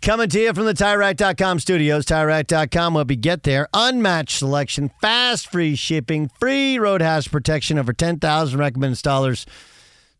Coming 0.00 0.30
to 0.30 0.40
you 0.40 0.54
from 0.54 0.64
the 0.64 0.72
TireRack.com 0.72 1.60
studios. 1.60 2.06
TireRack.com 2.06 2.94
will 2.94 3.04
be 3.04 3.14
get 3.14 3.42
there. 3.42 3.68
Unmatched 3.74 4.38
selection, 4.38 4.90
fast 5.02 5.48
free 5.48 5.76
shipping, 5.76 6.30
free 6.40 6.78
road 6.78 7.02
hazard 7.02 7.30
protection, 7.30 7.78
over 7.78 7.92
10,000 7.92 8.58
recommended 8.58 8.96
installers. 8.96 9.44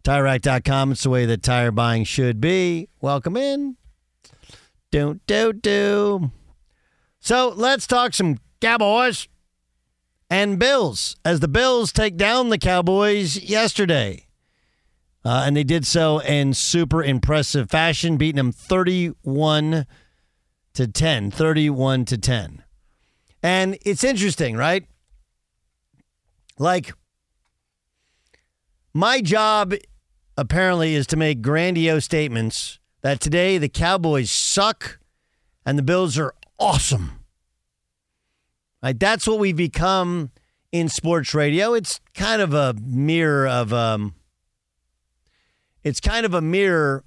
TireRack.com. 0.05 0.93
It's 0.93 1.05
the 1.05 1.11
way 1.11 1.25
that 1.25 1.43
tire 1.43 1.71
buying 1.71 2.05
should 2.05 2.39
be. 2.39 2.91
Welcome 3.00 3.37
in. 3.39 3.77
Don't, 4.91 5.27
do, 5.27 5.55
do. 5.55 6.31
So 7.19 7.55
let's 7.56 7.87
talk 7.87 8.12
some 8.12 8.38
Cowboys 8.61 9.27
and 10.28 10.59
Bills 10.59 11.17
as 11.25 11.41
the 11.41 11.49
Bills 11.49 11.93
take 11.93 12.19
down 12.19 12.50
the 12.50 12.59
Cowboys 12.59 13.38
yesterday. 13.38 14.25
Uh, 15.26 15.42
and 15.44 15.56
they 15.56 15.64
did 15.64 15.84
so 15.84 16.20
in 16.20 16.54
super 16.54 17.03
impressive 17.03 17.69
fashion, 17.69 18.16
beating 18.16 18.37
them 18.37 18.53
31 18.53 19.84
to 20.75 20.87
10. 20.87 21.32
31 21.32 22.04
to 22.04 22.16
10. 22.16 22.62
And 23.42 23.76
it's 23.82 24.04
interesting, 24.04 24.54
right? 24.56 24.87
Like, 26.60 26.92
my 28.94 29.20
job 29.20 29.75
apparently 30.37 30.94
is 30.94 31.09
to 31.09 31.16
make 31.16 31.43
grandiose 31.43 32.04
statements 32.04 32.78
that 33.03 33.19
today 33.19 33.58
the 33.58 33.69
Cowboys 33.69 34.31
suck 34.31 35.00
and 35.64 35.76
the 35.76 35.82
Bills 35.82 36.16
are 36.20 36.34
awesome. 36.56 37.19
Like, 38.81 39.00
that's 39.00 39.26
what 39.26 39.41
we've 39.41 39.56
become 39.56 40.31
in 40.70 40.88
sports 40.88 41.34
radio. 41.34 41.75
It's 41.75 41.98
kind 42.14 42.41
of 42.41 42.54
a 42.54 42.75
mirror 42.75 43.48
of. 43.48 43.72
Um, 43.72 44.14
it's 45.86 46.00
kind 46.00 46.26
of 46.26 46.34
a 46.34 46.41
mirror 46.41 47.04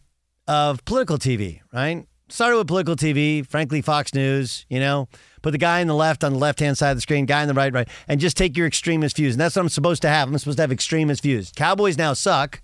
of 0.47 0.85
political 0.85 1.17
TV, 1.17 1.59
right? 1.73 2.07
Started 2.29 2.59
with 2.59 2.67
political 2.67 2.95
TV, 2.95 3.45
frankly, 3.45 3.81
Fox 3.81 4.13
News, 4.13 4.65
you 4.69 4.79
know, 4.79 5.09
put 5.41 5.51
the 5.51 5.57
guy 5.57 5.81
on 5.81 5.87
the 5.87 5.95
left 5.95 6.23
on 6.23 6.31
the 6.31 6.39
left 6.39 6.61
hand 6.61 6.77
side 6.77 6.91
of 6.91 6.97
the 6.97 7.01
screen, 7.01 7.25
guy 7.25 7.41
on 7.41 7.49
the 7.49 7.53
right, 7.53 7.73
right, 7.73 7.89
and 8.07 8.21
just 8.21 8.37
take 8.37 8.55
your 8.55 8.65
extremist 8.65 9.17
views. 9.17 9.33
And 9.33 9.41
that's 9.41 9.57
what 9.57 9.63
I'm 9.63 9.69
supposed 9.69 10.01
to 10.03 10.07
have. 10.07 10.29
I'm 10.29 10.37
supposed 10.37 10.59
to 10.59 10.63
have 10.63 10.71
extremist 10.71 11.23
views. 11.23 11.51
Cowboys 11.53 11.97
now 11.97 12.13
suck. 12.13 12.61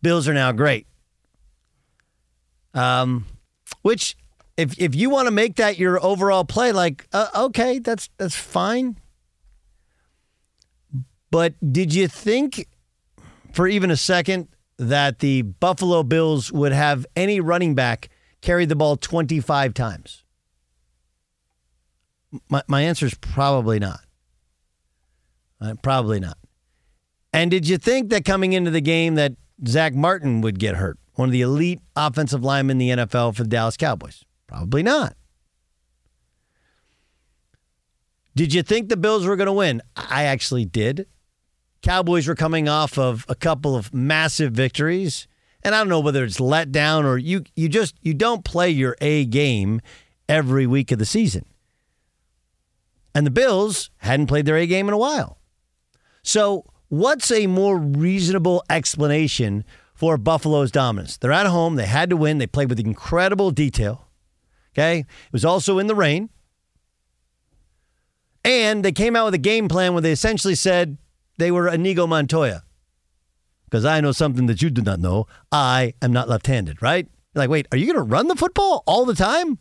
Bills 0.00 0.26
are 0.26 0.32
now 0.32 0.52
great. 0.52 0.86
Um, 2.72 3.26
which, 3.82 4.16
if 4.56 4.78
if 4.78 4.94
you 4.94 5.10
want 5.10 5.26
to 5.26 5.32
make 5.32 5.56
that 5.56 5.78
your 5.78 6.02
overall 6.02 6.46
play, 6.46 6.72
like, 6.72 7.06
uh, 7.12 7.28
okay, 7.36 7.78
that's 7.78 8.08
that's 8.16 8.36
fine. 8.36 8.98
But 11.30 11.54
did 11.72 11.92
you 11.92 12.08
think 12.08 12.66
for 13.52 13.68
even 13.68 13.90
a 13.90 13.96
second 13.96 14.48
that 14.78 15.18
the 15.18 15.42
Buffalo 15.42 16.02
Bills 16.02 16.52
would 16.52 16.72
have 16.72 17.06
any 17.16 17.40
running 17.40 17.74
back 17.74 18.08
carry 18.40 18.64
the 18.64 18.76
ball 18.76 18.96
25 18.96 19.74
times? 19.74 20.24
My, 22.48 22.62
my 22.68 22.82
answer 22.82 23.06
is 23.06 23.14
probably 23.14 23.78
not. 23.78 24.00
Uh, 25.60 25.74
probably 25.82 26.20
not. 26.20 26.38
And 27.32 27.50
did 27.50 27.68
you 27.68 27.78
think 27.78 28.10
that 28.10 28.24
coming 28.24 28.52
into 28.52 28.70
the 28.70 28.80
game 28.80 29.16
that 29.16 29.32
Zack 29.66 29.94
Martin 29.94 30.40
would 30.40 30.58
get 30.58 30.76
hurt? 30.76 30.98
One 31.14 31.28
of 31.28 31.32
the 31.32 31.42
elite 31.42 31.80
offensive 31.96 32.44
linemen 32.44 32.80
in 32.80 32.96
the 32.96 33.04
NFL 33.04 33.34
for 33.34 33.42
the 33.42 33.48
Dallas 33.48 33.76
Cowboys? 33.76 34.24
Probably 34.46 34.82
not. 34.82 35.14
Did 38.36 38.54
you 38.54 38.62
think 38.62 38.88
the 38.88 38.96
Bills 38.96 39.26
were 39.26 39.34
going 39.34 39.46
to 39.46 39.52
win? 39.52 39.82
I 39.96 40.24
actually 40.24 40.64
did. 40.64 41.06
Cowboys 41.82 42.26
were 42.26 42.34
coming 42.34 42.68
off 42.68 42.98
of 42.98 43.24
a 43.28 43.34
couple 43.34 43.76
of 43.76 43.94
massive 43.94 44.52
victories. 44.52 45.28
And 45.62 45.74
I 45.74 45.78
don't 45.78 45.88
know 45.88 46.00
whether 46.00 46.24
it's 46.24 46.40
let 46.40 46.72
down 46.72 47.04
or 47.04 47.18
you 47.18 47.44
you 47.56 47.68
just 47.68 47.96
you 48.00 48.14
don't 48.14 48.44
play 48.44 48.70
your 48.70 48.96
A 49.00 49.24
game 49.24 49.80
every 50.28 50.66
week 50.66 50.92
of 50.92 50.98
the 50.98 51.04
season. 51.04 51.44
And 53.14 53.26
the 53.26 53.30
Bills 53.30 53.90
hadn't 53.98 54.26
played 54.26 54.46
their 54.46 54.56
A 54.56 54.66
game 54.66 54.88
in 54.88 54.94
a 54.94 54.98
while. 54.98 55.38
So, 56.22 56.64
what's 56.88 57.30
a 57.30 57.46
more 57.46 57.78
reasonable 57.78 58.62
explanation 58.68 59.64
for 59.94 60.16
Buffalo's 60.16 60.70
dominance? 60.70 61.16
They're 61.16 61.32
at 61.32 61.46
home, 61.46 61.76
they 61.76 61.86
had 61.86 62.10
to 62.10 62.16
win, 62.16 62.38
they 62.38 62.46
played 62.46 62.68
with 62.68 62.78
incredible 62.78 63.50
detail. 63.50 64.08
Okay? 64.74 65.00
It 65.00 65.32
was 65.32 65.44
also 65.44 65.78
in 65.78 65.86
the 65.86 65.94
rain. 65.94 66.30
And 68.44 68.84
they 68.84 68.92
came 68.92 69.16
out 69.16 69.24
with 69.24 69.34
a 69.34 69.38
game 69.38 69.68
plan 69.68 69.94
where 69.94 70.02
they 70.02 70.12
essentially 70.12 70.54
said 70.54 70.96
they 71.38 71.50
were 71.50 71.68
Inigo 71.68 72.06
Montoya. 72.06 72.62
Because 73.64 73.84
I 73.84 74.00
know 74.00 74.12
something 74.12 74.46
that 74.46 74.62
you 74.62 74.70
do 74.70 74.82
not 74.82 75.00
know. 75.00 75.26
I 75.52 75.94
am 76.00 76.12
not 76.12 76.28
left 76.28 76.46
handed, 76.46 76.82
right? 76.82 77.06
like, 77.34 77.50
wait, 77.50 77.68
are 77.70 77.78
you 77.78 77.86
going 77.86 77.96
to 77.96 78.02
run 78.02 78.28
the 78.28 78.34
football 78.34 78.82
all 78.86 79.04
the 79.04 79.14
time? 79.14 79.58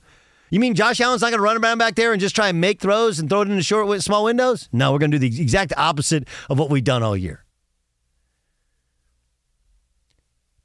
You 0.50 0.60
mean 0.60 0.76
Josh 0.76 1.00
Allen's 1.00 1.22
not 1.22 1.30
going 1.30 1.40
to 1.40 1.44
run 1.44 1.58
around 1.58 1.78
back 1.78 1.96
there 1.96 2.12
and 2.12 2.22
just 2.22 2.36
try 2.36 2.50
and 2.50 2.60
make 2.60 2.80
throws 2.80 3.20
and 3.20 3.30
throw 3.30 3.42
it 3.42 3.50
into 3.50 3.64
short, 3.64 4.02
small 4.02 4.24
windows? 4.24 4.70
No, 4.72 4.92
we're 4.92 5.00
going 5.00 5.12
to 5.12 5.20
do 5.20 5.30
the 5.30 5.42
exact 5.42 5.74
opposite 5.78 6.28
of 6.50 6.58
what 6.58 6.70
we've 6.70 6.84
done 6.84 7.04
all 7.04 7.16
year. 7.16 7.44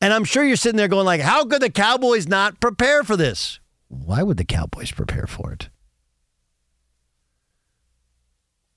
And 0.01 0.13
I'm 0.13 0.25
sure 0.25 0.45
you're 0.45 0.57
sitting 0.57 0.77
there 0.77 0.89
going 0.89 1.05
like, 1.05 1.21
how 1.21 1.45
could 1.45 1.63
the 1.63 1.71
Cowboys 1.71 2.27
not 2.27 2.61
prepare 2.61 3.05
for 3.05 3.17
this? 3.17 3.61
Why 3.89 4.23
would 4.23 4.37
the 4.37 4.45
Cowboys 4.45 4.91
prepare 4.91 5.27
for 5.27 5.53
it? 5.53 5.69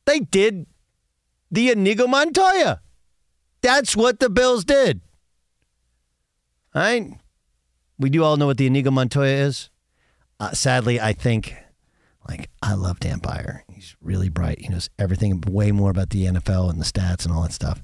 They 0.05 0.19
did 0.19 0.67
the 1.51 1.71
Inigo 1.71 2.07
Montoya. 2.07 2.81
That's 3.61 3.95
what 3.95 4.19
the 4.19 4.29
Bills 4.29 4.65
did. 4.65 5.01
All 6.73 6.81
right. 6.81 7.13
We 7.97 8.09
do 8.09 8.23
all 8.23 8.37
know 8.37 8.47
what 8.47 8.57
the 8.57 8.67
Inigo 8.67 8.91
Montoya 8.91 9.33
is. 9.33 9.69
Uh, 10.39 10.51
sadly, 10.51 10.99
I 10.99 11.13
think, 11.13 11.55
like, 12.27 12.49
I 12.61 12.73
love 12.73 12.99
Dan 12.99 13.19
Beyer. 13.19 13.63
He's 13.69 13.95
really 14.01 14.29
bright. 14.29 14.59
He 14.59 14.67
knows 14.67 14.89
everything 14.99 15.41
way 15.47 15.71
more 15.71 15.91
about 15.91 16.09
the 16.09 16.25
NFL 16.25 16.69
and 16.69 16.79
the 16.79 16.85
stats 16.85 17.25
and 17.25 17.33
all 17.33 17.43
that 17.43 17.53
stuff. 17.53 17.81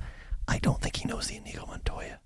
I 0.47 0.59
don't 0.59 0.81
think 0.81 0.97
he 0.97 1.07
knows 1.07 1.27
the 1.27 1.37
Inigo 1.37 1.65
Montoya. 1.65 2.19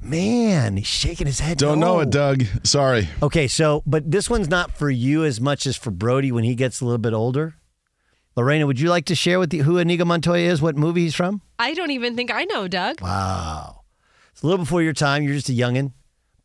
Man, 0.00 0.76
he's 0.76 0.86
shaking 0.86 1.26
his 1.26 1.40
head. 1.40 1.56
Don't 1.58 1.80
no. 1.80 1.94
know 1.94 2.00
it, 2.00 2.10
Doug. 2.10 2.44
Sorry. 2.62 3.08
Okay, 3.22 3.48
so, 3.48 3.82
but 3.86 4.10
this 4.10 4.28
one's 4.28 4.48
not 4.48 4.70
for 4.70 4.90
you 4.90 5.24
as 5.24 5.40
much 5.40 5.66
as 5.66 5.76
for 5.76 5.90
Brody 5.90 6.30
when 6.30 6.44
he 6.44 6.54
gets 6.54 6.80
a 6.80 6.84
little 6.84 6.98
bit 6.98 7.14
older. 7.14 7.56
Lorena, 8.36 8.66
would 8.66 8.80
you 8.80 8.88
like 8.90 9.04
to 9.06 9.14
share 9.14 9.38
with 9.38 9.50
the, 9.50 9.58
who 9.58 9.78
Inigo 9.78 10.04
Montoya 10.04 10.50
is, 10.50 10.60
what 10.60 10.76
movie 10.76 11.02
he's 11.02 11.14
from? 11.14 11.40
I 11.58 11.74
don't 11.74 11.90
even 11.92 12.16
think 12.16 12.32
I 12.32 12.44
know, 12.44 12.66
Doug. 12.66 13.00
Wow. 13.00 13.82
It's 14.32 14.42
a 14.42 14.46
little 14.46 14.64
before 14.64 14.82
your 14.82 14.92
time. 14.92 15.22
You're 15.22 15.34
just 15.34 15.48
a 15.48 15.52
youngin'. 15.52 15.92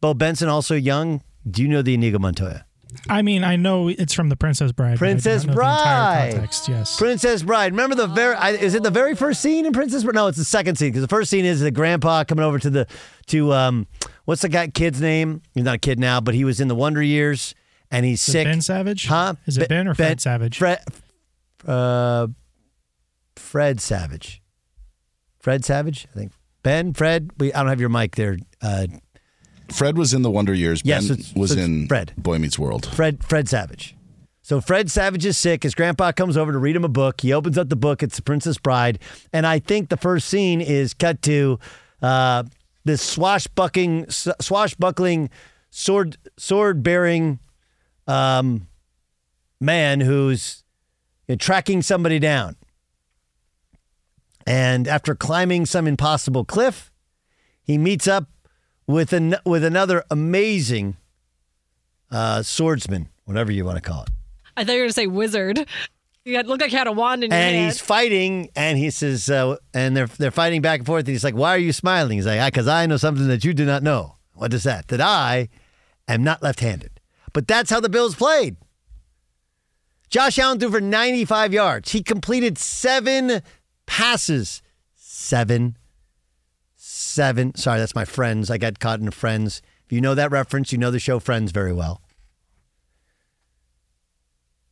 Bo 0.02 0.14
Benson, 0.14 0.48
also 0.50 0.76
young. 0.76 1.22
Do 1.50 1.62
you 1.64 1.68
know 1.68 1.82
the 1.82 1.96
Inigo 1.96 2.20
Montoya? 2.20 2.66
I 3.08 3.22
mean, 3.22 3.44
I 3.44 3.56
know 3.56 3.88
it's 3.88 4.14
from 4.14 4.30
The 4.30 4.36
Princess 4.36 4.72
Bride. 4.72 4.98
Princess 4.98 5.46
Bride. 5.46 6.32
context, 6.34 6.68
yes. 6.68 6.98
Princess 6.98 7.44
Bride. 7.44 7.72
Remember 7.72 7.96
the 7.96 8.08
very? 8.08 8.36
I, 8.36 8.52
is 8.52 8.74
it 8.74 8.82
the 8.84 8.90
very 8.90 9.16
first 9.16 9.42
scene 9.42 9.66
in 9.66 9.74
Princess 9.74 10.04
Bride? 10.04 10.16
No, 10.16 10.28
it's 10.28 10.38
the 10.40 10.44
second 10.44 10.78
scene 10.78 10.90
because 10.90 11.02
the 11.02 11.08
first 11.08 11.30
scene 11.30 11.46
is 11.46 11.60
the 11.60 11.70
grandpa 11.72 12.24
coming 12.24 12.44
over 12.44 12.58
to 12.58 12.70
the 12.70 12.88
to 13.28 13.54
um, 13.54 13.88
what's 14.26 14.42
the 14.42 14.50
guy 14.50 14.68
kid's 14.68 15.00
name? 15.02 15.42
He's 15.54 15.64
not 15.64 15.76
a 15.76 15.80
kid 15.80 16.00
now, 16.00 16.20
but 16.20 16.34
he 16.34 16.44
was 16.44 16.60
in 16.60 16.68
the 16.68 16.76
Wonder 16.76 17.02
Years 17.02 17.54
and 17.92 18.06
he's 18.06 18.22
Is 18.24 18.30
it 18.30 18.32
sick. 18.32 18.46
Ben 18.46 18.62
Savage? 18.62 19.06
Huh? 19.06 19.36
Is 19.46 19.58
it 19.58 19.70
Ben 19.70 19.88
or 19.88 19.94
Fred 19.94 20.20
Savage? 20.20 20.58
Fred, 20.58 20.80
uh, 21.68 22.28
Fred 23.36 23.80
Savage. 23.82 24.42
Fred 25.40 25.64
Savage, 25.66 26.08
I 26.14 26.18
think. 26.18 26.32
Ben, 26.64 26.94
Fred. 26.94 27.32
We, 27.38 27.54
I 27.54 27.60
don't 27.60 27.70
have 27.70 27.80
your 27.80 27.90
mic 27.90 28.16
there. 28.16 28.38
Uh, 28.62 28.88
Fred 29.72 29.98
was 29.98 30.14
in 30.14 30.22
the 30.24 30.32
Wonder 30.32 30.54
Years. 30.54 30.82
Yes, 30.84 31.08
ben 31.08 31.20
it's- 31.20 31.34
was 31.36 31.52
it's 31.52 31.62
in 31.62 31.88
Fred. 31.88 32.14
Boy 32.18 32.38
Meets 32.40 32.60
World. 32.60 32.86
Fred 32.88 33.24
Fred 33.24 33.48
Savage. 33.48 33.96
So 34.42 34.60
Fred 34.62 34.90
Savage 34.90 35.26
is 35.26 35.38
sick. 35.38 35.62
His 35.64 35.76
grandpa 35.76 36.12
comes 36.12 36.36
over 36.36 36.52
to 36.52 36.58
read 36.58 36.76
him 36.76 36.84
a 36.84 36.90
book. 36.90 37.22
He 37.22 37.32
opens 37.34 37.58
up 37.58 37.70
the 37.70 37.76
book. 37.76 38.02
It's 38.02 38.16
The 38.16 38.24
Princess 38.24 38.58
Bride, 38.58 38.98
and 39.32 39.46
I 39.46 39.60
think 39.60 39.90
the 39.90 39.98
first 39.98 40.28
scene 40.28 40.60
is 40.60 40.94
cut 40.96 41.22
to 41.24 41.60
uh, 42.02 42.44
this 42.84 43.02
swashbuckling, 43.02 44.10
swashbuckling, 44.10 45.30
sword 45.70 46.18
sword 46.38 46.82
bearing 46.82 47.38
um, 48.08 48.68
man 49.62 50.00
who's 50.00 50.64
you 51.30 51.34
know, 51.34 51.38
tracking 51.38 51.84
somebody 51.84 52.18
down. 52.18 52.56
And 54.48 54.88
after 54.88 55.14
climbing 55.14 55.68
some 55.68 55.86
impossible 55.86 56.44
cliff, 56.44 56.92
he 57.62 57.78
meets 57.78 58.08
up 58.08 58.26
with 58.88 59.14
an, 59.14 59.36
with 59.46 59.64
another 59.64 60.04
amazing 60.10 60.98
uh, 62.10 62.42
swordsman, 62.42 63.10
whatever 63.26 63.52
you 63.52 63.64
want 63.64 63.78
to 63.78 63.82
call 63.88 64.04
it. 64.04 64.10
I 64.58 64.64
thought 64.64 64.72
you 64.72 64.80
were 64.80 64.84
going 64.86 64.90
to 64.90 64.94
say 64.94 65.08
wizard. 65.08 65.68
You 66.26 66.36
had, 66.36 66.48
looked 66.48 66.62
like 66.62 66.72
you 66.72 66.80
had 66.80 66.88
a 66.88 66.92
wand 66.92 67.24
in 67.24 67.30
your 67.30 67.38
And 67.38 67.44
hand. 67.44 67.58
And 67.58 67.66
he's 67.66 67.80
fighting, 67.80 68.50
and 68.56 68.78
he 68.80 68.90
says, 68.90 69.30
uh, 69.30 69.58
and 69.74 69.96
they're 69.96 70.08
they're 70.08 70.32
fighting 70.32 70.62
back 70.62 70.80
and 70.80 70.86
forth. 70.86 71.02
And 71.02 71.10
he's 71.10 71.24
like, 71.24 71.34
"Why 71.34 71.56
are 71.56 71.60
you 71.60 71.72
smiling?" 71.72 72.18
He's 72.18 72.26
like, 72.26 72.52
"Because 72.52 72.68
I 72.68 72.86
know 72.88 72.98
something 72.98 73.28
that 73.30 73.46
you 73.46 73.54
do 73.54 73.66
not 73.66 73.84
know." 73.84 74.16
What 74.34 74.54
is 74.54 74.64
that? 74.64 74.90
That 74.90 75.00
I 75.02 75.48
am 76.08 76.24
not 76.24 76.44
left-handed. 76.44 77.00
But 77.34 77.48
that's 77.48 77.70
how 77.70 77.80
the 77.80 77.90
Bills 77.90 78.16
played. 78.16 78.58
Josh 80.10 80.40
Allen 80.40 80.60
threw 80.60 80.72
for 80.72 80.82
95 80.82 81.54
yards. 81.54 81.92
He 81.92 82.02
completed 82.02 82.58
seven 82.58 83.42
passes. 83.86 84.62
Seven. 84.96 85.78
Seven. 86.76 87.56
Sorry, 87.56 87.80
that's 87.80 87.96
my 87.96 88.06
friends. 88.06 88.50
I 88.50 88.58
got 88.58 88.80
caught 88.80 89.00
in 89.00 89.12
Friends. 89.12 89.62
If 89.86 89.92
you 89.92 90.02
know 90.02 90.16
that 90.16 90.32
reference, 90.32 90.72
you 90.72 90.78
know 90.78 90.92
the 90.92 91.00
show 91.00 91.20
Friends 91.20 91.52
very 91.52 91.74
well. 91.74 92.02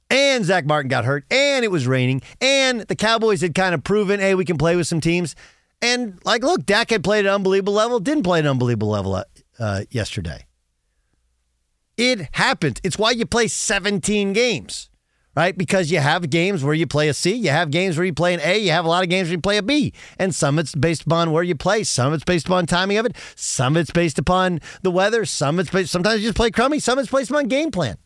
And 0.10 0.46
Zack 0.46 0.66
Martin 0.66 0.88
got 0.90 1.06
hurt, 1.06 1.26
and 1.30 1.66
it 1.66 1.68
was 1.72 1.86
raining, 1.86 2.22
and 2.40 2.82
the 2.82 2.96
Cowboys 2.96 3.42
had 3.42 3.54
kind 3.54 3.76
of 3.76 3.84
proven, 3.84 4.22
hey, 4.22 4.36
we 4.36 4.46
can 4.46 4.58
play 4.58 4.76
with 4.78 4.88
some 4.88 5.02
teams. 5.02 5.36
And 5.82 6.18
like, 6.24 6.44
look, 6.44 6.66
Dak 6.66 6.92
had 6.92 7.04
played 7.04 7.26
an 7.26 7.34
unbelievable 7.34 7.74
level, 7.74 8.00
didn't 8.00 8.24
play 8.24 8.40
an 8.40 8.48
unbelievable 8.48 8.88
level 8.88 9.16
uh, 9.16 9.24
uh, 9.60 9.82
yesterday. 9.90 10.46
It 11.98 12.30
happens. 12.34 12.80
It's 12.84 12.98
why 12.98 13.12
you 13.12 13.26
play 13.26 13.48
17 13.48 14.32
games, 14.34 14.90
right? 15.38 15.56
Because 15.56 15.92
you 15.92 16.00
have 16.00 16.32
games 16.32 16.64
where 16.64 16.74
you 16.74 16.88
play 16.88 17.10
a 17.10 17.14
C, 17.14 17.32
you 17.32 17.52
have 17.52 17.70
games 17.70 17.96
where 17.96 18.08
you 18.08 18.14
play 18.14 18.34
an 18.34 18.40
A, 18.44 18.58
you 18.58 18.72
have 18.72 18.86
a 18.86 18.88
lot 18.88 19.04
of 19.04 19.10
games 19.12 19.28
where 19.28 19.36
you 19.36 19.40
play 19.42 19.58
a 19.58 19.62
B. 19.62 19.94
And 20.18 20.34
some 20.34 20.58
it's 20.58 20.74
based 20.74 21.04
upon 21.04 21.30
where 21.30 21.44
you 21.44 21.54
play, 21.54 21.84
some 21.84 22.12
it's 22.12 22.24
based 22.24 22.48
upon 22.48 22.66
timing 22.66 22.98
of 22.98 23.06
it, 23.06 23.16
some 23.36 23.78
it's 23.78 23.92
based 23.92 24.18
upon 24.18 24.62
the 24.82 24.90
weather, 24.90 25.26
some 25.26 25.60
it's 25.60 25.70
based, 25.70 25.92
sometimes 25.92 26.22
you 26.22 26.30
just 26.30 26.36
play 26.36 26.50
crummy, 26.50 26.80
some 26.80 26.98
it's 26.98 27.12
based 27.12 27.30
upon 27.30 27.46
game 27.50 27.70
plan. 27.70 28.00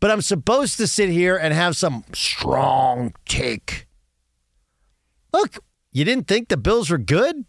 But 0.00 0.10
I'm 0.10 0.20
supposed 0.20 0.76
to 0.76 0.86
sit 0.86 1.08
here 1.08 1.34
and 1.34 1.54
have 1.54 1.78
some 1.78 2.04
strong 2.12 3.14
take. 3.24 3.86
Look, 5.32 5.60
you 5.92 6.04
didn't 6.04 6.28
think 6.28 6.48
the 6.48 6.58
Bills 6.58 6.90
were 6.90 6.98
good? 6.98 7.46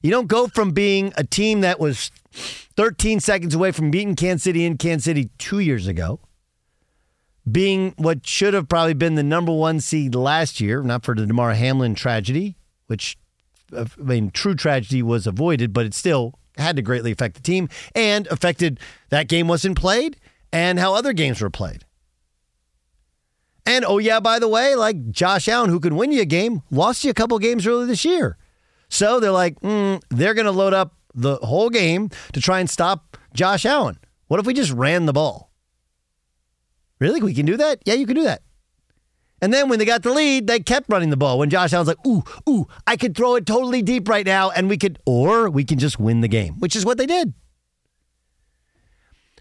You 0.00 0.10
don't 0.10 0.28
go 0.28 0.46
from 0.46 0.70
being 0.70 1.12
a 1.18 1.24
team 1.24 1.60
that 1.60 1.78
was 1.78 2.10
13 2.78 3.20
seconds 3.20 3.54
away 3.54 3.70
from 3.70 3.90
beating 3.90 4.16
Kansas 4.16 4.44
City 4.44 4.64
in 4.64 4.78
Kansas 4.78 5.04
City 5.04 5.28
two 5.36 5.58
years 5.58 5.86
ago, 5.86 6.20
being 7.50 7.94
what 7.96 8.26
should 8.26 8.54
have 8.54 8.68
probably 8.68 8.94
been 8.94 9.14
the 9.14 9.22
number 9.22 9.52
one 9.52 9.80
seed 9.80 10.14
last 10.14 10.60
year, 10.60 10.82
not 10.82 11.04
for 11.04 11.14
the 11.14 11.26
Damar 11.26 11.54
Hamlin 11.54 11.94
tragedy, 11.94 12.56
which, 12.86 13.18
uh, 13.74 13.86
I 13.98 14.02
mean, 14.02 14.30
true 14.30 14.54
tragedy 14.54 15.02
was 15.02 15.26
avoided, 15.26 15.72
but 15.72 15.86
it 15.86 15.94
still 15.94 16.38
had 16.56 16.76
to 16.76 16.82
greatly 16.82 17.12
affect 17.12 17.36
the 17.36 17.42
team 17.42 17.68
and 17.94 18.26
affected 18.28 18.78
that 19.08 19.28
game 19.28 19.48
wasn't 19.48 19.78
played 19.78 20.16
and 20.52 20.78
how 20.78 20.94
other 20.94 21.12
games 21.12 21.40
were 21.40 21.50
played. 21.50 21.84
And 23.66 23.84
oh, 23.84 23.98
yeah, 23.98 24.20
by 24.20 24.38
the 24.38 24.48
way, 24.48 24.74
like 24.74 25.10
Josh 25.10 25.46
Allen, 25.48 25.70
who 25.70 25.80
could 25.80 25.92
win 25.92 26.12
you 26.12 26.22
a 26.22 26.26
game, 26.26 26.62
lost 26.70 27.04
you 27.04 27.10
a 27.10 27.14
couple 27.14 27.38
games 27.38 27.66
earlier 27.66 27.86
this 27.86 28.04
year. 28.04 28.36
So 28.88 29.20
they're 29.20 29.30
like, 29.30 29.60
mm, 29.60 30.02
they're 30.10 30.34
going 30.34 30.46
to 30.46 30.52
load 30.52 30.74
up 30.74 30.94
the 31.14 31.36
whole 31.36 31.70
game 31.70 32.10
to 32.32 32.40
try 32.40 32.60
and 32.60 32.68
stop 32.68 33.16
Josh 33.32 33.64
Allen. 33.64 33.98
What 34.26 34.40
if 34.40 34.46
we 34.46 34.54
just 34.54 34.72
ran 34.72 35.06
the 35.06 35.12
ball? 35.12 35.49
Really? 37.00 37.20
We 37.22 37.34
can 37.34 37.46
do 37.46 37.56
that? 37.56 37.80
Yeah, 37.84 37.94
you 37.94 38.06
can 38.06 38.14
do 38.14 38.24
that. 38.24 38.42
And 39.42 39.52
then 39.54 39.68
when 39.70 39.78
they 39.78 39.86
got 39.86 40.02
the 40.02 40.12
lead, 40.12 40.46
they 40.46 40.60
kept 40.60 40.90
running 40.90 41.08
the 41.08 41.16
ball. 41.16 41.38
When 41.38 41.48
Josh 41.48 41.72
Allen's 41.72 41.88
like, 41.88 42.06
ooh, 42.06 42.22
ooh, 42.48 42.66
I 42.86 42.96
could 42.96 43.16
throw 43.16 43.36
it 43.36 43.46
totally 43.46 43.80
deep 43.80 44.06
right 44.06 44.26
now, 44.26 44.50
and 44.50 44.68
we 44.68 44.76
could, 44.76 44.98
or 45.06 45.48
we 45.48 45.64
can 45.64 45.78
just 45.78 45.98
win 45.98 46.20
the 46.20 46.28
game, 46.28 46.58
which 46.58 46.76
is 46.76 46.84
what 46.84 46.98
they 46.98 47.06
did. 47.06 47.32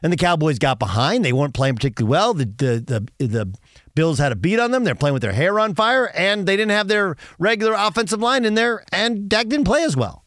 And 0.01 0.13
the 0.13 0.17
Cowboys 0.17 0.59
got 0.59 0.79
behind. 0.79 1.25
They 1.25 1.33
weren't 1.33 1.53
playing 1.53 1.75
particularly 1.75 2.09
well. 2.09 2.33
The 2.33 2.45
the 2.45 3.09
the, 3.17 3.27
the 3.27 3.53
Bills 3.95 4.17
had 4.17 4.31
a 4.31 4.35
beat 4.37 4.57
on 4.57 4.71
them. 4.71 4.85
They're 4.85 4.95
playing 4.95 5.11
with 5.11 5.21
their 5.21 5.33
hair 5.33 5.59
on 5.59 5.75
fire, 5.75 6.09
and 6.15 6.45
they 6.45 6.55
didn't 6.55 6.71
have 6.71 6.87
their 6.87 7.17
regular 7.37 7.73
offensive 7.73 8.21
line 8.21 8.45
in 8.45 8.53
there. 8.53 8.85
And 8.93 9.27
Dak 9.27 9.49
didn't 9.49 9.65
play 9.65 9.83
as 9.83 9.97
well. 9.97 10.23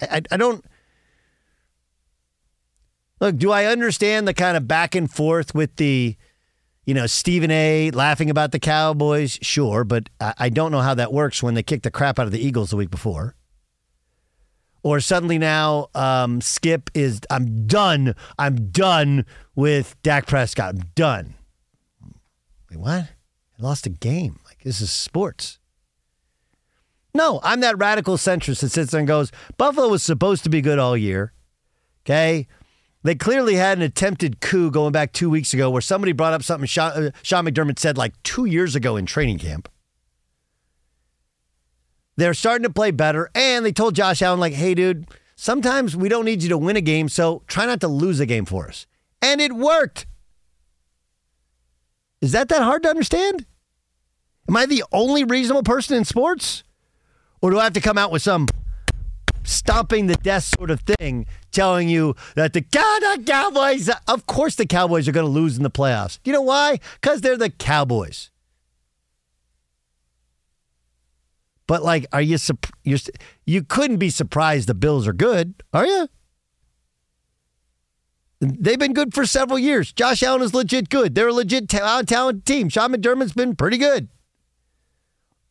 I, 0.00 0.18
I, 0.18 0.22
I 0.30 0.36
don't 0.36 0.64
look. 3.20 3.36
Do 3.36 3.50
I 3.50 3.64
understand 3.64 4.28
the 4.28 4.34
kind 4.34 4.56
of 4.56 4.68
back 4.68 4.94
and 4.94 5.10
forth 5.10 5.52
with 5.52 5.74
the, 5.76 6.16
you 6.88 6.94
know, 6.94 7.06
Stephen 7.06 7.50
A. 7.50 7.90
laughing 7.90 8.30
about 8.30 8.50
the 8.50 8.58
Cowboys? 8.58 9.38
Sure, 9.42 9.84
but 9.84 10.08
I, 10.18 10.48
don't 10.48 10.72
know 10.72 10.80
how 10.80 10.94
that 10.94 11.12
works 11.12 11.42
when 11.42 11.52
they 11.52 11.62
kicked 11.62 11.82
the 11.82 11.90
crap 11.90 12.18
out 12.18 12.24
of 12.24 12.32
the 12.32 12.40
Eagles 12.40 12.70
the 12.70 12.76
week 12.76 12.90
before. 12.90 13.34
or 14.82 14.98
suddenly 14.98 15.36
now 15.36 15.88
um, 15.94 16.40
Skip 16.40 16.88
is 16.94 17.20
I'm 17.28 17.66
done. 17.66 18.14
I'm 18.38 18.70
done 18.70 19.26
with 19.54 20.00
Dak 20.02 20.26
Prescott. 20.26 20.76
I'm 20.76 20.82
done. 20.94 21.34
Wait, 22.70 22.80
what? 22.80 23.02
I 23.02 23.62
lost 23.62 23.84
a 23.84 23.90
game. 23.90 24.40
Like 24.46 24.62
this 24.64 24.80
is 24.80 24.90
sports. 24.90 25.58
No, 27.12 27.38
I'm 27.42 27.60
that 27.60 27.76
radical 27.76 28.16
centrist 28.16 28.60
that 28.60 28.70
sits 28.70 28.92
there 28.92 28.98
and 28.98 29.06
goes, 29.06 29.30
Buffalo 29.58 29.88
was 29.88 30.02
supposed 30.02 30.42
to 30.44 30.48
be 30.48 30.62
good 30.62 30.78
all 30.78 30.96
year. 30.96 31.34
Okay. 32.06 32.46
They 33.02 33.14
clearly 33.14 33.54
had 33.54 33.78
an 33.78 33.84
attempted 33.84 34.40
coup 34.40 34.70
going 34.70 34.92
back 34.92 35.12
two 35.12 35.30
weeks 35.30 35.54
ago 35.54 35.70
where 35.70 35.82
somebody 35.82 36.12
brought 36.12 36.32
up 36.32 36.42
something 36.42 36.66
Sean, 36.66 36.92
uh, 36.92 37.10
Sean 37.22 37.44
McDermott 37.44 37.78
said 37.78 37.96
like 37.96 38.20
two 38.22 38.44
years 38.44 38.74
ago 38.74 38.96
in 38.96 39.06
training 39.06 39.38
camp. 39.38 39.68
They're 42.16 42.34
starting 42.34 42.64
to 42.64 42.72
play 42.72 42.90
better, 42.90 43.30
and 43.32 43.64
they 43.64 43.70
told 43.70 43.94
Josh 43.94 44.22
Allen, 44.22 44.40
like, 44.40 44.52
hey, 44.52 44.74
dude, 44.74 45.06
sometimes 45.36 45.94
we 45.94 46.08
don't 46.08 46.24
need 46.24 46.42
you 46.42 46.48
to 46.48 46.58
win 46.58 46.76
a 46.76 46.80
game, 46.80 47.08
so 47.08 47.44
try 47.46 47.64
not 47.64 47.80
to 47.82 47.88
lose 47.88 48.18
a 48.18 48.26
game 48.26 48.44
for 48.44 48.66
us. 48.66 48.88
And 49.22 49.40
it 49.40 49.52
worked. 49.52 50.06
Is 52.20 52.32
that 52.32 52.48
that 52.48 52.62
hard 52.62 52.82
to 52.82 52.88
understand? 52.88 53.46
Am 54.48 54.56
I 54.56 54.66
the 54.66 54.82
only 54.90 55.22
reasonable 55.22 55.62
person 55.62 55.96
in 55.96 56.04
sports? 56.04 56.64
Or 57.40 57.52
do 57.52 57.60
I 57.60 57.64
have 57.64 57.74
to 57.74 57.80
come 57.80 57.96
out 57.96 58.10
with 58.10 58.22
some 58.22 58.48
stomping 59.48 60.06
the 60.06 60.16
desk 60.16 60.56
sort 60.56 60.70
of 60.70 60.80
thing 60.80 61.26
telling 61.50 61.88
you 61.88 62.14
that 62.34 62.52
the, 62.52 62.60
the 62.60 63.18
uh, 63.20 63.22
Cowboys, 63.24 63.88
uh, 63.88 63.94
of 64.06 64.26
course 64.26 64.54
the 64.54 64.66
Cowboys 64.66 65.08
are 65.08 65.12
going 65.12 65.26
to 65.26 65.32
lose 65.32 65.56
in 65.56 65.62
the 65.62 65.70
playoffs. 65.70 66.18
You 66.24 66.32
know 66.32 66.42
why? 66.42 66.80
Because 67.00 67.20
they're 67.20 67.36
the 67.36 67.50
Cowboys. 67.50 68.30
But 71.66 71.82
like, 71.82 72.06
are 72.12 72.22
you 72.22 72.38
you're, 72.82 72.98
you 73.44 73.62
couldn't 73.62 73.98
be 73.98 74.10
surprised 74.10 74.68
the 74.68 74.74
Bills 74.74 75.06
are 75.06 75.12
good, 75.12 75.62
are 75.72 75.86
you? 75.86 76.08
They've 78.40 78.78
been 78.78 78.94
good 78.94 79.12
for 79.12 79.26
several 79.26 79.58
years. 79.58 79.92
Josh 79.92 80.22
Allen 80.22 80.42
is 80.42 80.54
legit 80.54 80.88
good. 80.88 81.14
They're 81.14 81.28
a 81.28 81.32
legit 81.32 81.68
ta- 81.68 82.02
talented 82.06 82.46
team. 82.46 82.68
Sean 82.68 82.92
McDermott's 82.92 83.32
been 83.32 83.56
pretty 83.56 83.78
good. 83.78 84.08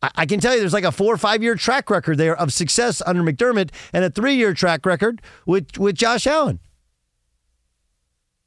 I-, 0.01 0.25
can 0.25 0.39
tell 0.39 0.54
you 0.54 0.60
there's 0.60 0.74
like 0.74 0.84
a 0.84 0.92
four 0.92 1.13
or 1.13 1.18
five 1.18 1.42
year 1.42 1.56
track 1.56 1.89
record 1.89 2.18
there 2.18 2.38
of 2.38 2.54
success 2.54 3.01
under 3.06 3.24
McDermott 3.24 3.72
and 3.94 4.04
a 4.06 4.10
three 4.10 4.36
year 4.36 4.54
track 4.54 4.86
record 4.86 5.22
with, 5.46 5.77
with 5.77 5.96
Josh 5.96 6.27
Allen. 6.27 6.60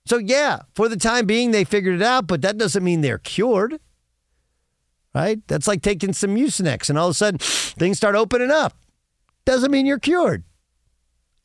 So, 0.07 0.17
yeah, 0.19 0.61
for 0.75 0.89
the 0.89 0.97
time 0.97 1.27
being, 1.27 1.51
they 1.51 1.63
figured 1.63 1.95
it 1.95 2.03
out, 2.03 2.27
but 2.27 2.43
that 2.43 2.59
doesn't 2.59 2.83
mean 2.83 3.01
they're 3.01 3.19
cured 3.19 3.79
right? 5.15 5.41
That's 5.47 5.69
like 5.69 5.83
taking 5.83 6.13
some 6.13 6.35
Mucinex 6.35 6.89
and 6.89 6.99
all 6.99 7.09
of 7.09 7.13
a 7.13 7.15
sudden 7.15 7.39
things 7.41 7.97
start 7.97 8.15
opening 8.15 8.51
up. 8.51 8.75
Doesn't 9.45 9.71
mean 9.71 9.87
you're 9.87 9.99
cured. 9.99 10.45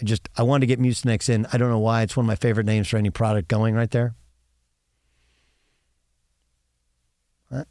I 0.01 0.03
just, 0.03 0.27
I 0.37 0.43
wanted 0.43 0.61
to 0.61 0.67
get 0.67 0.79
Mucinex 0.79 1.29
in. 1.29 1.47
I 1.53 1.57
don't 1.57 1.69
know 1.69 1.79
why. 1.79 2.01
It's 2.01 2.17
one 2.17 2.25
of 2.25 2.27
my 2.27 2.35
favorite 2.35 2.65
names 2.65 2.87
for 2.87 2.97
any 2.97 3.09
product 3.09 3.47
going 3.47 3.75
right 3.75 3.89
there. 3.89 4.15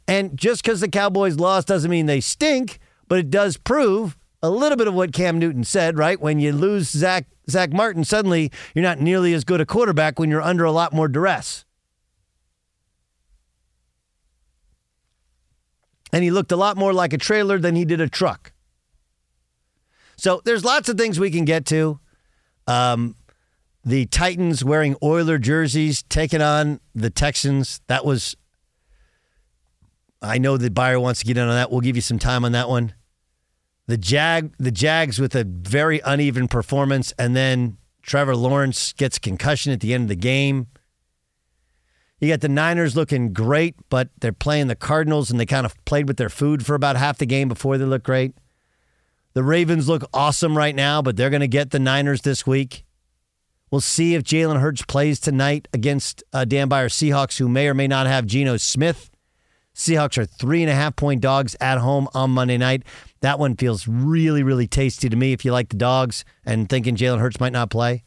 And 0.07 0.37
just 0.37 0.63
because 0.63 0.79
the 0.79 0.87
Cowboys 0.87 1.37
lost 1.37 1.67
doesn't 1.67 1.91
mean 1.91 2.05
they 2.05 2.21
stink, 2.21 2.79
but 3.07 3.19
it 3.19 3.29
does 3.29 3.57
prove 3.57 4.17
a 4.41 4.49
little 4.49 4.77
bit 4.77 4.87
of 4.87 4.93
what 4.93 5.13
Cam 5.13 5.37
Newton 5.37 5.63
said, 5.63 5.97
right? 5.97 6.19
When 6.19 6.39
you 6.39 6.51
lose 6.53 6.89
Zack 6.89 7.27
Zack 7.49 7.71
Martin, 7.73 8.03
suddenly 8.03 8.51
you're 8.73 8.83
not 8.83 8.99
nearly 8.99 9.33
as 9.33 9.43
good 9.43 9.61
a 9.61 9.65
quarterback 9.65 10.17
when 10.17 10.29
you're 10.29 10.41
under 10.41 10.63
a 10.63 10.71
lot 10.71 10.93
more 10.93 11.07
duress. 11.07 11.65
and 16.15 16.23
he 16.23 16.31
looked 16.31 16.53
a 16.53 16.55
lot 16.55 16.77
more 16.77 16.93
like 16.93 17.11
a 17.11 17.17
trailer 17.17 17.59
than 17.59 17.75
he 17.75 17.83
did 17.83 17.99
a 17.99 18.07
truck. 18.07 18.53
So 20.15 20.41
there's 20.45 20.63
lots 20.63 20.87
of 20.87 20.97
things 20.97 21.19
we 21.19 21.29
can 21.29 21.43
get 21.43 21.65
to. 21.65 21.99
Um, 22.67 23.17
the 23.83 24.05
Titans 24.05 24.63
wearing 24.63 24.95
Oiler 25.03 25.37
jerseys, 25.37 26.03
taking 26.03 26.41
on 26.41 26.79
the 26.95 27.09
Texans. 27.09 27.81
That 27.87 28.05
was. 28.05 28.37
I 30.21 30.37
know 30.37 30.57
the 30.57 30.71
buyer 30.71 30.99
wants 30.99 31.19
to 31.21 31.25
get 31.25 31.37
in 31.37 31.43
on 31.43 31.55
that. 31.55 31.71
We'll 31.71 31.81
give 31.81 31.95
you 31.95 32.01
some 32.01 32.19
time 32.19 32.45
on 32.45 32.51
that 32.53 32.69
one. 32.69 32.93
The 33.87 33.97
Jag, 33.97 34.55
the 34.57 34.71
Jags 34.71 35.19
with 35.19 35.35
a 35.35 35.43
very 35.43 35.99
uneven 36.03 36.47
performance, 36.47 37.13
and 37.19 37.35
then 37.35 37.77
Trevor 38.01 38.35
Lawrence 38.35 38.93
gets 38.93 39.19
concussion 39.19 39.71
at 39.71 39.79
the 39.79 39.93
end 39.93 40.03
of 40.03 40.09
the 40.09 40.15
game. 40.15 40.67
You 42.19 42.29
got 42.29 42.41
the 42.41 42.49
Niners 42.49 42.95
looking 42.95 43.33
great, 43.33 43.75
but 43.89 44.09
they're 44.19 44.31
playing 44.31 44.67
the 44.67 44.75
Cardinals 44.75 45.29
and 45.29 45.39
they 45.39 45.45
kind 45.45 45.65
of 45.65 45.75
played 45.85 46.07
with 46.07 46.17
their 46.17 46.29
food 46.29 46.65
for 46.65 46.73
about 46.73 46.95
half 46.95 47.17
the 47.17 47.25
game 47.25 47.49
before 47.49 47.77
they 47.77 47.85
look 47.85 48.03
great. 48.03 48.33
The 49.33 49.43
Ravens 49.43 49.89
look 49.89 50.03
awesome 50.13 50.57
right 50.57 50.73
now, 50.73 51.01
but 51.01 51.17
they're 51.17 51.29
going 51.29 51.41
to 51.41 51.47
get 51.47 51.71
the 51.71 51.79
Niners 51.79 52.21
this 52.21 52.47
week. 52.47 52.85
We'll 53.69 53.81
see 53.81 54.15
if 54.15 54.23
Jalen 54.23 54.61
Hurts 54.61 54.83
plays 54.83 55.19
tonight 55.19 55.67
against 55.73 56.23
uh, 56.31 56.45
Dan 56.45 56.69
Beyer 56.69 56.87
Seahawks, 56.87 57.37
who 57.37 57.49
may 57.49 57.67
or 57.67 57.73
may 57.73 57.87
not 57.87 58.07
have 58.07 58.25
Geno 58.25 58.55
Smith. 58.57 59.09
Seahawks 59.75 60.17
are 60.17 60.25
three 60.25 60.63
and 60.63 60.71
a 60.71 60.75
half 60.75 60.95
point 60.95 61.21
dogs 61.21 61.55
at 61.59 61.77
home 61.77 62.07
on 62.13 62.31
Monday 62.31 62.57
night. 62.57 62.83
That 63.19 63.39
one 63.39 63.55
feels 63.55 63.87
really, 63.87 64.41
really 64.41 64.67
tasty 64.67 65.09
to 65.09 65.15
me 65.15 65.33
if 65.33 65.43
you 65.43 65.51
like 65.51 65.69
the 65.69 65.75
dogs 65.75 66.23
and 66.45 66.69
thinking 66.69 66.95
Jalen 66.95 67.19
Hurts 67.19 67.39
might 67.39 67.51
not 67.53 67.69
play. 67.69 68.03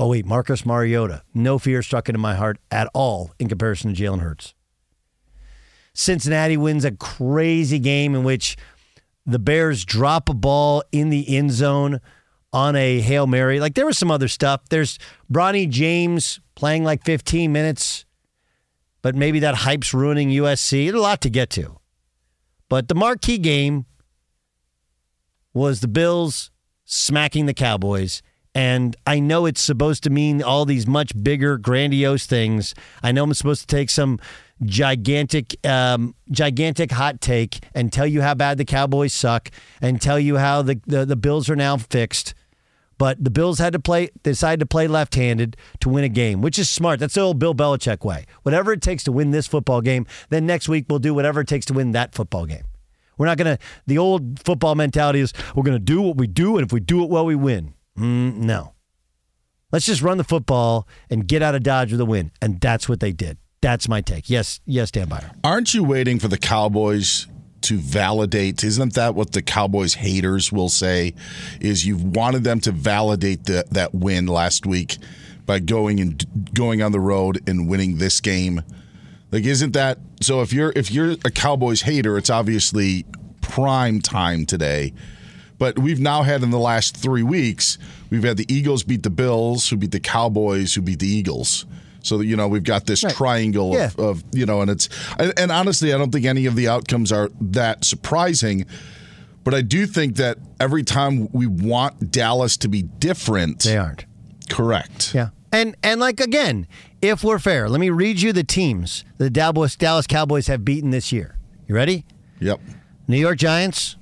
Oh, 0.00 0.08
wait, 0.08 0.26
Marcus 0.26 0.66
Mariota. 0.66 1.22
No 1.34 1.58
fear 1.58 1.82
struck 1.82 2.08
into 2.08 2.18
my 2.18 2.34
heart 2.34 2.58
at 2.70 2.88
all 2.92 3.32
in 3.38 3.48
comparison 3.48 3.94
to 3.94 4.02
Jalen 4.02 4.20
Hurts. 4.20 4.54
Cincinnati 5.92 6.56
wins 6.56 6.84
a 6.84 6.92
crazy 6.92 7.78
game 7.78 8.14
in 8.14 8.22
which 8.22 8.56
the 9.26 9.38
Bears 9.38 9.84
drop 9.84 10.28
a 10.28 10.34
ball 10.34 10.82
in 10.92 11.10
the 11.10 11.36
end 11.36 11.50
zone 11.50 12.00
on 12.52 12.76
a 12.76 13.00
Hail 13.00 13.26
Mary. 13.26 13.60
Like 13.60 13.74
there 13.74 13.86
was 13.86 13.98
some 13.98 14.10
other 14.10 14.28
stuff. 14.28 14.68
There's 14.70 14.98
Bronny 15.32 15.68
James 15.68 16.40
playing 16.54 16.84
like 16.84 17.04
15 17.04 17.52
minutes, 17.52 18.04
but 19.02 19.14
maybe 19.14 19.40
that 19.40 19.54
hype's 19.56 19.94
ruining 19.94 20.30
USC. 20.30 20.86
There's 20.86 20.94
a 20.94 21.02
lot 21.02 21.20
to 21.22 21.30
get 21.30 21.50
to. 21.50 21.78
But 22.68 22.88
the 22.88 22.94
marquee 22.94 23.38
game 23.38 23.86
was 25.54 25.80
the 25.80 25.88
Bills 25.88 26.50
smacking 26.84 27.46
the 27.46 27.54
Cowboys. 27.54 28.22
And 28.54 28.96
I 29.06 29.20
know 29.20 29.46
it's 29.46 29.60
supposed 29.60 30.02
to 30.04 30.10
mean 30.10 30.42
all 30.42 30.64
these 30.64 30.86
much 30.86 31.12
bigger, 31.22 31.58
grandiose 31.58 32.26
things. 32.26 32.74
I 33.02 33.12
know 33.12 33.24
I'm 33.24 33.34
supposed 33.34 33.60
to 33.60 33.66
take 33.66 33.90
some 33.90 34.18
gigantic, 34.64 35.54
um, 35.64 36.14
gigantic 36.30 36.90
hot 36.90 37.20
take 37.20 37.60
and 37.74 37.92
tell 37.92 38.06
you 38.06 38.22
how 38.22 38.34
bad 38.34 38.58
the 38.58 38.64
Cowboys 38.64 39.12
suck 39.12 39.50
and 39.80 40.00
tell 40.00 40.18
you 40.18 40.38
how 40.38 40.62
the, 40.62 40.80
the, 40.86 41.04
the 41.04 41.16
Bills 41.16 41.48
are 41.48 41.56
now 41.56 41.76
fixed. 41.76 42.34
But 42.98 43.22
the 43.22 43.30
Bills 43.30 43.58
had 43.60 43.72
to 43.72 43.78
play, 43.78 44.10
decided 44.22 44.60
to 44.60 44.66
play 44.66 44.88
left 44.88 45.14
handed 45.14 45.56
to 45.80 45.88
win 45.88 46.04
a 46.04 46.08
game, 46.08 46.42
which 46.42 46.58
is 46.58 46.68
smart. 46.68 46.98
That's 46.98 47.14
the 47.14 47.20
old 47.20 47.38
Bill 47.38 47.54
Belichick 47.54 48.04
way. 48.04 48.26
Whatever 48.42 48.72
it 48.72 48.82
takes 48.82 49.04
to 49.04 49.12
win 49.12 49.30
this 49.30 49.46
football 49.46 49.80
game, 49.80 50.06
then 50.30 50.46
next 50.46 50.68
week 50.68 50.86
we'll 50.88 50.98
do 50.98 51.14
whatever 51.14 51.40
it 51.40 51.48
takes 51.48 51.64
to 51.66 51.72
win 51.72 51.92
that 51.92 52.14
football 52.14 52.44
game. 52.44 52.64
We're 53.16 53.26
not 53.26 53.38
going 53.38 53.56
to, 53.56 53.62
the 53.86 53.98
old 53.98 54.40
football 54.44 54.74
mentality 54.74 55.20
is 55.20 55.32
we're 55.54 55.64
going 55.64 55.76
to 55.76 55.84
do 55.84 56.02
what 56.02 56.16
we 56.16 56.26
do, 56.26 56.56
and 56.56 56.66
if 56.66 56.72
we 56.72 56.80
do 56.80 57.02
it 57.02 57.10
well, 57.10 57.24
we 57.24 57.34
win. 57.34 57.74
Mm, 57.96 58.36
no. 58.36 58.74
Let's 59.72 59.86
just 59.86 60.02
run 60.02 60.18
the 60.18 60.24
football 60.24 60.88
and 61.10 61.26
get 61.26 61.42
out 61.42 61.54
of 61.54 61.62
Dodge 61.62 61.92
with 61.92 62.00
a 62.00 62.04
win. 62.04 62.30
And 62.40 62.60
that's 62.60 62.88
what 62.88 63.00
they 63.00 63.12
did. 63.12 63.38
That's 63.60 63.88
my 63.88 64.00
take. 64.00 64.30
Yes, 64.30 64.60
yes, 64.64 64.90
Dan 64.90 65.08
Beyer. 65.08 65.32
Aren't 65.42 65.74
you 65.74 65.82
waiting 65.82 66.18
for 66.18 66.28
the 66.28 66.38
Cowboys 66.38 67.26
to 67.62 67.76
validate? 67.78 68.62
Isn't 68.64 68.94
that 68.94 69.14
what 69.14 69.32
the 69.32 69.42
Cowboys 69.42 69.94
haters 69.94 70.52
will 70.52 70.68
say? 70.68 71.14
Is 71.60 71.86
you've 71.86 72.02
wanted 72.02 72.44
them 72.44 72.60
to 72.60 72.72
validate 72.72 73.44
the, 73.44 73.64
that 73.70 73.94
win 73.94 74.26
last 74.26 74.66
week 74.66 74.98
by 75.46 75.58
going 75.58 76.00
and 76.00 76.24
going 76.54 76.82
on 76.82 76.92
the 76.92 77.00
road 77.00 77.40
and 77.48 77.68
winning 77.68 77.98
this 77.98 78.20
game? 78.20 78.62
Like, 79.30 79.44
isn't 79.44 79.72
that 79.72 79.98
so? 80.20 80.40
If 80.40 80.52
you're 80.52 80.72
if 80.74 80.90
you're 80.90 81.12
a 81.24 81.30
Cowboys 81.30 81.82
hater, 81.82 82.16
it's 82.16 82.30
obviously 82.30 83.04
prime 83.40 84.00
time 84.00 84.46
today 84.46 84.92
but 85.58 85.78
we've 85.78 86.00
now 86.00 86.22
had 86.22 86.42
in 86.42 86.50
the 86.50 86.58
last 86.58 86.96
three 86.96 87.24
weeks, 87.24 87.78
we've 88.10 88.22
had 88.22 88.36
the 88.36 88.52
Eagles 88.52 88.84
beat 88.84 89.02
the 89.02 89.10
Bills, 89.10 89.68
who 89.68 89.76
beat 89.76 89.90
the 89.90 90.00
Cowboys, 90.00 90.74
who 90.74 90.82
beat 90.82 91.00
the 91.00 91.08
Eagles. 91.08 91.66
So 92.08 92.20
you 92.20 92.36
know 92.36 92.48
we've 92.48 92.64
got 92.64 92.86
this 92.86 93.04
right. 93.04 93.14
triangle 93.14 93.74
yeah. 93.74 93.86
of, 93.86 93.98
of, 93.98 94.24
you 94.32 94.46
know, 94.46 94.60
and 94.60 94.70
it's 94.70 94.88
and 95.18 95.52
honestly, 95.52 95.92
I 95.92 95.98
don't 95.98 96.10
think 96.10 96.26
any 96.26 96.46
of 96.46 96.56
the 96.56 96.68
outcomes 96.68 97.12
are 97.12 97.30
that 97.40 97.84
surprising. 97.84 98.66
But 99.44 99.54
I 99.54 99.62
do 99.62 99.86
think 99.86 100.16
that 100.16 100.38
every 100.60 100.82
time 100.82 101.28
we 101.32 101.46
want 101.46 102.10
Dallas 102.10 102.56
to 102.58 102.68
be 102.68 102.82
different, 102.82 103.62
they 103.62 103.76
aren't. 103.76 104.04
Correct. 104.50 105.14
Yeah. 105.14 105.30
And 105.52 105.76
and 105.82 106.00
like 106.00 106.20
again, 106.20 106.66
if 107.00 107.24
we're 107.24 107.38
fair, 107.38 107.68
let 107.68 107.80
me 107.80 107.90
read 107.90 108.20
you 108.20 108.32
the 108.32 108.44
teams 108.44 109.04
the 109.16 109.30
Dallas 109.30 109.76
Dallas 109.76 110.06
Cowboys 110.06 110.48
have 110.48 110.64
beaten 110.64 110.90
this 110.90 111.12
year. 111.12 111.38
You 111.66 111.74
ready? 111.74 112.04
Yep. 112.40 112.60
New 113.06 113.16
York 113.16 113.38
Giants, 113.38 113.96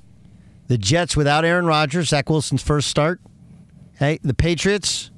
the 0.66 0.78
Jets 0.78 1.16
without 1.16 1.44
Aaron 1.44 1.66
Rodgers, 1.66 2.08
Zach 2.08 2.28
Wilson's 2.28 2.62
first 2.62 2.88
start. 2.88 3.20
Hey, 3.98 4.18
the 4.22 4.34
Patriots, 4.34 5.10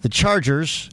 the 0.00 0.08
Chargers, 0.08 0.90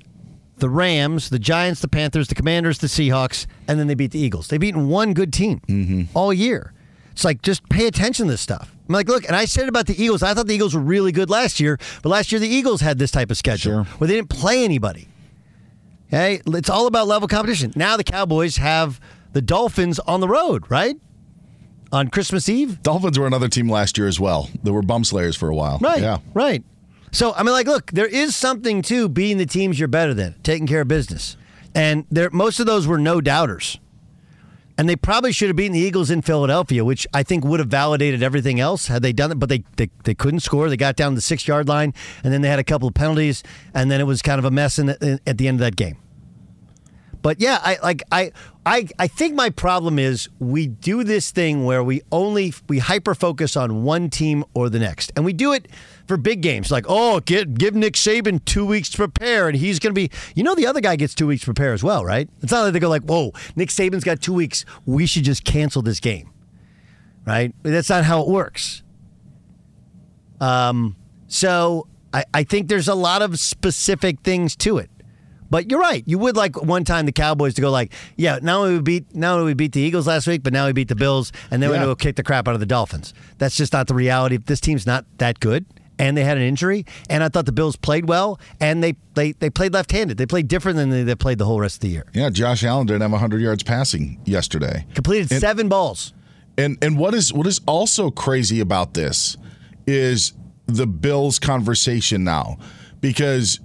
the 0.58 0.70
Rams, 0.70 1.30
the 1.30 1.40
Giants, 1.40 1.82
the 1.82 1.88
Panthers, 1.88 2.28
the 2.28 2.36
Commanders, 2.36 2.80
the 2.80 2.88
Seahawks, 2.88 3.46
and 3.68 3.80
then 3.80 3.88
they 3.88 3.96
beat 3.96 4.12
the 4.12 4.20
Eagles. 4.20 4.48
They've 4.48 4.60
beaten 4.60 4.90
one 4.90 5.14
good 5.14 5.32
team 5.32 5.62
mm-hmm. 5.68 6.04
all 6.18 6.34
year. 6.34 6.74
It's 7.12 7.24
like 7.24 7.42
just 7.42 7.68
pay 7.70 7.88
attention 7.88 8.28
to 8.28 8.34
this 8.34 8.42
stuff. 8.42 8.74
I'm 8.88 8.94
like, 8.94 9.08
look, 9.08 9.26
and 9.26 9.36
I 9.36 9.46
said 9.46 9.68
about 9.68 9.88
the 9.88 10.02
Eagles. 10.02 10.24
I 10.24 10.34
thought 10.34 10.48
the 10.48 10.54
Eagles 10.54 10.76
were 10.76 10.82
really 10.82 11.12
good 11.12 11.30
last 11.30 11.60
year, 11.60 11.78
but 12.02 12.10
last 12.10 12.32
year 12.32 12.40
the 12.40 12.48
Eagles 12.48 12.82
had 12.82 13.00
this 13.00 13.12
type 13.12 13.32
of 13.32 13.38
schedule 13.38 13.84
where 13.84 14.08
they 14.08 14.16
didn't 14.16 14.30
play 14.30 14.64
anybody. 14.64 15.08
Okay, 16.08 16.42
it's 16.46 16.70
all 16.70 16.88
about 16.88 17.08
level 17.08 17.28
competition. 17.28 17.74
Now 17.76 17.98
the 17.98 18.04
Cowboys 18.04 18.58
have 18.58 19.02
the 19.34 19.42
Dolphins 19.42 20.00
on 20.00 20.22
the 20.22 20.28
road, 20.28 20.70
right? 20.70 20.96
On 21.92 22.08
Christmas 22.08 22.48
Eve. 22.48 22.82
Dolphins 22.82 23.20
were 23.20 23.28
another 23.28 23.50
team 23.50 23.70
last 23.70 23.98
year 23.98 24.08
as 24.08 24.20
well. 24.20 24.50
They 24.64 24.72
were 24.72 24.82
bum 24.82 25.04
slayers 25.04 25.36
for 25.36 25.50
a 25.50 25.56
while. 25.56 25.80
Right. 25.80 26.02
Yeah. 26.02 26.20
Right. 26.34 26.64
So 27.12 27.34
I 27.34 27.44
mean, 27.44 27.54
like, 27.54 27.68
look, 27.68 27.92
there 27.92 28.08
is 28.08 28.36
something 28.36 28.82
to 28.84 29.08
being 29.10 29.38
the 29.38 29.46
teams 29.46 29.80
you're 29.80 29.88
better 29.88 30.14
than, 30.14 30.36
taking 30.44 30.68
care 30.68 30.82
of 30.82 30.88
business, 30.88 31.38
and 31.74 32.06
there 32.12 32.30
most 32.32 32.60
of 32.60 32.66
those 32.66 32.86
were 32.86 32.98
no 32.98 33.22
doubters, 33.22 33.80
and 34.78 34.88
they 34.88 34.96
probably 34.96 35.32
should 35.32 35.48
have 35.48 35.56
beaten 35.56 35.74
the 35.74 35.80
Eagles 35.80 36.12
in 36.12 36.22
Philadelphia, 36.22 36.84
which 36.84 37.08
I 37.14 37.24
think 37.24 37.46
would 37.46 37.60
have 37.60 37.70
validated 37.70 38.22
everything 38.22 38.60
else 38.60 38.88
had 38.88 39.02
they 39.02 39.14
done 39.14 39.32
it. 39.32 39.40
But 39.40 39.50
they 39.50 39.64
they, 39.78 39.90
they 40.04 40.14
couldn't 40.14 40.42
score. 40.42 40.70
They 40.70 40.78
got 40.78 40.96
down 40.96 41.16
the 41.16 41.22
six 41.22 41.48
yard 41.48 41.68
line, 41.68 41.94
and 42.24 42.34
then 42.34 42.42
they 42.42 42.50
had 42.50 42.60
a 42.60 42.64
couple 42.64 42.88
of 42.88 42.94
penalties, 42.94 43.42
and 43.74 43.90
then 43.90 44.02
it 44.02 44.06
was 44.06 44.22
kind 44.22 44.40
of 44.40 44.46
a 44.46 44.52
mess 44.52 44.78
in 44.78 44.90
in, 45.02 45.20
at 45.26 45.38
the 45.38 45.48
end 45.48 45.56
of 45.56 45.62
that 45.62 45.76
game. 45.76 45.98
But 47.22 47.42
yeah, 47.42 47.60
I 47.64 47.78
like 47.82 48.04
I 48.12 48.32
I 48.66 48.88
I 49.00 49.08
think 49.08 49.34
my 49.34 49.50
problem 49.50 49.98
is 49.98 50.30
we 50.40 50.68
do 50.68 51.04
this 51.04 51.32
thing 51.32 51.66
where 51.66 51.84
we 51.84 52.02
only 52.12 52.54
we 52.68 52.80
hyper 52.80 53.16
focus 53.16 53.58
on 53.58 53.84
one 53.84 54.10
team 54.10 54.44
or 54.54 54.70
the 54.70 54.80
next, 54.80 55.12
and 55.16 55.26
we 55.26 55.34
do 55.34 55.54
it 55.54 55.68
for 56.08 56.18
big 56.18 56.42
games. 56.42 56.72
Like, 56.72 56.86
oh, 56.88 57.20
get 57.20 57.54
give 57.56 57.76
Nick 57.76 57.94
Saban 57.94 58.44
two 58.46 58.66
weeks 58.66 58.90
to 58.92 58.98
prepare, 58.98 59.48
and 59.48 59.58
he's 59.58 59.80
going 59.80 59.94
to 59.94 60.00
be. 60.00 60.10
You 60.36 60.44
know, 60.44 60.56
the 60.56 60.68
other 60.68 60.82
guy 60.82 60.96
gets 60.96 61.14
two 61.14 61.28
weeks 61.28 61.42
to 61.42 61.46
prepare 61.46 61.74
as 61.74 61.84
well, 61.84 62.04
right? 62.06 62.30
It's 62.42 62.52
not 62.52 62.64
like 62.64 62.74
they 62.74 62.80
go 62.80 62.90
like, 62.90 63.04
whoa, 63.04 63.34
Nick 63.56 63.70
Saban's 63.70 64.04
got 64.04 64.22
two 64.22 64.34
weeks. 64.34 64.66
We 64.86 65.06
should 65.06 65.24
just 65.24 65.44
cancel 65.44 65.82
this 65.82 66.00
game, 66.00 66.32
right? 67.26 67.54
That's 67.64 67.90
not 67.90 68.04
how 68.04 68.22
it 68.22 68.28
works. 68.28 68.84
Um, 70.40 70.96
so 71.28 71.88
I, 72.14 72.24
I 72.34 72.44
think 72.44 72.68
there's 72.68 72.88
a 72.88 72.96
lot 72.96 73.22
of 73.22 73.40
specific 73.40 74.22
things 74.22 74.56
to 74.58 74.78
it. 74.78 74.90
But 75.50 75.72
you're 75.72 75.80
right. 75.80 76.04
You 76.06 76.20
would 76.20 76.36
like 76.36 76.62
one 76.62 76.84
time 76.84 77.06
the 77.06 77.12
Cowboys 77.12 77.54
to 77.54 77.62
go 77.62 77.72
like, 77.72 77.94
yeah, 78.18 78.40
now 78.42 78.66
we 78.66 78.82
beat 78.82 79.16
now 79.16 79.44
we 79.44 79.54
beat 79.54 79.72
the 79.72 79.80
Eagles 79.80 80.06
last 80.06 80.28
week, 80.28 80.44
but 80.44 80.52
now 80.52 80.66
we 80.66 80.74
beat 80.74 80.90
the 80.90 80.96
Bills, 80.96 81.32
and 81.50 81.64
then 81.64 81.70
we're 81.70 81.78
going 81.78 81.88
to 81.88 81.92
go 81.92 81.96
kick 81.96 82.18
the 82.18 82.24
crap 82.24 82.48
out 82.48 82.54
of 82.54 82.60
the 82.60 82.66
Dolphins. 82.66 83.14
That's 83.38 83.56
just 83.56 83.72
not 83.72 83.88
the 83.88 83.94
reality. 83.94 84.38
This 84.38 84.60
team's 84.60 84.86
not 84.86 85.06
that 85.20 85.40
good, 85.40 85.66
and 86.00 86.16
they 86.18 86.24
had 86.24 86.38
an 86.38 86.44
injury. 86.44 86.86
And 87.10 87.24
I 87.24 87.30
thought 87.30 87.46
the 87.46 87.52
Bills 87.52 87.76
played 87.76 88.08
well, 88.08 88.40
and 88.60 88.84
they 88.84 88.96
they, 89.16 89.32
they 89.34 89.50
played 89.50 89.74
left-handed. 89.74 90.18
They 90.18 90.26
played 90.26 90.48
different 90.48 90.78
than 90.78 90.90
they, 90.90 91.04
they 91.04 91.16
played 91.16 91.38
the 91.40 91.46
whole 91.46 91.60
rest 91.60 91.78
of 91.78 91.82
the 91.82 91.90
year. 91.90 92.06
Yeah, 92.14 92.30
Josh 92.30 92.64
Allen 92.64 92.86
didn't 92.88 93.02
have 93.02 93.12
100 93.12 93.42
yards 93.42 93.64
passing 93.64 94.20
yesterday. 94.26 94.86
Completed 94.94 95.32
And- 95.32 95.42
seven 95.42 95.68
balls. 95.70 96.14
And 96.58 96.78
and 96.82 96.98
what 96.98 97.14
is 97.14 97.32
what 97.34 97.46
is 97.48 97.62
also 97.68 98.10
crazy 98.10 98.60
about 98.60 98.94
this 98.96 99.38
is 99.86 100.34
the 100.66 100.88
Bills 100.88 101.38
conversation 101.40 102.24
now 102.24 102.58
because 103.00 103.60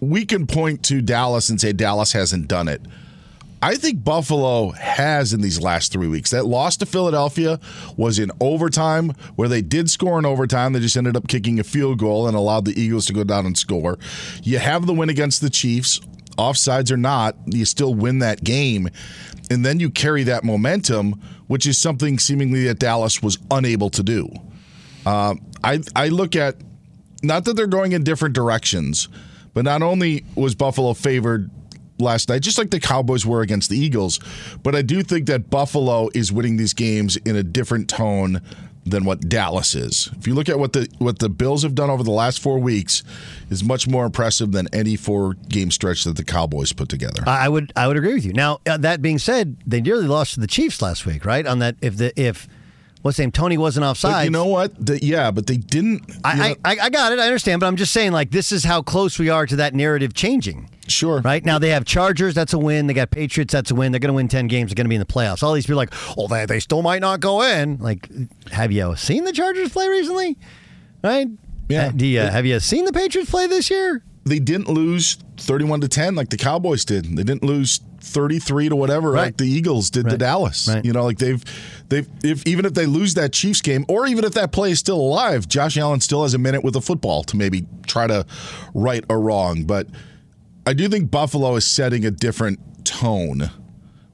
we 0.00 0.24
can 0.24 0.46
point 0.46 0.82
to 0.84 1.02
Dallas 1.02 1.50
and 1.50 1.60
say 1.60 1.72
Dallas 1.72 2.12
hasn't 2.12 2.48
done 2.48 2.68
it. 2.68 2.80
I 3.62 3.76
think 3.76 4.02
Buffalo 4.02 4.70
has 4.70 5.32
in 5.32 5.42
these 5.42 5.60
last 5.60 5.92
three 5.92 6.08
weeks. 6.08 6.30
That 6.30 6.46
loss 6.46 6.78
to 6.78 6.86
Philadelphia 6.86 7.60
was 7.96 8.18
in 8.18 8.30
overtime, 8.40 9.10
where 9.36 9.48
they 9.48 9.60
did 9.60 9.90
score 9.90 10.18
in 10.18 10.24
overtime. 10.24 10.72
They 10.72 10.80
just 10.80 10.96
ended 10.96 11.16
up 11.16 11.28
kicking 11.28 11.60
a 11.60 11.64
field 11.64 11.98
goal 11.98 12.26
and 12.26 12.36
allowed 12.36 12.64
the 12.64 12.80
Eagles 12.80 13.06
to 13.06 13.12
go 13.12 13.22
down 13.22 13.44
and 13.44 13.58
score. 13.58 13.98
You 14.42 14.58
have 14.58 14.86
the 14.86 14.94
win 14.94 15.10
against 15.10 15.42
the 15.42 15.50
Chiefs, 15.50 16.00
offsides 16.38 16.90
or 16.90 16.96
not, 16.96 17.36
you 17.46 17.64
still 17.66 17.94
win 17.94 18.20
that 18.20 18.42
game. 18.42 18.88
And 19.50 19.64
then 19.64 19.78
you 19.78 19.90
carry 19.90 20.22
that 20.24 20.42
momentum, 20.42 21.20
which 21.48 21.66
is 21.66 21.76
something 21.76 22.18
seemingly 22.18 22.64
that 22.66 22.78
Dallas 22.78 23.22
was 23.22 23.38
unable 23.50 23.90
to 23.90 24.02
do. 24.02 24.30
Um, 25.04 25.40
I 25.62 25.80
I 25.94 26.08
look 26.08 26.36
at 26.36 26.56
not 27.22 27.44
that 27.44 27.54
they're 27.54 27.66
going 27.66 27.92
in 27.92 28.04
different 28.04 28.34
directions, 28.34 29.08
but 29.52 29.64
not 29.64 29.82
only 29.82 30.24
was 30.34 30.54
Buffalo 30.54 30.94
favored 30.94 31.50
last 32.00 32.28
night, 32.28 32.42
just 32.42 32.58
like 32.58 32.70
the 32.70 32.80
Cowboys 32.80 33.24
were 33.26 33.42
against 33.42 33.70
the 33.70 33.78
Eagles, 33.78 34.18
but 34.62 34.74
I 34.74 34.82
do 34.82 35.02
think 35.02 35.26
that 35.26 35.50
Buffalo 35.50 36.08
is 36.14 36.32
winning 36.32 36.56
these 36.56 36.72
games 36.74 37.16
in 37.18 37.36
a 37.36 37.42
different 37.42 37.88
tone 37.88 38.40
than 38.86 39.04
what 39.04 39.28
Dallas 39.28 39.74
is. 39.74 40.10
If 40.18 40.26
you 40.26 40.34
look 40.34 40.48
at 40.48 40.58
what 40.58 40.72
the 40.72 40.88
what 40.98 41.18
the 41.18 41.28
Bills 41.28 41.62
have 41.62 41.74
done 41.74 41.90
over 41.90 42.02
the 42.02 42.10
last 42.10 42.40
four 42.40 42.58
weeks, 42.58 43.02
is 43.50 43.62
much 43.62 43.86
more 43.86 44.06
impressive 44.06 44.52
than 44.52 44.68
any 44.72 44.96
four 44.96 45.34
game 45.34 45.70
stretch 45.70 46.04
that 46.04 46.16
the 46.16 46.24
Cowboys 46.24 46.72
put 46.72 46.88
together. 46.88 47.22
I 47.26 47.48
would 47.48 47.72
I 47.76 47.86
would 47.86 47.96
agree 47.96 48.14
with 48.14 48.24
you. 48.24 48.32
Now 48.32 48.60
uh, 48.66 48.78
that 48.78 49.02
being 49.02 49.18
said, 49.18 49.56
they 49.66 49.80
nearly 49.80 50.06
lost 50.06 50.34
to 50.34 50.40
the 50.40 50.46
Chiefs 50.46 50.80
last 50.80 51.04
week, 51.06 51.24
right? 51.24 51.46
On 51.46 51.58
that 51.58 51.76
if 51.82 51.96
the 51.98 52.18
if 52.20 52.48
what's 53.02 53.18
his 53.18 53.24
name 53.24 53.32
Toney 53.32 53.58
wasn't 53.58 53.84
offside. 53.84 54.24
You 54.24 54.30
know 54.30 54.46
what? 54.46 54.74
The- 54.84 55.04
yeah, 55.04 55.30
but 55.30 55.46
they 55.46 55.56
didn't. 55.58 56.10
I, 56.24 56.56
I 56.64 56.76
I 56.80 56.90
got 56.90 57.12
it. 57.12 57.18
I 57.18 57.26
understand, 57.26 57.60
but 57.60 57.66
I'm 57.66 57.76
just 57.76 57.92
saying 57.92 58.12
like 58.12 58.30
this 58.30 58.50
is 58.50 58.64
how 58.64 58.82
close 58.82 59.18
we 59.18 59.28
are 59.28 59.46
to 59.46 59.56
that 59.56 59.74
narrative 59.74 60.14
changing. 60.14 60.70
Sure. 60.90 61.20
Right 61.20 61.44
now 61.44 61.58
they 61.58 61.70
have 61.70 61.84
Chargers. 61.84 62.34
That's 62.34 62.52
a 62.52 62.58
win. 62.58 62.86
They 62.86 62.94
got 62.94 63.10
Patriots. 63.10 63.52
That's 63.52 63.70
a 63.70 63.74
win. 63.74 63.92
They're 63.92 64.00
going 64.00 64.08
to 64.08 64.14
win 64.14 64.28
ten 64.28 64.46
games. 64.46 64.70
They're 64.70 64.76
going 64.76 64.86
to 64.86 64.88
be 64.88 64.96
in 64.96 65.00
the 65.00 65.06
playoffs. 65.06 65.42
All 65.42 65.52
these 65.52 65.66
people 65.66 65.80
are 65.80 65.84
like, 65.84 65.94
oh, 66.18 66.26
they 66.28 66.46
they 66.46 66.60
still 66.60 66.82
might 66.82 67.00
not 67.00 67.20
go 67.20 67.42
in. 67.42 67.78
Like, 67.78 68.08
have 68.50 68.72
you 68.72 68.96
seen 68.96 69.24
the 69.24 69.32
Chargers 69.32 69.70
play 69.70 69.88
recently? 69.88 70.38
Right? 71.02 71.28
Yeah. 71.68 71.86
Uh, 71.86 71.90
do 71.92 72.06
you 72.06 72.20
have 72.20 72.46
you 72.46 72.60
seen 72.60 72.84
the 72.84 72.92
Patriots 72.92 73.30
play 73.30 73.46
this 73.46 73.70
year? 73.70 74.02
they 74.24 74.38
didn't 74.38 74.68
lose 74.68 75.14
31 75.38 75.80
to 75.80 75.88
10 75.88 76.14
like 76.14 76.28
the 76.28 76.36
Cowboys 76.36 76.84
did. 76.84 77.04
They 77.04 77.22
didn't 77.22 77.42
lose 77.42 77.80
33 78.00 78.70
to 78.70 78.76
whatever 78.76 79.12
like 79.12 79.36
the 79.36 79.44
Eagles 79.44 79.90
did 79.90 80.08
to 80.08 80.16
Dallas. 80.16 80.68
Right. 80.68 80.84
You 80.84 80.92
know, 80.92 81.04
like 81.04 81.18
they've 81.18 81.42
they've 81.88 82.08
if 82.22 82.46
even 82.46 82.64
if 82.64 82.74
they 82.74 82.86
lose 82.86 83.14
that 83.14 83.32
Chiefs 83.32 83.60
game 83.60 83.84
or 83.88 84.06
even 84.06 84.24
if 84.24 84.32
that 84.34 84.52
play 84.52 84.70
is 84.70 84.78
still 84.78 85.00
alive, 85.00 85.48
Josh 85.48 85.76
Allen 85.76 86.00
still 86.00 86.22
has 86.22 86.34
a 86.34 86.38
minute 86.38 86.64
with 86.64 86.76
a 86.76 86.80
football 86.80 87.22
to 87.24 87.36
maybe 87.36 87.66
try 87.86 88.06
to 88.06 88.26
right 88.74 89.04
a 89.08 89.16
wrong, 89.16 89.64
but 89.64 89.86
I 90.70 90.72
do 90.72 90.88
think 90.88 91.10
Buffalo 91.10 91.56
is 91.56 91.66
setting 91.66 92.04
a 92.06 92.12
different 92.12 92.84
tone 92.84 93.50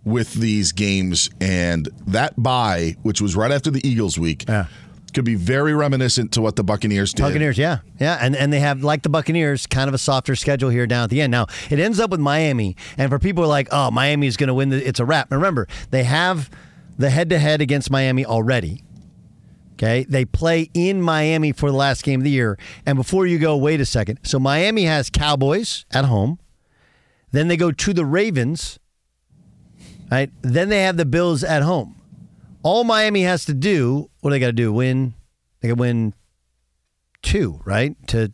with 0.05 0.33
these 0.33 0.73
games 0.73 1.29
and 1.38 1.87
that 2.07 2.33
bye, 2.42 2.97
which 3.03 3.21
was 3.21 3.37
right 3.37 3.51
after 3.51 3.71
the 3.71 3.87
Eagles 3.87 4.19
week, 4.19 4.47
Yeah. 4.49 4.64
could 5.12 5.27
be 5.27 5.35
very 5.35 5.75
reminiscent 5.75 6.33
to 6.33 6.40
what 6.40 6.57
the 6.57 6.64
Buccaneers 6.64 7.12
did. 7.12 7.25
Buccaneers, 7.25 7.59
yeah, 7.59 7.81
yeah, 8.01 8.16
and 8.23 8.35
and 8.35 8.51
they 8.51 8.61
have 8.61 8.83
like 8.83 9.03
the 9.03 9.11
Buccaneers, 9.11 9.66
kind 9.66 9.87
of 9.87 9.92
a 9.92 9.99
softer 9.99 10.35
schedule 10.35 10.71
here 10.71 10.87
down 10.87 11.05
at 11.05 11.11
the 11.11 11.21
end. 11.21 11.31
Now 11.31 11.45
it 11.69 11.79
ends 11.79 12.01
up 12.01 12.09
with 12.11 12.21
Miami, 12.21 12.75
and 12.97 13.11
for 13.11 13.19
people 13.19 13.42
who 13.42 13.51
are 13.51 13.53
like, 13.53 13.69
oh, 13.71 13.90
Miami 13.90 14.27
is 14.27 14.38
going 14.38 14.49
to 14.49 14.55
win, 14.55 14.71
the, 14.71 14.88
it's 14.88 14.99
a 14.99 15.05
wrap. 15.05 15.31
Remember, 15.31 15.69
they 15.90 16.05
have 16.05 16.49
the 16.97 17.11
head-to-head 17.11 17.61
against 17.61 17.90
Miami 17.90 18.25
already. 18.25 18.83
Okay, 19.75 20.07
they 20.09 20.25
play 20.25 20.71
in 20.73 21.03
Miami 21.03 21.53
for 21.53 21.71
the 21.71 21.77
last 21.77 22.03
game 22.03 22.21
of 22.21 22.25
the 22.25 22.31
year, 22.31 22.57
and 22.87 22.97
before 22.97 23.27
you 23.27 23.38
go, 23.38 23.59
wait 23.59 23.79
a 23.79 23.85
second. 23.85 24.21
So 24.23 24.38
Miami 24.38 24.85
has 24.85 25.11
Cowboys 25.11 25.85
at 25.90 26.07
home, 26.07 26.38
then 27.37 27.49
they 27.49 27.57
go 27.57 27.70
to 27.72 27.92
the 27.92 28.05
Ravens, 28.05 28.79
right? 30.11 30.31
Then 30.42 30.68
they 30.68 30.83
have 30.83 30.96
the 30.96 31.05
Bills 31.05 31.44
at 31.44 31.62
home. 31.62 32.01
All 32.62 32.83
Miami 32.85 33.22
has 33.22 33.44
to 33.44 33.55
do, 33.55 34.11
what 34.20 34.31
do 34.31 34.35
they 34.35 34.40
got 34.40 34.46
to 34.46 34.53
do? 34.53 34.72
Win. 34.72 35.14
They 35.61 35.68
got 35.68 35.75
to 35.77 35.81
win 35.81 36.14
two, 37.22 37.61
right? 37.64 37.94
To 38.09 38.33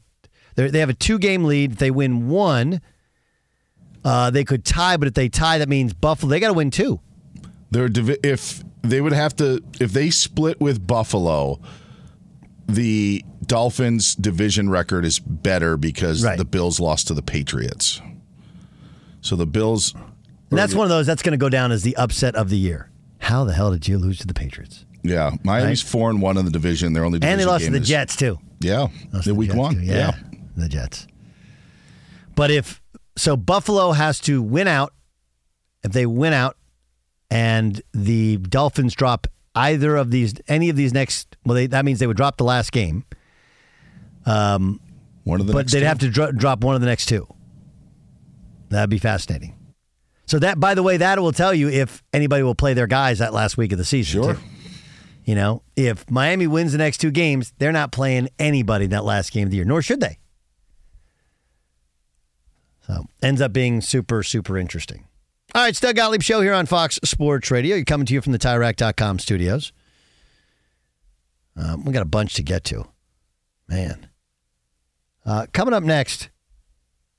they're- 0.54 0.70
have 0.72 0.88
a 0.90 0.94
two 0.94 1.18
game 1.18 1.44
lead. 1.44 1.72
If 1.72 1.78
they 1.78 1.90
win 1.90 2.28
one, 2.28 2.80
uh, 4.04 4.30
they 4.30 4.44
could 4.44 4.64
tie. 4.64 4.96
But 4.96 5.08
if 5.08 5.14
they 5.14 5.28
tie, 5.28 5.58
that 5.58 5.68
means 5.68 5.92
Buffalo. 5.92 6.30
They 6.30 6.40
got 6.40 6.48
to 6.48 6.54
win 6.54 6.70
two. 6.70 7.00
They're 7.70 7.88
divi- 7.88 8.18
if 8.22 8.62
they 8.82 9.00
would 9.00 9.12
have 9.12 9.34
to 9.36 9.62
if 9.80 9.92
they 9.92 10.10
split 10.10 10.60
with 10.60 10.86
Buffalo, 10.86 11.60
the 12.66 13.24
Dolphins 13.46 14.14
division 14.14 14.68
record 14.70 15.04
is 15.04 15.18
better 15.18 15.76
because 15.76 16.24
Right. 16.24 16.36
the 16.38 16.44
Bills 16.44 16.80
lost 16.80 17.08
to 17.08 17.14
the 17.14 17.22
Patriots. 17.22 18.00
So 19.22 19.34
the 19.36 19.46
Bills 19.46 19.94
And 19.94 20.58
that's 20.58 20.74
one 20.74 20.84
of 20.84 20.90
those 20.90 21.06
that's 21.06 21.22
going 21.22 21.32
to 21.32 21.38
go 21.38 21.48
down 21.48 21.72
as 21.72 21.82
the 21.82 21.96
upset 21.96 22.34
of 22.36 22.50
the 22.50 22.58
year. 22.58 22.90
How 23.18 23.44
the 23.44 23.54
hell 23.54 23.70
did 23.72 23.88
you 23.88 23.96
lose 23.98 24.18
to 24.18 24.26
the 24.26 24.34
Patriots? 24.34 24.84
yeah, 25.04 25.30
Miami's 25.42 25.82
Right. 25.82 25.90
4 25.90 26.10
and 26.10 26.20
1 26.22 26.36
in 26.38 26.44
the 26.44 26.50
division. 26.50 26.92
Their 26.92 27.04
only 27.04 27.16
And 27.16 27.22
they 27.22 27.28
division 27.30 27.48
lost 27.48 27.60
to 27.60 27.66
game 27.66 27.72
the 27.72 27.80
is- 27.80 27.88
Jets 27.88 28.16
too. 28.16 28.38
Yeah. 28.60 28.80
Lost 28.80 28.92
The 29.12 29.20
to 29.22 29.28
the 29.30 29.34
week 29.34 29.48
Jets, 29.48 29.58
1. 29.58 29.74
too. 29.76 29.80
Yeah. 29.82 30.12
the 30.56 30.68
Jets. 30.68 31.06
But 32.34 32.50
if 32.50 32.80
so, 33.16 33.36
Buffalo 33.36 33.92
has 33.92 34.20
to 34.20 34.42
win 34.42 34.68
out. 34.68 34.92
If 35.82 35.92
they 35.92 36.06
win 36.06 36.32
out, 36.32 36.56
and 37.30 37.80
the 37.92 38.36
Dolphins 38.36 38.94
drop 38.94 39.26
either 39.54 39.96
of 39.96 40.10
these, 40.10 40.34
any 40.48 40.68
of 40.68 40.76
these 40.76 40.92
next, 40.92 41.36
well, 41.44 41.54
they, 41.54 41.66
that 41.68 41.84
means 41.84 41.98
they 41.98 42.06
would 42.06 42.16
drop 42.16 42.36
the 42.36 42.44
last 42.44 42.70
game. 42.72 43.04
Um, 44.26 44.80
One 45.24 45.40
of 45.40 45.46
the 45.46 45.52
but 45.52 45.60
next 45.60 45.72
they'd 45.72 45.80
two. 45.80 45.86
have 45.86 45.98
to 46.00 46.08
dro- 46.10 46.32
drop 46.32 46.62
one 46.62 46.74
of 46.74 46.80
the 46.80 46.86
next 46.86 47.06
two. 47.06 47.26
That'd 48.72 48.90
be 48.90 48.98
fascinating. 48.98 49.54
So 50.26 50.38
that, 50.38 50.58
by 50.58 50.74
the 50.74 50.82
way, 50.82 50.96
that 50.96 51.20
will 51.20 51.32
tell 51.32 51.52
you 51.52 51.68
if 51.68 52.02
anybody 52.12 52.42
will 52.42 52.54
play 52.54 52.74
their 52.74 52.86
guys 52.86 53.18
that 53.18 53.34
last 53.34 53.56
week 53.56 53.72
of 53.72 53.78
the 53.78 53.84
season. 53.84 54.22
Sure. 54.22 54.34
too. 54.34 54.40
You 55.24 55.34
know, 55.34 55.62
if 55.76 56.10
Miami 56.10 56.46
wins 56.46 56.72
the 56.72 56.78
next 56.78 56.98
two 56.98 57.10
games, 57.10 57.52
they're 57.58 57.70
not 57.70 57.92
playing 57.92 58.28
anybody 58.38 58.86
in 58.86 58.90
that 58.90 59.04
last 59.04 59.30
game 59.32 59.46
of 59.46 59.50
the 59.50 59.56
year, 59.56 59.64
nor 59.64 59.82
should 59.82 60.00
they. 60.00 60.18
So 62.86 63.04
ends 63.22 63.40
up 63.40 63.52
being 63.52 63.80
super, 63.80 64.22
super 64.22 64.58
interesting. 64.58 65.06
All 65.54 65.62
right, 65.62 65.68
it's 65.68 65.80
Doug 65.80 65.96
Gottlieb 65.96 66.22
Show 66.22 66.40
here 66.40 66.54
on 66.54 66.66
Fox 66.66 66.98
Sports 67.04 67.50
Radio. 67.50 67.76
You're 67.76 67.84
coming 67.84 68.06
to 68.06 68.14
you 68.14 68.22
from 68.22 68.32
the 68.32 68.38
TireRack.com 68.38 69.18
studios. 69.18 69.72
Um, 71.56 71.84
we 71.84 71.92
got 71.92 72.02
a 72.02 72.06
bunch 72.06 72.34
to 72.34 72.42
get 72.42 72.64
to. 72.64 72.88
Man. 73.68 74.08
Uh, 75.24 75.46
coming 75.52 75.74
up 75.74 75.84
next, 75.84 76.30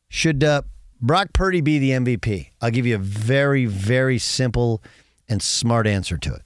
should 0.10 0.44
uh, 0.44 0.64
Brock 1.04 1.34
Purdy 1.34 1.60
be 1.60 1.80
the 1.80 1.90
MVP? 1.92 2.52
I'll 2.62 2.72
give 2.72 2.86
you 2.86 2.96
a 2.96 2.98
very, 2.98 3.66
very 3.66 4.18
simple 4.18 4.82
and 5.28 5.42
smart 5.42 5.86
answer 5.86 6.18
to 6.18 6.34
it. 6.34 6.44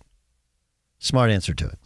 Smart 0.98 1.30
answer 1.30 1.54
to 1.54 1.68
it. 1.68 1.80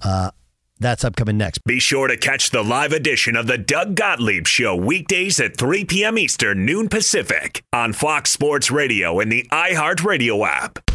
Uh, 0.00 0.30
that's 0.78 1.02
upcoming 1.02 1.36
next. 1.38 1.58
Be 1.64 1.80
sure 1.80 2.06
to 2.06 2.16
catch 2.16 2.50
the 2.50 2.62
live 2.62 2.92
edition 2.92 3.34
of 3.34 3.48
the 3.48 3.58
Doug 3.58 3.96
Gottlieb 3.96 4.46
Show 4.46 4.76
weekdays 4.76 5.40
at 5.40 5.56
3 5.56 5.84
p.m. 5.86 6.18
Eastern, 6.18 6.64
noon 6.64 6.88
Pacific 6.88 7.64
on 7.72 7.92
Fox 7.92 8.30
Sports 8.30 8.70
Radio 8.70 9.18
and 9.18 9.32
the 9.32 9.44
iHeartRadio 9.50 10.46
app. 10.46 10.88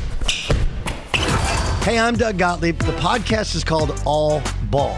Hey, 1.84 2.00
I'm 2.00 2.16
Doug 2.16 2.38
Gottlieb. 2.38 2.80
The 2.80 2.94
podcast 2.94 3.56
is 3.56 3.66
called 3.66 4.02
All 4.06 4.42
Ball. 4.70 4.98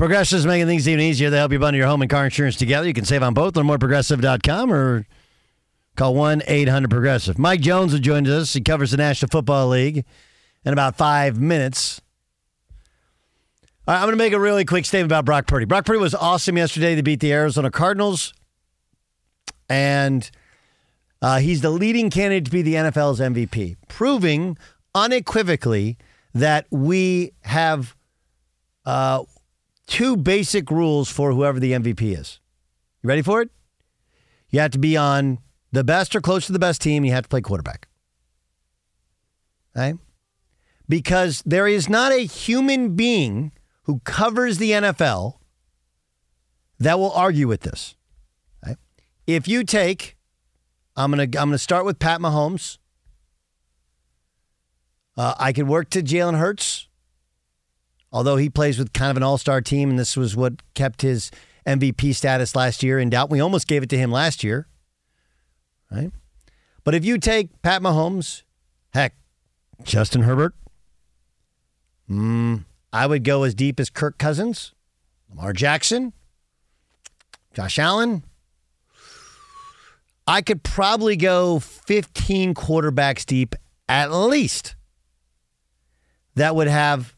Progressive's 0.00 0.46
making 0.46 0.66
things 0.66 0.88
even 0.88 1.00
easier. 1.04 1.28
They 1.28 1.36
help 1.36 1.52
you 1.52 1.58
bundle 1.58 1.76
your 1.76 1.86
home 1.86 2.00
and 2.00 2.10
car 2.10 2.24
insurance 2.24 2.56
together. 2.56 2.86
You 2.86 2.94
can 2.94 3.04
save 3.04 3.22
on 3.22 3.34
both. 3.34 3.54
Learn 3.54 3.66
more 3.66 3.74
at 3.74 3.80
progressive.com 3.80 4.72
or 4.72 5.06
call 5.94 6.14
1 6.14 6.40
800 6.46 6.90
Progressive. 6.90 7.38
Mike 7.38 7.60
Jones 7.60 7.92
will 7.92 8.00
join 8.00 8.26
us. 8.26 8.54
He 8.54 8.62
covers 8.62 8.92
the 8.92 8.96
National 8.96 9.28
Football 9.28 9.68
League 9.68 10.06
in 10.64 10.72
about 10.72 10.96
five 10.96 11.38
minutes. 11.38 12.00
All 13.86 13.92
right, 13.94 14.00
I'm 14.00 14.06
going 14.06 14.12
to 14.12 14.16
make 14.16 14.32
a 14.32 14.40
really 14.40 14.64
quick 14.64 14.86
statement 14.86 15.12
about 15.12 15.26
Brock 15.26 15.46
Purdy. 15.46 15.66
Brock 15.66 15.84
Purdy 15.84 15.98
was 15.98 16.14
awesome 16.14 16.56
yesterday 16.56 16.94
to 16.94 17.02
beat 17.02 17.20
the 17.20 17.34
Arizona 17.34 17.70
Cardinals. 17.70 18.32
And 19.68 20.30
Uh, 21.20 21.40
he's 21.40 21.60
the 21.60 21.68
leading 21.68 22.08
candidate 22.08 22.46
to 22.46 22.50
be 22.50 22.62
the 22.62 22.72
NFL's 22.76 23.20
MVP, 23.20 23.76
proving 23.86 24.56
unequivocally 24.94 25.98
that 26.32 26.64
we 26.70 27.32
have 27.42 27.94
uh, 28.86 29.24
two 29.90 30.16
basic 30.16 30.70
rules 30.70 31.10
for 31.10 31.32
whoever 31.32 31.60
the 31.60 31.72
MVP 31.72 32.18
is. 32.18 32.40
You 33.02 33.08
ready 33.08 33.22
for 33.22 33.42
it? 33.42 33.50
You 34.48 34.60
have 34.60 34.70
to 34.70 34.78
be 34.78 34.96
on 34.96 35.38
the 35.72 35.84
best 35.84 36.14
or 36.16 36.20
close 36.20 36.46
to 36.46 36.52
the 36.52 36.58
best 36.58 36.80
team. 36.80 37.04
You 37.04 37.12
have 37.12 37.24
to 37.24 37.28
play 37.28 37.40
quarterback. 37.40 37.88
Okay? 39.76 39.98
Because 40.88 41.42
there 41.44 41.68
is 41.68 41.88
not 41.88 42.12
a 42.12 42.24
human 42.24 42.96
being 42.96 43.52
who 43.82 44.00
covers 44.04 44.58
the 44.58 44.70
NFL 44.70 45.34
that 46.78 46.98
will 46.98 47.12
argue 47.12 47.48
with 47.48 47.60
this. 47.60 47.96
Okay? 48.64 48.76
If 49.26 49.48
you 49.48 49.64
take, 49.64 50.16
I'm 50.96 51.10
gonna 51.10 51.24
I'm 51.24 51.30
gonna 51.30 51.58
start 51.58 51.84
with 51.84 51.98
Pat 51.98 52.20
Mahomes. 52.20 52.78
Uh, 55.16 55.34
I 55.38 55.52
could 55.52 55.68
work 55.68 55.90
to 55.90 56.02
Jalen 56.02 56.38
Hurts, 56.38 56.88
although 58.12 58.36
he 58.36 58.50
plays 58.50 58.78
with 58.78 58.92
kind 58.92 59.10
of 59.10 59.16
an 59.16 59.22
all-star 59.22 59.60
team, 59.60 59.90
and 59.90 59.98
this 59.98 60.16
was 60.16 60.36
what 60.36 60.54
kept 60.74 61.02
his 61.02 61.30
MVP 61.66 62.14
status 62.14 62.56
last 62.56 62.82
year 62.82 62.98
in 62.98 63.10
doubt. 63.10 63.30
We 63.30 63.40
almost 63.40 63.66
gave 63.66 63.82
it 63.82 63.90
to 63.90 63.98
him 63.98 64.10
last 64.10 64.42
year, 64.42 64.66
right? 65.90 66.10
But 66.84 66.94
if 66.94 67.04
you 67.04 67.18
take 67.18 67.62
Pat 67.62 67.82
Mahomes, 67.82 68.42
heck, 68.92 69.14
Justin 69.82 70.22
Herbert, 70.22 70.54
mm, 72.08 72.64
I 72.92 73.06
would 73.06 73.24
go 73.24 73.42
as 73.44 73.54
deep 73.54 73.78
as 73.78 73.90
Kirk 73.90 74.18
Cousins, 74.18 74.72
Lamar 75.28 75.52
Jackson, 75.52 76.12
Josh 77.54 77.78
Allen. 77.78 78.24
I 80.26 80.42
could 80.42 80.62
probably 80.62 81.16
go 81.16 81.58
15 81.58 82.54
quarterbacks 82.54 83.26
deep 83.26 83.54
at 83.88 84.12
least 84.12 84.76
that 86.36 86.54
would 86.54 86.68
have 86.68 87.16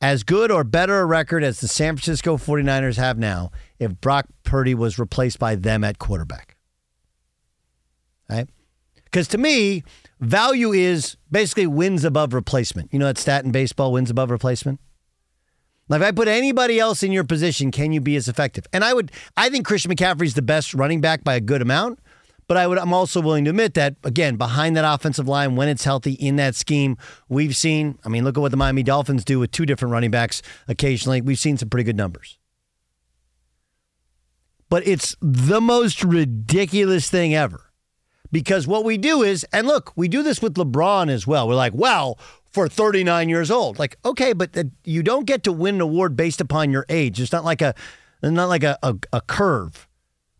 as 0.00 0.22
good 0.22 0.50
or 0.50 0.64
better 0.64 1.00
a 1.00 1.06
record 1.06 1.42
as 1.42 1.60
the 1.60 1.68
San 1.68 1.96
Francisco 1.96 2.36
49ers 2.36 2.96
have 2.96 3.18
now 3.18 3.50
if 3.78 4.00
Brock 4.00 4.26
Purdy 4.44 4.74
was 4.74 4.98
replaced 4.98 5.38
by 5.38 5.54
them 5.54 5.82
at 5.82 5.98
quarterback. 5.98 6.56
Right? 8.30 8.48
Because 9.04 9.26
to 9.28 9.38
me, 9.38 9.82
value 10.20 10.72
is 10.72 11.16
basically 11.30 11.66
wins 11.66 12.04
above 12.04 12.34
replacement. 12.34 12.92
You 12.92 12.98
know 12.98 13.06
that 13.06 13.18
stat 13.18 13.44
in 13.44 13.52
baseball, 13.52 13.92
wins 13.92 14.10
above 14.10 14.30
replacement? 14.30 14.80
Like 15.88 16.02
if 16.02 16.06
I 16.06 16.10
put 16.12 16.28
anybody 16.28 16.78
else 16.78 17.02
in 17.02 17.12
your 17.12 17.24
position, 17.24 17.70
can 17.70 17.92
you 17.92 18.00
be 18.00 18.14
as 18.16 18.28
effective? 18.28 18.66
And 18.72 18.84
I 18.84 18.92
would 18.92 19.10
I 19.36 19.48
think 19.48 19.66
Christian 19.66 19.90
McCaffrey's 19.90 20.34
the 20.34 20.42
best 20.42 20.74
running 20.74 21.00
back 21.00 21.24
by 21.24 21.34
a 21.34 21.40
good 21.40 21.62
amount. 21.62 21.98
But 22.48 22.56
I 22.56 22.66
would, 22.66 22.78
I'm 22.78 22.94
also 22.94 23.20
willing 23.20 23.44
to 23.44 23.50
admit 23.50 23.74
that, 23.74 23.96
again, 24.04 24.36
behind 24.36 24.74
that 24.76 24.90
offensive 24.90 25.28
line, 25.28 25.54
when 25.54 25.68
it's 25.68 25.84
healthy 25.84 26.12
in 26.14 26.36
that 26.36 26.54
scheme, 26.54 26.96
we've 27.28 27.54
seen, 27.54 27.98
I 28.04 28.08
mean, 28.08 28.24
look 28.24 28.38
at 28.38 28.40
what 28.40 28.50
the 28.50 28.56
Miami 28.56 28.82
Dolphins 28.82 29.22
do 29.22 29.38
with 29.38 29.50
two 29.50 29.66
different 29.66 29.92
running 29.92 30.10
backs 30.10 30.40
occasionally. 30.66 31.20
We've 31.20 31.38
seen 31.38 31.58
some 31.58 31.68
pretty 31.68 31.84
good 31.84 31.96
numbers. 31.96 32.38
But 34.70 34.86
it's 34.86 35.14
the 35.20 35.60
most 35.60 36.02
ridiculous 36.02 37.10
thing 37.10 37.34
ever. 37.34 37.70
Because 38.32 38.66
what 38.66 38.84
we 38.84 38.98
do 38.98 39.22
is, 39.22 39.44
and 39.52 39.66
look, 39.66 39.92
we 39.94 40.08
do 40.08 40.22
this 40.22 40.42
with 40.42 40.54
LeBron 40.54 41.10
as 41.10 41.26
well. 41.26 41.48
We're 41.48 41.54
like, 41.54 41.72
well, 41.74 42.18
for 42.50 42.68
39 42.68 43.28
years 43.28 43.50
old. 43.50 43.78
Like, 43.78 43.98
okay, 44.04 44.32
but 44.32 44.56
you 44.84 45.02
don't 45.02 45.26
get 45.26 45.42
to 45.44 45.52
win 45.52 45.76
an 45.76 45.80
award 45.82 46.16
based 46.16 46.40
upon 46.40 46.70
your 46.70 46.86
age. 46.88 47.20
It's 47.20 47.32
not 47.32 47.44
like 47.44 47.62
a, 47.62 47.74
not 48.22 48.48
like 48.48 48.64
a, 48.64 48.78
a, 48.82 48.96
a 49.12 49.20
curve 49.20 49.86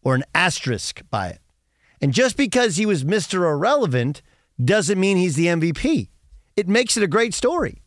or 0.02 0.14
an 0.14 0.24
asterisk 0.34 1.02
by 1.10 1.28
it. 1.28 1.40
And 2.00 2.12
just 2.12 2.36
because 2.36 2.76
he 2.76 2.86
was 2.86 3.04
Mr. 3.04 3.50
Irrelevant 3.50 4.22
doesn't 4.62 4.98
mean 4.98 5.16
he's 5.16 5.36
the 5.36 5.46
MVP. 5.46 6.08
It 6.56 6.68
makes 6.68 6.96
it 6.96 7.02
a 7.02 7.08
great 7.08 7.34
story. 7.34 7.82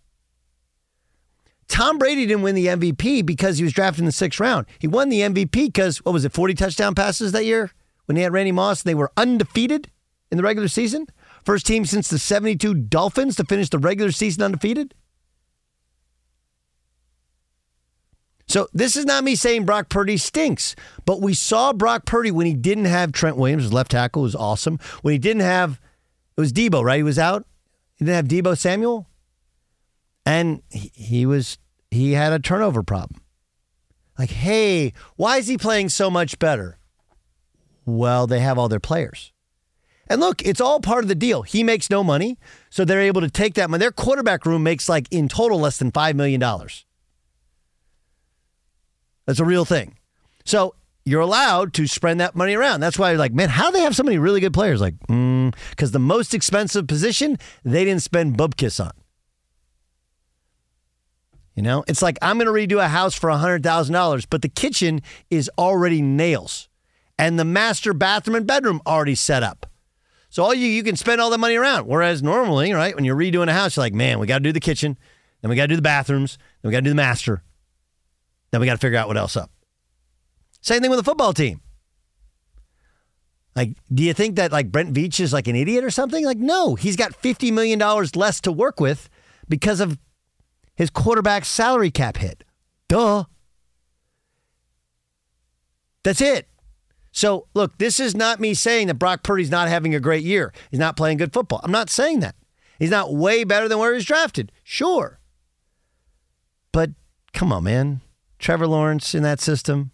Tom 1.67 1.97
Brady 1.97 2.25
didn't 2.25 2.43
win 2.43 2.55
the 2.55 2.67
MVP 2.67 3.25
because 3.25 3.57
he 3.57 3.63
was 3.63 3.71
drafted 3.71 3.99
in 3.99 4.05
the 4.05 4.11
sixth 4.11 4.39
round. 4.39 4.65
He 4.79 4.87
won 4.87 5.09
the 5.09 5.21
MVP 5.21 5.51
because, 5.51 5.99
what 5.99 6.11
was 6.11 6.25
it, 6.25 6.33
40 6.33 6.53
touchdown 6.53 6.95
passes 6.95 7.31
that 7.31 7.45
year 7.45 7.71
when 8.05 8.17
he 8.17 8.23
had 8.23 8.33
Randy 8.33 8.51
Moss 8.51 8.81
and 8.81 8.89
they 8.89 8.95
were 8.95 9.11
undefeated 9.15 9.89
in 10.29 10.37
the 10.37 10.43
regular 10.43 10.67
season? 10.67 11.07
First 11.45 11.65
team 11.65 11.85
since 11.85 12.09
the 12.09 12.19
72 12.19 12.73
Dolphins 12.73 13.37
to 13.37 13.45
finish 13.45 13.69
the 13.69 13.79
regular 13.79 14.11
season 14.11 14.43
undefeated? 14.43 14.93
So 18.51 18.67
this 18.73 18.97
is 18.97 19.05
not 19.05 19.23
me 19.23 19.35
saying 19.35 19.63
Brock 19.63 19.87
Purdy 19.87 20.17
stinks, 20.17 20.75
but 21.05 21.21
we 21.21 21.33
saw 21.33 21.71
Brock 21.71 22.05
Purdy 22.05 22.31
when 22.31 22.45
he 22.45 22.53
didn't 22.53 22.83
have 22.83 23.13
Trent 23.13 23.37
Williams, 23.37 23.63
his 23.63 23.71
left 23.71 23.91
tackle 23.91 24.23
was 24.23 24.35
awesome. 24.35 24.77
When 25.01 25.13
he 25.13 25.17
didn't 25.17 25.43
have, 25.43 25.79
it 26.35 26.41
was 26.41 26.51
Deebo, 26.51 26.83
right? 26.83 26.97
He 26.97 27.03
was 27.03 27.17
out. 27.17 27.45
He 27.95 28.03
didn't 28.03 28.17
have 28.17 28.27
Deebo 28.27 28.57
Samuel, 28.57 29.07
and 30.25 30.63
he, 30.69 30.91
he 30.93 31.25
was 31.25 31.59
he 31.91 32.11
had 32.11 32.33
a 32.33 32.39
turnover 32.39 32.83
problem. 32.83 33.21
Like, 34.19 34.31
hey, 34.31 34.91
why 35.15 35.37
is 35.37 35.47
he 35.47 35.57
playing 35.57 35.87
so 35.87 36.11
much 36.11 36.37
better? 36.37 36.77
Well, 37.85 38.27
they 38.27 38.41
have 38.41 38.57
all 38.57 38.67
their 38.67 38.81
players. 38.81 39.31
And 40.09 40.19
look, 40.19 40.41
it's 40.45 40.59
all 40.59 40.81
part 40.81 41.05
of 41.05 41.07
the 41.07 41.15
deal. 41.15 41.43
He 41.43 41.63
makes 41.63 41.89
no 41.89 42.03
money, 42.03 42.37
so 42.69 42.83
they're 42.83 42.99
able 42.99 43.21
to 43.21 43.29
take 43.29 43.53
that 43.53 43.69
money. 43.69 43.79
Their 43.79 43.93
quarterback 43.93 44.45
room 44.45 44.61
makes 44.61 44.89
like 44.89 45.07
in 45.09 45.29
total 45.29 45.57
less 45.57 45.77
than 45.77 45.89
$5 45.89 46.15
million. 46.15 46.43
That's 49.25 49.39
a 49.39 49.45
real 49.45 49.65
thing. 49.65 49.97
So 50.45 50.75
you're 51.05 51.21
allowed 51.21 51.73
to 51.75 51.87
spread 51.87 52.19
that 52.19 52.35
money 52.35 52.53
around. 52.53 52.79
That's 52.79 52.97
why 52.97 53.11
you're 53.11 53.19
like, 53.19 53.33
man, 53.33 53.49
how 53.49 53.71
do 53.71 53.77
they 53.77 53.83
have 53.83 53.95
so 53.95 54.03
many 54.03 54.17
really 54.17 54.39
good 54.39 54.53
players? 54.53 54.81
Like, 54.81 54.99
because 54.99 55.09
mm, 55.09 55.91
the 55.91 55.99
most 55.99 56.33
expensive 56.33 56.87
position 56.87 57.37
they 57.63 57.85
didn't 57.85 58.03
spend 58.03 58.37
bubkiss 58.37 58.83
on. 58.83 58.91
You 61.55 61.63
know, 61.63 61.83
it's 61.87 62.01
like 62.01 62.17
I'm 62.21 62.37
going 62.39 62.47
to 62.47 62.75
redo 62.75 62.83
a 62.83 62.87
house 62.87 63.13
for 63.13 63.29
$100,000, 63.29 64.25
but 64.29 64.41
the 64.41 64.49
kitchen 64.49 65.01
is 65.29 65.49
already 65.57 66.01
nails 66.01 66.69
and 67.17 67.37
the 67.37 67.45
master 67.45 67.93
bathroom 67.93 68.35
and 68.35 68.47
bedroom 68.47 68.81
already 68.85 69.15
set 69.15 69.43
up. 69.43 69.67
So 70.29 70.43
all 70.43 70.53
you 70.53 70.67
you 70.67 70.81
can 70.81 70.95
spend 70.95 71.19
all 71.19 71.29
the 71.29 71.37
money 71.37 71.55
around. 71.55 71.87
Whereas 71.87 72.23
normally, 72.23 72.71
right, 72.71 72.95
when 72.95 73.03
you're 73.03 73.17
redoing 73.17 73.49
a 73.49 73.53
house, 73.53 73.75
you're 73.75 73.83
like, 73.83 73.93
man, 73.93 74.17
we 74.17 74.27
got 74.27 74.37
to 74.37 74.43
do 74.43 74.53
the 74.53 74.61
kitchen, 74.61 74.97
then 75.41 75.49
we 75.49 75.55
got 75.55 75.63
to 75.63 75.67
do 75.67 75.75
the 75.75 75.81
bathrooms, 75.81 76.37
then 76.61 76.69
we 76.69 76.71
got 76.71 76.79
to 76.79 76.83
do 76.83 76.89
the 76.89 76.95
master, 76.95 77.43
then 78.51 78.61
we 78.61 78.67
got 78.67 78.73
to 78.73 78.79
figure 78.79 78.97
out 78.97 79.07
what 79.07 79.17
else 79.17 79.35
up. 79.35 79.49
Same 80.61 80.81
thing 80.81 80.89
with 80.89 80.99
the 80.99 81.03
football 81.03 81.33
team. 81.33 81.61
Like, 83.55 83.75
do 83.93 84.03
you 84.03 84.13
think 84.13 84.35
that 84.35 84.51
like 84.51 84.71
Brett 84.71 84.87
Veach 84.87 85.19
is 85.19 85.33
like 85.33 85.47
an 85.47 85.55
idiot 85.55 85.83
or 85.83 85.89
something? 85.89 86.25
Like, 86.25 86.37
no, 86.37 86.75
he's 86.75 86.95
got 86.95 87.11
$50 87.11 87.51
million 87.51 87.79
less 88.15 88.39
to 88.41 88.51
work 88.51 88.79
with 88.79 89.09
because 89.49 89.79
of 89.79 89.97
his 90.75 90.89
quarterback 90.89 91.43
salary 91.43 91.91
cap 91.91 92.17
hit. 92.17 92.43
Duh. 92.87 93.25
That's 96.03 96.21
it. 96.21 96.47
So, 97.11 97.47
look, 97.53 97.77
this 97.77 97.99
is 97.99 98.15
not 98.15 98.39
me 98.39 98.53
saying 98.53 98.87
that 98.87 98.95
Brock 98.95 99.21
Purdy's 99.21 99.51
not 99.51 99.67
having 99.67 99.93
a 99.93 99.99
great 99.99 100.23
year. 100.23 100.53
He's 100.69 100.79
not 100.79 100.95
playing 100.95 101.17
good 101.17 101.33
football. 101.33 101.59
I'm 101.63 101.71
not 101.71 101.89
saying 101.89 102.21
that. 102.21 102.35
He's 102.79 102.89
not 102.89 103.13
way 103.13 103.43
better 103.43 103.67
than 103.67 103.79
where 103.79 103.91
he 103.91 103.95
was 103.95 104.05
drafted. 104.05 104.51
Sure. 104.63 105.19
But 106.71 106.91
come 107.33 107.51
on, 107.51 107.65
man. 107.65 108.01
Trevor 108.41 108.67
Lawrence 108.67 109.15
in 109.15 109.23
that 109.23 109.39
system. 109.39 109.91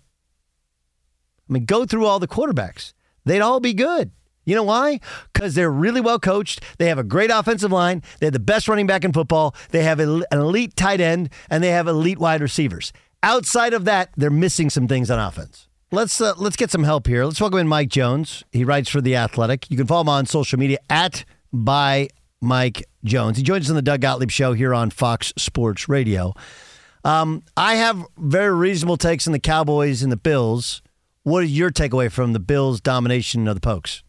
I 1.49 1.53
mean, 1.53 1.65
go 1.65 1.86
through 1.86 2.05
all 2.05 2.19
the 2.19 2.27
quarterbacks. 2.27 2.93
They'd 3.25 3.41
all 3.41 3.60
be 3.60 3.73
good. 3.73 4.12
You 4.45 4.55
know 4.55 4.63
why? 4.63 5.01
Because 5.33 5.55
they're 5.55 5.71
really 5.71 5.99
well 5.99 6.19
coached. 6.19 6.63
They 6.77 6.88
have 6.88 6.97
a 6.97 7.03
great 7.03 7.29
offensive 7.29 7.71
line. 7.71 8.01
They 8.19 8.27
have 8.27 8.33
the 8.33 8.39
best 8.39 8.69
running 8.69 8.88
back 8.88 9.03
in 9.03 9.12
football. 9.12 9.53
They 9.71 9.83
have 9.83 9.99
an 9.99 10.23
elite 10.31 10.75
tight 10.77 11.01
end, 11.01 11.29
and 11.49 11.62
they 11.62 11.71
have 11.71 11.88
elite 11.88 12.17
wide 12.17 12.39
receivers. 12.39 12.93
Outside 13.21 13.73
of 13.73 13.83
that, 13.86 14.10
they're 14.15 14.29
missing 14.29 14.69
some 14.69 14.88
things 14.88 15.12
on 15.12 15.19
offense. 15.19 15.67
Let's 15.91 16.19
uh, 16.21 16.33
let's 16.38 16.55
get 16.55 16.71
some 16.71 16.83
help 16.83 17.07
here. 17.07 17.25
Let's 17.25 17.41
welcome 17.41 17.60
in 17.60 17.67
Mike 17.67 17.89
Jones. 17.89 18.43
He 18.51 18.63
writes 18.63 18.89
for 18.89 19.01
the 19.01 19.15
Athletic. 19.15 19.69
You 19.69 19.77
can 19.77 19.88
follow 19.88 20.01
him 20.01 20.10
on 20.10 20.25
social 20.25 20.60
media 20.60 20.77
at 20.89 21.25
by 21.51 22.07
Mike 22.41 22.86
Jones. 23.03 23.38
He 23.38 23.43
joins 23.43 23.65
us 23.65 23.69
on 23.69 23.75
the 23.75 23.81
Doug 23.81 24.01
Gottlieb 24.01 24.31
Show 24.31 24.53
here 24.53 24.73
on 24.73 24.91
Fox 24.91 25.33
Sports 25.38 25.89
Radio. 25.89 26.33
Um, 27.08 27.43
I 27.56 27.76
have 27.76 28.06
very 28.17 28.54
reasonable 28.54 28.98
takes 28.98 29.28
on 29.28 29.32
the 29.32 29.39
Cowboys 29.39 30.04
and 30.04 30.12
the 30.12 30.17
Bills. 30.17 30.82
What 31.24 31.46
is 31.46 31.58
your 31.58 31.70
takeaway 31.72 32.12
from 32.12 32.34
the 32.34 32.39
Bills' 32.39 32.82
domination 32.82 33.48
of 33.48 33.56
the 33.56 33.62
Pokes? 33.62 34.04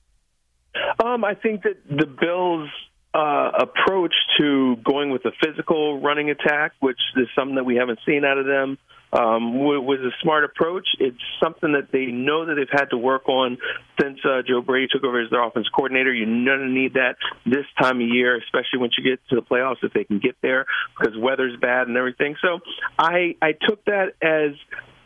Um, 1.05 1.25
I 1.25 1.35
think 1.35 1.63
that 1.63 1.77
the 1.89 2.07
Bills' 2.07 2.69
uh, 3.15 3.53
approach 3.61 4.15
to 4.41 4.75
going 4.85 5.11
with 5.11 5.25
a 5.27 5.31
physical 5.41 6.01
running 6.01 6.29
attack, 6.31 6.73
which 6.81 6.99
is 7.17 7.29
something 7.37 7.55
that 7.55 7.65
we 7.65 7.77
haven't 7.77 8.01
seen 8.05 8.25
out 8.25 8.37
of 8.37 8.47
them, 8.47 8.79
um, 9.13 9.59
was 9.59 10.01
a 10.01 10.13
smart 10.23 10.45
approach. 10.45 10.87
It's 10.99 11.19
something 11.43 11.73
that 11.73 11.91
they 11.93 12.07
know 12.07 12.47
that 12.47 12.55
they've 12.55 12.67
had 12.71 12.91
to 12.91 12.97
work 12.97 13.29
on 13.29 13.59
since 14.01 14.19
uh, 14.25 14.43
Joe 14.47 14.61
Brady 14.61 14.89
took 14.91 15.05
over 15.05 15.21
as 15.21 15.31
their 15.31 15.43
offense 15.43 15.69
coordinator. 15.75 16.13
You're 16.13 16.27
going 16.27 16.61
to 16.61 16.69
need 16.69 16.95
that 16.95 17.17
this 17.45 17.65
time 17.81 18.01
of 18.01 18.09
year, 18.09 18.37
especially 18.37 18.81
once 18.81 18.95
you 18.99 19.05
get 19.05 19.21
to 19.31 19.37
the 19.37 19.43
playoffs, 19.43 19.83
if 19.83 19.93
they 19.93 20.05
can 20.05 20.19
get 20.19 20.37
there, 20.43 20.67
because 20.99 21.17
weather's 21.17 21.59
bad 21.61 21.89
and 21.89 21.97
everything. 21.97 22.37
So 22.43 22.61
I 22.99 23.37
I 23.41 23.53
took 23.53 23.85
that 23.87 24.15
as 24.23 24.57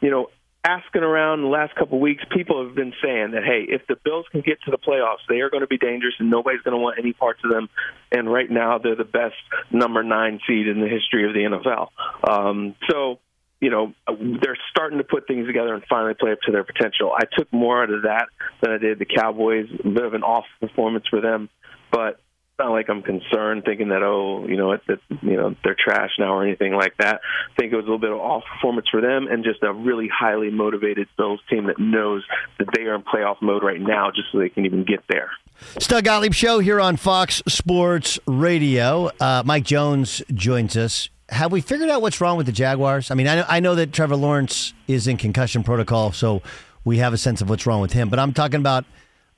you 0.01 0.11
know 0.11 0.29
asking 0.65 1.03
around 1.03 1.43
the 1.43 1.49
last 1.49 1.75
couple 1.75 1.99
of 1.99 2.03
weeks, 2.03 2.23
people 2.35 2.65
have 2.65 2.75
been 2.75 2.93
saying 3.03 3.33
that 3.33 3.43
hey, 3.45 3.65
if 3.69 3.83
the 3.89 3.97
Bills 4.05 4.27
can 4.31 4.43
get 4.43 4.59
to 4.65 4.71
the 4.71 4.79
playoffs, 4.79 5.27
they 5.29 5.41
are 5.41 5.51
going 5.51 5.63
to 5.63 5.67
be 5.67 5.79
dangerous, 5.79 6.15
and 6.19 6.31
nobody's 6.31 6.63
going 6.63 6.77
to 6.77 6.83
want 6.83 6.99
any 6.99 7.13
parts 7.13 7.41
of 7.45 7.51
them. 7.51 7.69
And 8.11 8.33
right 8.33 8.51
now, 8.51 8.79
they're 8.79 8.97
the 8.97 9.05
best 9.05 9.35
number 9.71 10.03
nine 10.03 10.41
seed 10.47 10.69
in 10.69 10.81
the 10.81 10.89
history 10.89 11.27
of 11.27 11.35
the 11.35 11.59
NFL. 11.59 11.89
Um, 12.29 12.75
so 12.89 13.19
you 13.63 13.71
know, 13.71 13.95
they're 14.43 14.59
starting 14.71 14.99
to 14.99 15.05
put 15.05 15.29
things 15.29 15.47
together 15.47 15.73
and 15.73 15.85
finally 15.89 16.15
play 16.15 16.33
up 16.33 16.41
to 16.47 16.51
their 16.51 16.65
potential. 16.65 17.13
I 17.17 17.27
took 17.39 17.51
more 17.53 17.85
out 17.85 17.93
of 17.93 18.03
that 18.03 18.27
than 18.61 18.73
I 18.73 18.79
did 18.79 18.99
the 18.99 19.07
Cowboys. 19.07 19.69
A 19.85 19.89
bit 19.89 20.05
of 20.05 20.15
an 20.15 20.25
off 20.25 20.47
performance 20.61 21.07
for 21.09 21.21
them, 21.21 21.49
but 21.93 22.19
not 22.59 22.73
like 22.73 22.91
I'm 22.91 23.03
concerned 23.03 23.63
thinking 23.65 23.89
that 23.89 24.03
oh 24.03 24.47
you 24.49 24.57
know 24.57 24.77
that 24.89 24.99
you 25.23 25.37
know 25.37 25.55
they're 25.63 25.77
trash 25.79 26.11
now 26.19 26.35
or 26.35 26.45
anything 26.45 26.75
like 26.75 26.97
that. 26.99 27.21
I 27.23 27.61
think 27.61 27.73
it 27.73 27.77
was 27.77 27.85
a 27.85 27.87
little 27.87 28.01
bit 28.01 28.11
of 28.11 28.19
off 28.19 28.43
performance 28.53 28.89
for 28.91 29.01
them 29.01 29.29
and 29.29 29.45
just 29.45 29.63
a 29.63 29.73
really 29.73 30.09
highly 30.13 30.51
motivated 30.51 31.07
Bills 31.17 31.41
team 31.49 31.67
that 31.67 31.79
knows 31.79 32.25
that 32.59 32.67
they 32.75 32.83
are 32.83 32.97
in 32.97 33.03
playoff 33.03 33.41
mode 33.41 33.63
right 33.63 33.81
now 33.81 34.11
just 34.11 34.33
so 34.33 34.41
they 34.41 34.49
can 34.49 34.67
even 34.67 34.85
get 34.85 35.05
there. 35.09 35.31
Doug 35.79 36.05
Gottlieb 36.05 36.35
show 36.35 36.59
here 36.59 36.81
on 36.81 36.97
Fox 36.97 37.43
Sports 37.47 38.19
Radio. 38.27 39.11
Uh, 39.21 39.45
Mike 39.47 39.65
Jones 39.65 40.21
joins 40.35 40.77
us. 40.77 41.09
Have 41.33 41.51
we 41.51 41.61
figured 41.61 41.91
out 41.91 42.03
what's 42.03 42.21
wrong 42.21 42.37
with 42.37 42.47
the 42.47 42.53
Jaguars? 42.53 43.11
I 43.11 43.15
mean, 43.15 43.27
I 43.27 43.35
know, 43.37 43.45
I 43.49 43.61
know 43.61 43.75
that 43.75 43.93
Trevor 43.93 44.17
Lawrence 44.17 44.75
is 44.87 45.07
in 45.07 45.17
concussion 45.17 45.65
protocol, 45.65 46.13
so 46.13 46.43
we 46.85 46.99
have 46.99 47.13
a 47.13 47.19
sense 47.19 47.41
of 47.41 47.49
what's 47.49 47.67
wrong 47.67 47.81
with 47.81 47.93
him. 47.93 48.09
But 48.09 48.19
I'm 48.19 48.33
talking 48.33 48.61
about 48.61 48.85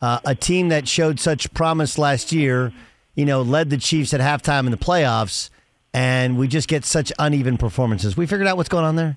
uh, 0.03 0.19
a 0.25 0.35
team 0.35 0.69
that 0.69 0.87
showed 0.87 1.19
such 1.21 1.53
promise 1.55 1.97
last 1.97 2.33
year 2.33 2.73
you 3.15 3.25
know, 3.25 3.43
led 3.43 3.71
the 3.71 3.79
Chiefs 3.79 4.13
at 4.15 4.21
halftime 4.21 4.67
in 4.67 4.71
the 4.71 4.77
playoffs, 4.77 5.51
and 5.93 6.37
we 6.37 6.49
just 6.49 6.69
get 6.69 6.85
such 6.85 7.13
uneven 7.19 7.57
performances. 7.57 8.17
We 8.17 8.27
figured 8.27 8.49
out 8.49 8.57
what's 8.57 8.69
going 8.69 8.85
on 8.85 8.97
there. 8.97 9.17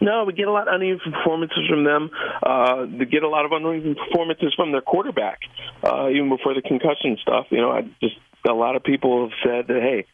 No, 0.00 0.24
we 0.24 0.32
get 0.32 0.46
a 0.46 0.52
lot 0.52 0.68
of 0.68 0.74
uneven 0.74 1.12
performances 1.12 1.66
from 1.68 1.84
them. 1.84 2.10
Uh, 2.42 2.86
they 2.86 3.04
get 3.04 3.22
a 3.22 3.28
lot 3.28 3.44
of 3.44 3.52
uneven 3.52 3.96
performances 3.96 4.54
from 4.54 4.72
their 4.72 4.80
quarterback, 4.80 5.40
uh, 5.82 6.08
even 6.08 6.28
before 6.28 6.54
the 6.54 6.62
concussion 6.62 7.18
stuff. 7.20 7.46
You 7.50 7.58
know, 7.58 7.70
I 7.70 7.82
just 8.00 8.16
a 8.48 8.52
lot 8.52 8.76
of 8.76 8.84
people 8.84 9.28
have 9.28 9.38
said 9.44 9.66
that 9.68 9.82
hey, 9.82 10.06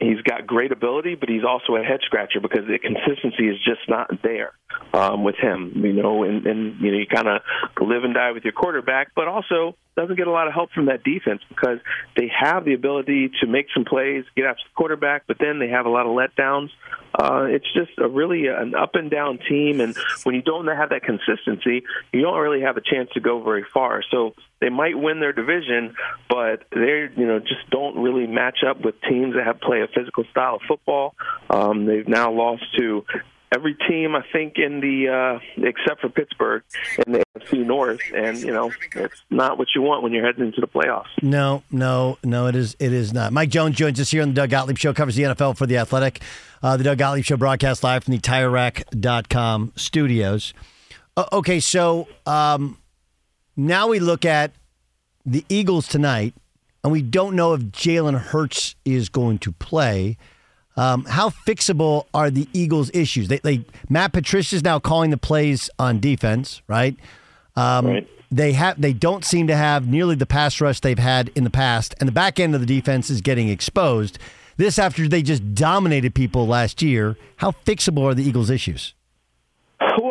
he's 0.00 0.20
got 0.22 0.46
great 0.46 0.72
ability, 0.72 1.14
but 1.14 1.28
he's 1.28 1.44
also 1.44 1.76
a 1.76 1.82
head 1.82 2.00
scratcher 2.04 2.40
because 2.40 2.66
the 2.66 2.78
consistency 2.78 3.48
is 3.48 3.56
just 3.64 3.88
not 3.88 4.10
there 4.22 4.52
um, 4.92 5.24
with 5.24 5.36
him. 5.36 5.72
You 5.76 5.92
know, 5.92 6.22
and, 6.24 6.46
and 6.46 6.80
you 6.80 6.92
know 6.92 6.98
you 6.98 7.06
kind 7.06 7.28
of 7.28 7.42
live 7.80 8.04
and 8.04 8.14
die 8.14 8.32
with 8.32 8.44
your 8.44 8.52
quarterback, 8.52 9.12
but 9.14 9.28
also 9.28 9.76
doesn't 9.96 10.16
get 10.16 10.28
a 10.28 10.30
lot 10.30 10.46
of 10.46 10.54
help 10.54 10.70
from 10.72 10.86
that 10.86 11.02
defense 11.02 11.42
because 11.48 11.78
they 12.16 12.30
have 12.32 12.64
the 12.64 12.74
ability 12.74 13.30
to 13.40 13.46
make 13.46 13.66
some 13.74 13.84
plays, 13.84 14.24
get 14.36 14.46
after 14.46 14.62
the 14.62 14.74
quarterback, 14.76 15.24
but 15.26 15.38
then 15.40 15.58
they 15.58 15.68
have 15.68 15.86
a 15.86 15.90
lot 15.90 16.06
of 16.06 16.12
letdowns. 16.12 16.68
Uh, 17.14 17.46
it's 17.48 17.66
just 17.72 17.90
a 17.98 18.08
really 18.08 18.46
an 18.46 18.74
up 18.74 18.94
and 18.94 19.10
down 19.10 19.38
team, 19.48 19.80
and 19.80 19.96
when 20.24 20.34
you 20.34 20.42
don't 20.42 20.66
have 20.66 20.90
that 20.90 21.02
consistency, 21.02 21.84
you 22.12 22.22
don't 22.22 22.38
really 22.38 22.60
have 22.60 22.76
a 22.76 22.80
chance 22.80 23.10
to 23.14 23.20
go 23.20 23.42
very 23.42 23.64
far. 23.72 24.02
So 24.10 24.34
they 24.60 24.68
might 24.68 24.98
win 24.98 25.20
their 25.20 25.32
division, 25.32 25.94
but 26.28 26.64
they 26.70 27.08
you 27.16 27.26
know 27.26 27.38
just 27.38 27.68
don't 27.70 27.98
really 27.98 28.26
match 28.26 28.58
up 28.68 28.80
with 28.84 28.94
teams 29.08 29.34
that 29.34 29.46
have 29.46 29.60
play 29.60 29.82
a 29.82 29.88
physical 29.88 30.24
style 30.30 30.56
of 30.56 30.62
football. 30.68 31.14
Um, 31.50 31.86
they've 31.86 32.08
now 32.08 32.32
lost 32.32 32.64
to 32.78 33.04
every 33.54 33.74
team 33.88 34.14
I 34.14 34.22
think 34.32 34.54
in 34.56 34.80
the 34.80 35.08
uh, 35.08 35.66
except 35.66 36.00
for 36.00 36.08
Pittsburgh 36.08 36.62
in 37.06 37.12
the 37.12 37.24
AFC 37.36 37.66
North, 37.66 38.00
and 38.14 38.38
you 38.38 38.52
know 38.52 38.72
it's 38.94 39.22
not 39.30 39.58
what 39.58 39.68
you 39.74 39.82
want 39.82 40.02
when 40.02 40.12
you're 40.12 40.24
heading 40.24 40.46
into 40.46 40.60
the 40.60 40.66
playoffs. 40.66 41.06
No, 41.22 41.62
no, 41.70 42.18
no, 42.24 42.46
it 42.46 42.56
is 42.56 42.76
it 42.78 42.92
is 42.92 43.12
not. 43.12 43.32
Mike 43.32 43.50
Jones 43.50 43.76
joins 43.76 44.00
us 44.00 44.10
here 44.10 44.22
on 44.22 44.28
the 44.28 44.34
Doug 44.34 44.50
Gottlieb 44.50 44.78
Show, 44.78 44.92
covers 44.92 45.16
the 45.16 45.24
NFL 45.24 45.56
for 45.56 45.66
the 45.66 45.78
Athletic. 45.78 46.20
Uh, 46.62 46.76
the 46.76 46.84
Doug 46.84 46.98
Gottlieb 46.98 47.24
Show 47.24 47.36
broadcast 47.36 47.84
live 47.84 48.04
from 48.04 48.12
the 48.12 48.20
TireRack.com 48.20 49.72
studios. 49.76 50.52
Uh, 51.16 51.26
okay, 51.32 51.60
so 51.60 52.08
um, 52.26 52.78
now 53.56 53.88
we 53.88 53.98
look 53.98 54.24
at 54.24 54.52
the 55.24 55.44
Eagles 55.48 55.86
tonight, 55.86 56.34
and 56.82 56.92
we 56.92 57.02
don't 57.02 57.36
know 57.36 57.54
if 57.54 57.62
Jalen 57.62 58.18
Hurts 58.18 58.74
is 58.84 59.08
going 59.08 59.38
to 59.38 59.52
play. 59.52 60.16
Um, 60.78 61.04
how 61.06 61.30
fixable 61.30 62.06
are 62.14 62.30
the 62.30 62.48
Eagles' 62.52 62.88
issues? 62.94 63.26
They, 63.26 63.38
they 63.38 63.64
Matt 63.88 64.12
Patricia 64.12 64.54
is 64.54 64.62
now 64.62 64.78
calling 64.78 65.10
the 65.10 65.18
plays 65.18 65.68
on 65.76 65.98
defense, 65.98 66.62
right? 66.68 66.96
Um, 67.56 67.86
right. 67.86 68.08
They 68.30 68.52
have 68.52 68.80
they 68.80 68.92
don't 68.92 69.24
seem 69.24 69.48
to 69.48 69.56
have 69.56 69.88
nearly 69.88 70.14
the 70.14 70.26
pass 70.26 70.60
rush 70.60 70.78
they've 70.78 70.96
had 70.96 71.30
in 71.34 71.42
the 71.42 71.50
past, 71.50 71.96
and 71.98 72.06
the 72.06 72.12
back 72.12 72.38
end 72.38 72.54
of 72.54 72.60
the 72.60 72.66
defense 72.66 73.10
is 73.10 73.20
getting 73.20 73.48
exposed. 73.48 74.20
This 74.56 74.78
after 74.78 75.08
they 75.08 75.20
just 75.20 75.54
dominated 75.54 76.14
people 76.14 76.46
last 76.46 76.80
year. 76.80 77.16
How 77.36 77.50
fixable 77.50 78.04
are 78.04 78.14
the 78.14 78.24
Eagles' 78.24 78.50
issues? 78.50 78.94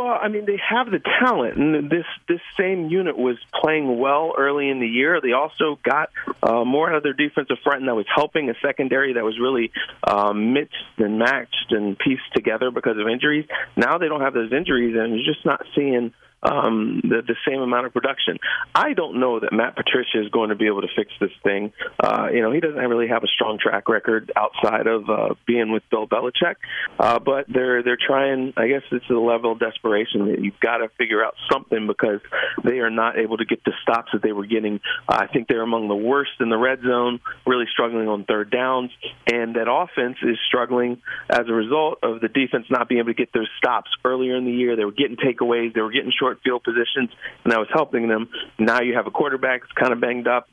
Well, 0.07 0.17
I 0.21 0.29
mean, 0.29 0.45
they 0.45 0.57
have 0.69 0.89
the 0.89 1.01
talent, 1.19 1.57
and 1.57 1.89
this 1.89 2.05
this 2.29 2.39
same 2.57 2.87
unit 2.87 3.17
was 3.17 3.35
playing 3.61 3.99
well 3.99 4.31
early 4.37 4.69
in 4.69 4.79
the 4.79 4.87
year. 4.87 5.19
They 5.21 5.33
also 5.33 5.77
got 5.83 6.11
uh, 6.41 6.63
more 6.63 6.89
out 6.89 6.95
of 6.95 7.03
their 7.03 7.11
defensive 7.11 7.57
front, 7.61 7.81
and 7.81 7.89
that 7.89 7.95
was 7.95 8.05
helping 8.15 8.49
a 8.49 8.53
secondary 8.65 9.15
that 9.15 9.23
was 9.25 9.37
really 9.37 9.69
um, 10.07 10.53
mixed 10.53 10.77
and 10.97 11.19
matched 11.19 11.71
and 11.71 11.99
pieced 11.99 12.31
together 12.33 12.71
because 12.71 12.97
of 12.97 13.09
injuries. 13.09 13.47
Now 13.75 13.97
they 13.97 14.07
don't 14.07 14.21
have 14.21 14.33
those 14.33 14.53
injuries, 14.53 14.95
and 14.97 15.13
you're 15.13 15.25
just 15.25 15.45
not 15.45 15.65
seeing 15.75 16.13
um, 16.43 17.01
the, 17.03 17.21
the 17.25 17.35
same 17.47 17.61
amount 17.61 17.87
of 17.87 17.93
production. 17.93 18.37
I 18.73 18.93
don't 18.93 19.19
know 19.19 19.39
that 19.39 19.51
Matt 19.51 19.75
Patricia 19.75 20.21
is 20.21 20.29
going 20.29 20.49
to 20.49 20.55
be 20.55 20.67
able 20.67 20.81
to 20.81 20.87
fix 20.95 21.11
this 21.19 21.31
thing. 21.43 21.73
Uh, 21.99 22.27
you 22.31 22.41
know, 22.41 22.51
he 22.51 22.59
doesn't 22.59 22.77
really 22.77 23.07
have 23.07 23.23
a 23.23 23.27
strong 23.27 23.57
track 23.59 23.89
record 23.89 24.31
outside 24.35 24.87
of 24.87 25.09
uh, 25.09 25.35
being 25.45 25.71
with 25.71 25.83
Bill 25.89 26.07
Belichick, 26.07 26.55
uh, 26.99 27.19
but 27.19 27.45
they're 27.47 27.83
they're 27.83 27.97
trying. 27.97 28.53
I 28.55 28.67
guess 28.67 28.83
it's 28.91 29.09
a 29.09 29.13
level 29.13 29.53
of 29.53 29.59
desperation 29.59 30.27
that 30.27 30.39
you've 30.41 30.59
got 30.59 30.77
to 30.77 30.89
figure 30.97 31.23
out 31.23 31.35
something 31.51 31.87
because 31.87 32.19
they 32.63 32.79
are 32.79 32.89
not 32.89 33.17
able 33.17 33.37
to 33.37 33.45
get 33.45 33.63
the 33.63 33.73
stops 33.81 34.11
that 34.13 34.21
they 34.21 34.31
were 34.31 34.45
getting. 34.45 34.79
Uh, 35.07 35.17
I 35.21 35.27
think 35.27 35.47
they're 35.47 35.61
among 35.63 35.87
the 35.87 35.95
worst 35.95 36.31
in 36.39 36.49
the 36.49 36.57
red 36.57 36.81
zone, 36.81 37.19
really 37.45 37.65
struggling 37.71 38.07
on 38.07 38.25
third 38.25 38.51
downs, 38.51 38.91
and 39.31 39.55
that 39.55 39.69
offense 39.69 40.17
is 40.21 40.37
struggling 40.47 41.01
as 41.29 41.47
a 41.47 41.53
result 41.53 41.99
of 42.03 42.21
the 42.21 42.27
defense 42.27 42.65
not 42.69 42.87
being 42.87 42.99
able 42.99 43.09
to 43.09 43.17
get 43.17 43.33
those 43.33 43.49
stops 43.57 43.89
earlier 44.05 44.35
in 44.35 44.45
the 44.45 44.51
year. 44.51 44.75
They 44.75 44.85
were 44.85 44.91
getting 44.91 45.17
takeaways, 45.17 45.73
they 45.73 45.81
were 45.81 45.91
getting 45.91 46.11
short 46.17 46.26
short 46.27 46.39
field 46.43 46.63
positions, 46.63 47.09
and 47.43 47.51
that 47.53 47.59
was 47.59 47.69
helping 47.73 48.07
them. 48.07 48.29
Now 48.59 48.81
you 48.81 48.95
have 48.95 49.07
a 49.07 49.11
quarterback 49.11 49.61
that's 49.61 49.73
kind 49.73 49.93
of 49.93 50.01
banged 50.01 50.27
up 50.27 50.47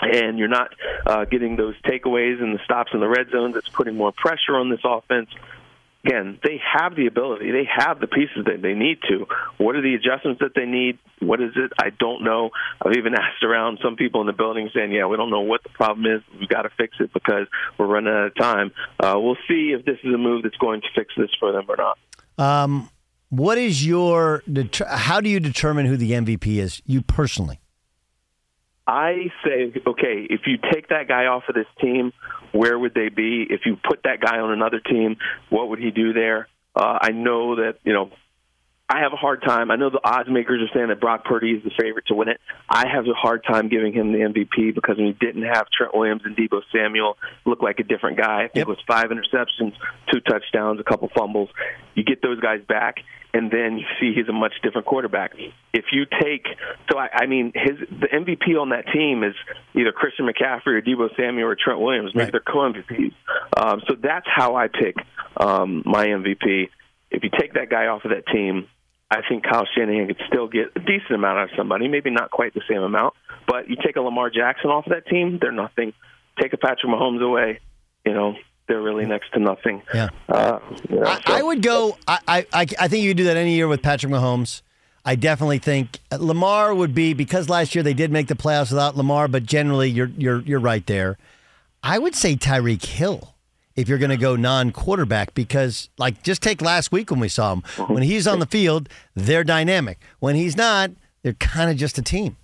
and 0.00 0.38
you're 0.38 0.48
not 0.48 0.74
uh, 1.06 1.24
getting 1.24 1.56
those 1.56 1.74
takeaways 1.82 2.42
and 2.42 2.54
the 2.54 2.60
stops 2.64 2.90
in 2.92 3.00
the 3.00 3.08
red 3.08 3.30
zone 3.30 3.52
that's 3.52 3.68
putting 3.68 3.96
more 3.96 4.12
pressure 4.12 4.56
on 4.56 4.68
this 4.68 4.80
offense. 4.84 5.30
Again, 6.04 6.38
they 6.42 6.60
have 6.62 6.94
the 6.94 7.06
ability. 7.06 7.50
They 7.50 7.64
have 7.64 7.98
the 7.98 8.06
pieces 8.06 8.44
that 8.44 8.62
they 8.62 8.74
need 8.74 8.98
to. 9.08 9.26
What 9.56 9.74
are 9.74 9.82
the 9.82 9.94
adjustments 9.94 10.40
that 10.40 10.54
they 10.54 10.64
need? 10.64 10.98
What 11.18 11.40
is 11.40 11.52
it? 11.56 11.72
I 11.80 11.90
don't 11.90 12.22
know. 12.22 12.50
I've 12.80 12.92
even 12.96 13.14
asked 13.18 13.42
around 13.42 13.78
some 13.82 13.96
people 13.96 14.20
in 14.20 14.28
the 14.28 14.32
building 14.32 14.70
saying, 14.72 14.92
yeah, 14.92 15.06
we 15.06 15.16
don't 15.16 15.30
know 15.30 15.40
what 15.40 15.62
the 15.64 15.70
problem 15.70 16.06
is. 16.06 16.22
We've 16.38 16.48
got 16.48 16.62
to 16.62 16.70
fix 16.76 16.96
it 17.00 17.12
because 17.12 17.48
we're 17.76 17.86
running 17.86 18.12
out 18.12 18.26
of 18.26 18.34
time. 18.36 18.72
Uh, 19.00 19.14
we'll 19.16 19.38
see 19.48 19.74
if 19.76 19.84
this 19.84 19.98
is 20.04 20.14
a 20.14 20.18
move 20.18 20.44
that's 20.44 20.56
going 20.58 20.82
to 20.82 20.88
fix 20.94 21.12
this 21.16 21.30
for 21.40 21.50
them 21.50 21.64
or 21.68 21.76
not. 21.76 21.98
Um, 22.38 22.90
what 23.28 23.58
is 23.58 23.86
your 23.86 24.42
how 24.88 25.20
do 25.20 25.28
you 25.28 25.40
determine 25.40 25.86
who 25.86 25.96
the 25.96 26.12
MVP 26.12 26.58
is? 26.58 26.82
You 26.86 27.02
personally. 27.02 27.60
I 28.86 29.32
say, 29.44 29.72
okay, 29.84 30.26
if 30.30 30.42
you 30.46 30.58
take 30.72 30.88
that 30.90 31.08
guy 31.08 31.26
off 31.26 31.42
of 31.48 31.56
this 31.56 31.66
team, 31.80 32.12
where 32.52 32.78
would 32.78 32.94
they 32.94 33.08
be? 33.08 33.44
If 33.50 33.62
you 33.66 33.76
put 33.76 34.04
that 34.04 34.20
guy 34.20 34.38
on 34.38 34.52
another 34.52 34.78
team, 34.78 35.16
what 35.50 35.70
would 35.70 35.80
he 35.80 35.90
do 35.90 36.12
there? 36.12 36.48
Uh, 36.74 36.98
I 37.00 37.10
know 37.10 37.56
that 37.56 37.78
you 37.84 37.92
know 37.92 38.10
I 38.88 39.00
have 39.00 39.12
a 39.12 39.16
hard 39.16 39.42
time. 39.42 39.72
I 39.72 39.76
know 39.76 39.90
the 39.90 40.00
odds 40.04 40.28
makers 40.30 40.62
are 40.62 40.72
saying 40.72 40.88
that 40.88 41.00
Brock 41.00 41.24
Purdy 41.24 41.50
is 41.52 41.64
the 41.64 41.72
favorite 41.76 42.06
to 42.06 42.14
win 42.14 42.28
it. 42.28 42.40
I 42.68 42.86
have 42.86 43.04
a 43.06 43.14
hard 43.14 43.42
time 43.42 43.68
giving 43.68 43.92
him 43.92 44.12
the 44.12 44.18
MVP 44.18 44.76
because 44.76 44.96
when 44.96 45.06
he 45.06 45.12
didn't 45.12 45.42
have 45.42 45.66
Trent 45.76 45.92
Williams 45.92 46.22
and 46.24 46.36
Deebo 46.36 46.62
Samuel, 46.72 47.16
looked 47.44 47.64
like 47.64 47.80
a 47.80 47.82
different 47.82 48.16
guy. 48.16 48.44
I 48.44 48.48
think 48.48 48.56
yep. 48.56 48.68
it 48.68 48.68
was 48.68 48.78
five 48.86 49.06
interceptions, 49.06 49.72
two 50.12 50.20
touchdowns, 50.20 50.78
a 50.78 50.84
couple 50.84 51.10
fumbles. 51.16 51.48
You 51.96 52.04
get 52.04 52.22
those 52.22 52.38
guys 52.38 52.60
back, 52.68 52.98
and 53.34 53.50
then 53.50 53.78
you 53.78 53.86
see 53.98 54.14
he's 54.14 54.28
a 54.28 54.32
much 54.32 54.52
different 54.62 54.86
quarterback. 54.86 55.32
If 55.72 55.86
you 55.90 56.06
take, 56.06 56.46
so 56.88 56.96
I, 56.96 57.08
I 57.12 57.26
mean, 57.26 57.50
his 57.56 57.80
the 57.90 58.06
MVP 58.06 58.56
on 58.60 58.68
that 58.68 58.86
team 58.92 59.24
is 59.24 59.34
either 59.74 59.90
Christian 59.90 60.28
McCaffrey 60.28 60.78
or 60.78 60.82
Deebo 60.82 61.08
Samuel 61.16 61.48
or 61.48 61.56
Trent 61.56 61.80
Williams. 61.80 62.12
Maybe 62.14 62.26
right. 62.26 62.32
they're 62.32 62.40
co-MVPs. 62.40 63.14
Um, 63.56 63.82
so 63.88 63.96
that's 64.00 64.26
how 64.32 64.54
I 64.54 64.68
pick 64.68 64.94
um, 65.36 65.82
my 65.84 66.06
MVP. 66.06 66.68
If 67.10 67.24
you 67.24 67.30
take 67.36 67.54
that 67.54 67.68
guy 67.68 67.86
off 67.86 68.04
of 68.04 68.12
that 68.12 68.26
team, 68.32 68.68
I 69.10 69.20
think 69.28 69.44
Kyle 69.44 69.66
Shanahan 69.76 70.08
could 70.08 70.20
still 70.26 70.48
get 70.48 70.72
a 70.74 70.80
decent 70.80 71.12
amount 71.12 71.38
out 71.38 71.44
of 71.44 71.56
somebody, 71.56 71.86
maybe 71.88 72.10
not 72.10 72.30
quite 72.30 72.54
the 72.54 72.62
same 72.68 72.82
amount. 72.82 73.14
But 73.46 73.70
you 73.70 73.76
take 73.76 73.96
a 73.96 74.00
Lamar 74.00 74.30
Jackson 74.30 74.70
off 74.70 74.86
of 74.86 74.92
that 74.92 75.06
team, 75.06 75.38
they're 75.40 75.52
nothing. 75.52 75.92
Take 76.40 76.52
a 76.52 76.56
Patrick 76.56 76.92
Mahomes 76.92 77.22
away, 77.22 77.60
you 78.04 78.12
know, 78.12 78.34
they're 78.66 78.82
really 78.82 79.06
next 79.06 79.32
to 79.32 79.38
nothing. 79.38 79.82
Yeah, 79.94 80.08
uh, 80.28 80.58
you 80.90 80.96
know, 80.96 81.06
I, 81.06 81.20
so. 81.26 81.34
I, 81.34 81.42
would 81.42 81.62
go. 81.62 81.96
I, 82.08 82.46
I 82.52 82.66
I 82.78 82.88
think 82.88 83.04
you 83.04 83.10
could 83.10 83.16
do 83.16 83.24
that 83.24 83.36
any 83.36 83.54
year 83.54 83.68
with 83.68 83.82
Patrick 83.82 84.12
Mahomes. 84.12 84.62
I 85.04 85.14
definitely 85.14 85.58
think 85.58 86.00
Lamar 86.10 86.74
would 86.74 86.92
be 86.92 87.14
because 87.14 87.48
last 87.48 87.76
year 87.76 87.84
they 87.84 87.94
did 87.94 88.10
make 88.10 88.26
the 88.26 88.34
playoffs 88.34 88.70
without 88.70 88.96
Lamar, 88.96 89.28
but 89.28 89.44
generally 89.44 89.88
you're 89.88 90.10
you're 90.18 90.40
you're 90.40 90.60
right 90.60 90.84
there. 90.86 91.16
I 91.82 92.00
would 92.00 92.16
say 92.16 92.34
Tyreek 92.34 92.84
Hill 92.84 93.35
if 93.76 93.88
you're 93.88 93.98
going 93.98 94.10
to 94.10 94.16
go 94.16 94.36
non-quarterback 94.36 95.34
because 95.34 95.88
like 95.98 96.22
just 96.22 96.42
take 96.42 96.60
last 96.60 96.90
week 96.90 97.10
when 97.10 97.20
we 97.20 97.28
saw 97.28 97.52
him 97.52 97.62
when 97.88 98.02
he's 98.02 98.26
on 98.26 98.40
the 98.40 98.46
field 98.46 98.88
they're 99.14 99.44
dynamic 99.44 99.98
when 100.18 100.34
he's 100.34 100.56
not 100.56 100.90
they're 101.22 101.34
kind 101.34 101.70
of 101.70 101.76
just 101.76 101.98
a 101.98 102.02
team 102.02 102.36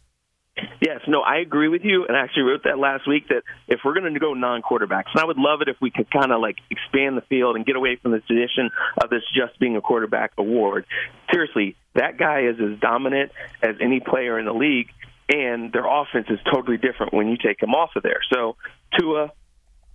Yes, 0.83 1.01
no, 1.09 1.23
I 1.23 1.39
agree 1.39 1.69
with 1.69 1.83
you, 1.83 2.05
and 2.07 2.17
I 2.17 2.21
actually 2.25 2.43
wrote 2.43 2.65
that 2.65 2.79
last 2.79 3.09
week 3.09 3.29
that 3.29 3.43
if 3.69 3.81
we're 3.85 3.95
going 3.95 4.13
to 4.13 4.21
go 4.21 4.35
non-quarterbacks, 4.35 5.07
and 5.15 5.21
I 5.21 5.25
would 5.25 5.39
love 5.39 5.63
it 5.63 5.69
if 5.69 5.77
we 5.81 5.91
could 5.91 6.11
kind 6.11 6.31
of 6.31 6.41
like 6.41 6.57
expand 6.71 7.17
the 7.17 7.23
field 7.23 7.57
and 7.57 7.65
get 7.65 7.75
away 7.75 7.97
from 7.97 8.13
the 8.13 8.21
tradition 8.21 8.71
of 9.03 9.09
this 9.09 9.23
just 9.35 9.59
being 9.59 9.77
a 9.77 9.81
quarterback 9.81 10.33
award. 10.37 10.85
Seriously, 11.33 11.77
that 11.95 12.19
guy 12.19 12.43
is 12.43 12.57
as 12.61 12.79
dominant 12.81 13.33
as 13.63 13.77
any 13.81 14.01
player 14.01 14.39
in 14.39 14.45
the 14.45 14.53
league, 14.53 14.89
and 15.29 15.73
their 15.73 15.87
offense 15.87 16.27
is 16.29 16.39
totally 16.53 16.77
different 16.77 17.15
when 17.15 17.29
you 17.29 17.39
take 17.39 17.63
him 17.63 17.71
off 17.71 17.91
of 17.97 18.03
there. 18.03 18.21
So 18.31 18.57
Tua 18.99 19.33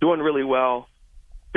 doing 0.00 0.20
really 0.20 0.44
well 0.44 0.88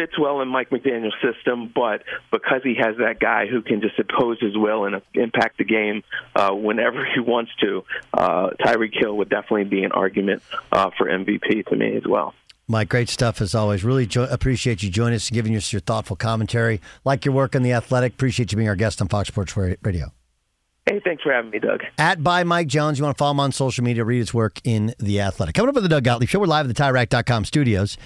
fits 0.01 0.17
well 0.17 0.41
in 0.41 0.47
Mike 0.47 0.69
McDaniel's 0.69 1.13
system, 1.21 1.71
but 1.73 2.03
because 2.31 2.61
he 2.63 2.75
has 2.81 2.97
that 2.97 3.19
guy 3.19 3.45
who 3.45 3.61
can 3.61 3.81
just 3.81 3.99
impose 3.99 4.39
his 4.39 4.57
will 4.57 4.85
and 4.85 5.01
impact 5.13 5.59
the 5.59 5.63
game 5.63 6.03
uh, 6.35 6.51
whenever 6.51 7.05
he 7.13 7.19
wants 7.19 7.51
to, 7.61 7.83
uh, 8.13 8.49
Tyreek 8.59 8.99
Hill 8.99 9.17
would 9.17 9.29
definitely 9.29 9.65
be 9.65 9.83
an 9.83 9.91
argument 9.91 10.41
uh, 10.71 10.89
for 10.97 11.07
MVP 11.07 11.67
to 11.67 11.75
me 11.75 11.95
as 11.95 12.03
well. 12.07 12.33
Mike, 12.67 12.89
great 12.89 13.09
stuff 13.09 13.41
as 13.41 13.53
always. 13.53 13.83
Really 13.83 14.05
jo- 14.05 14.27
appreciate 14.29 14.81
you 14.81 14.89
joining 14.89 15.15
us 15.15 15.27
and 15.27 15.35
giving 15.35 15.55
us 15.55 15.73
your 15.73 15.81
thoughtful 15.81 16.15
commentary. 16.15 16.79
Like 17.03 17.25
your 17.25 17.33
work 17.33 17.53
in 17.53 17.63
The 17.63 17.73
Athletic. 17.73 18.13
Appreciate 18.13 18.51
you 18.51 18.55
being 18.55 18.69
our 18.69 18.75
guest 18.75 19.01
on 19.01 19.07
Fox 19.09 19.27
Sports 19.27 19.55
Radio. 19.57 20.13
Hey, 20.85 20.99
thanks 21.03 21.21
for 21.21 21.31
having 21.31 21.51
me, 21.51 21.59
Doug. 21.59 21.81
At 21.97 22.23
by 22.23 22.43
Mike 22.43 22.67
Jones. 22.67 22.97
You 22.97 23.03
want 23.03 23.15
to 23.15 23.19
follow 23.19 23.31
him 23.31 23.39
on 23.39 23.51
social 23.51 23.83
media, 23.83 24.03
read 24.03 24.19
his 24.19 24.33
work 24.33 24.59
in 24.63 24.95
The 24.99 25.21
Athletic. 25.21 25.53
Coming 25.53 25.69
up 25.69 25.77
on 25.77 25.83
the 25.83 25.89
Doug 25.89 26.03
Gottlieb 26.03 26.29
Show, 26.29 26.39
we're 26.39 26.47
live 26.47 26.67
at 26.67 26.75
the 26.75 26.81
TireRack.com 26.81 27.45
studios. 27.45 27.97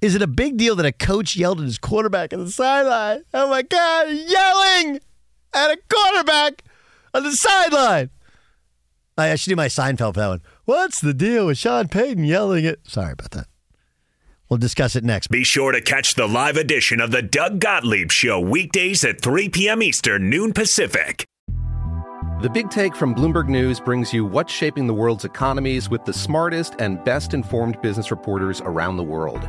Is 0.00 0.14
it 0.14 0.22
a 0.22 0.26
big 0.26 0.56
deal 0.56 0.76
that 0.76 0.86
a 0.86 0.92
coach 0.92 1.36
yelled 1.36 1.60
at 1.60 1.64
his 1.64 1.78
quarterback 1.78 2.32
on 2.32 2.44
the 2.44 2.50
sideline? 2.50 3.22
Oh 3.32 3.48
my 3.48 3.62
God, 3.62 4.08
yelling 4.10 5.00
at 5.54 5.70
a 5.70 5.78
quarterback 5.88 6.62
on 7.14 7.22
the 7.22 7.32
sideline. 7.32 8.10
I 9.18 9.34
should 9.36 9.50
do 9.50 9.56
my 9.56 9.68
Seinfeld 9.68 10.14
for 10.14 10.20
that 10.20 10.28
one. 10.28 10.42
What's 10.66 11.00
the 11.00 11.14
deal 11.14 11.46
with 11.46 11.56
Sean 11.56 11.88
Payton 11.88 12.24
yelling 12.24 12.66
at? 12.66 12.78
Sorry 12.86 13.12
about 13.12 13.30
that. 13.30 13.46
We'll 14.50 14.58
discuss 14.58 14.94
it 14.94 15.02
next. 15.02 15.28
Be 15.28 15.42
sure 15.42 15.72
to 15.72 15.80
catch 15.80 16.14
the 16.14 16.28
live 16.28 16.56
edition 16.56 17.00
of 17.00 17.10
the 17.10 17.22
Doug 17.22 17.58
Gottlieb 17.58 18.12
Show 18.12 18.38
weekdays 18.38 19.04
at 19.04 19.20
3 19.22 19.48
p.m. 19.48 19.82
Eastern, 19.82 20.28
noon 20.30 20.52
Pacific. 20.52 21.24
The 22.42 22.50
Big 22.50 22.68
Take 22.68 22.94
from 22.94 23.14
Bloomberg 23.14 23.48
News 23.48 23.80
brings 23.80 24.12
you 24.12 24.26
what's 24.26 24.52
shaping 24.52 24.86
the 24.86 24.94
world's 24.94 25.24
economies 25.24 25.88
with 25.88 26.04
the 26.04 26.12
smartest 26.12 26.76
and 26.78 27.02
best 27.02 27.32
informed 27.32 27.80
business 27.80 28.10
reporters 28.10 28.60
around 28.60 28.98
the 28.98 29.02
world. 29.02 29.48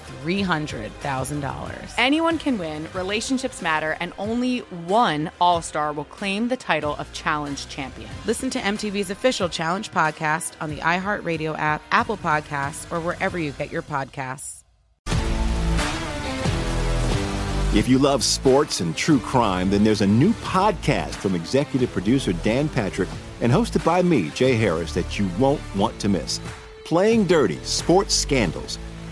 $300,000. 0.21 1.93
Anyone 1.97 2.37
can 2.37 2.57
win, 2.57 2.87
relationships 2.93 3.61
matter, 3.61 3.97
and 3.99 4.13
only 4.17 4.59
one 4.59 5.31
All 5.39 5.61
Star 5.61 5.93
will 5.93 6.05
claim 6.05 6.47
the 6.47 6.57
title 6.57 6.95
of 6.95 7.11
Challenge 7.13 7.67
Champion. 7.67 8.09
Listen 8.25 8.49
to 8.51 8.59
MTV's 8.59 9.09
official 9.09 9.49
Challenge 9.49 9.91
podcast 9.91 10.53
on 10.61 10.69
the 10.69 10.77
iHeartRadio 10.77 11.57
app, 11.57 11.81
Apple 11.91 12.17
Podcasts, 12.17 12.91
or 12.91 12.99
wherever 12.99 13.39
you 13.39 13.51
get 13.51 13.71
your 13.71 13.81
podcasts. 13.81 14.61
If 17.73 17.87
you 17.87 17.99
love 17.99 18.21
sports 18.21 18.81
and 18.81 18.93
true 18.97 19.19
crime, 19.19 19.69
then 19.69 19.85
there's 19.85 20.01
a 20.01 20.07
new 20.07 20.33
podcast 20.33 21.15
from 21.15 21.35
executive 21.35 21.89
producer 21.93 22.33
Dan 22.33 22.67
Patrick 22.67 23.07
and 23.39 23.49
hosted 23.49 23.85
by 23.85 24.01
me, 24.01 24.29
Jay 24.31 24.55
Harris, 24.55 24.93
that 24.93 25.17
you 25.17 25.29
won't 25.39 25.61
want 25.73 25.97
to 26.01 26.09
miss. 26.09 26.41
Playing 26.83 27.25
Dirty 27.25 27.59
Sports 27.63 28.13
Scandals. 28.13 28.77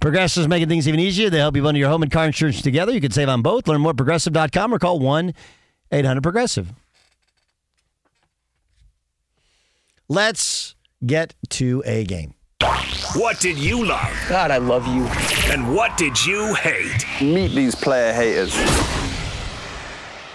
Progressive's 0.00 0.48
making 0.48 0.68
things 0.68 0.88
even 0.88 1.00
easier. 1.00 1.30
They 1.30 1.38
help 1.38 1.56
you 1.56 1.62
bundle 1.62 1.78
your 1.78 1.88
home 1.88 2.02
and 2.02 2.10
car 2.10 2.26
insurance 2.26 2.62
together. 2.62 2.92
You 2.92 3.00
can 3.00 3.12
save 3.12 3.28
on 3.28 3.42
both. 3.42 3.68
Learn 3.68 3.80
more 3.80 3.90
at 3.90 3.96
progressive.com 3.96 4.74
or 4.74 4.78
call 4.78 4.98
1 4.98 5.34
800 5.92 6.22
Progressive. 6.22 6.72
Let's 10.08 10.74
get 11.04 11.34
to 11.50 11.82
a 11.86 12.04
game. 12.04 12.34
What 13.14 13.40
did 13.40 13.58
you 13.58 13.84
love? 13.84 14.12
God, 14.28 14.50
I 14.50 14.58
love 14.58 14.86
you. 14.86 15.04
And 15.52 15.74
what 15.74 15.96
did 15.96 16.24
you 16.24 16.54
hate? 16.54 17.04
Meet 17.20 17.52
these 17.52 17.74
player 17.74 18.12
haters. 18.12 18.54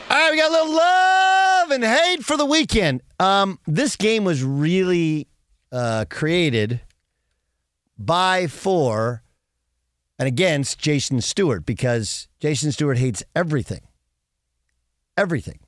All 0.10 0.18
right, 0.18 0.32
we 0.32 0.38
got 0.38 0.50
a 0.50 0.54
little 0.54 0.76
love 0.76 1.72
and 1.72 1.84
hate 1.84 2.24
for 2.24 2.38
the 2.38 2.46
weekend. 2.46 3.02
Um, 3.20 3.60
this 3.68 3.96
game 3.96 4.24
was 4.24 4.44
really 4.44 5.28
uh, 5.72 6.06
created 6.10 6.82
by, 7.98 8.48
for, 8.48 9.24
and 10.18 10.28
against 10.28 10.80
Jason 10.80 11.22
Stewart 11.22 11.66
because 11.66 12.28
Jason 12.40 12.72
Stewart 12.72 12.98
hates 12.98 13.24
everything. 13.36 13.82
Everything. 15.18 15.60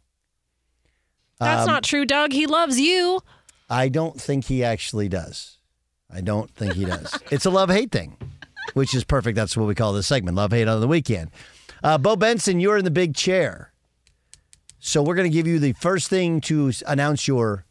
That's 1.40 1.62
Um, 1.62 1.68
not 1.68 1.84
true, 1.84 2.06
Doug. 2.06 2.32
He 2.32 2.48
loves 2.48 2.80
you. 2.80 3.22
I 3.70 3.90
don't 3.90 4.20
think 4.20 4.46
he 4.46 4.64
actually 4.64 5.10
does. 5.10 5.58
I 6.10 6.22
don't 6.22 6.50
think 6.52 6.74
he 6.74 6.86
does. 6.86 7.18
it's 7.32 7.46
a 7.46 7.50
love 7.50 7.70
hate 7.70 7.92
thing, 7.92 8.18
which 8.74 8.94
is 8.96 9.04
perfect. 9.04 9.36
That's 9.36 9.56
what 9.58 9.68
we 9.68 9.76
call 9.76 9.94
this 9.94 10.08
segment 10.08 10.38
love 10.38 10.52
hate 10.52 10.68
on 10.68 10.80
the 10.82 10.88
weekend. 10.88 11.32
Uh, 11.84 11.98
Bo 11.98 12.16
Benson, 12.16 12.60
you're 12.60 12.78
in 12.78 12.86
the 12.86 12.92
big 12.92 13.16
chair. 13.16 13.72
So 14.80 15.02
we're 15.04 15.16
going 15.16 15.30
to 15.30 15.34
give 15.34 15.48
you 15.48 15.60
the 15.60 15.74
first 15.74 16.10
thing 16.10 16.40
to 16.42 16.72
announce 16.88 17.28
your 17.28 17.66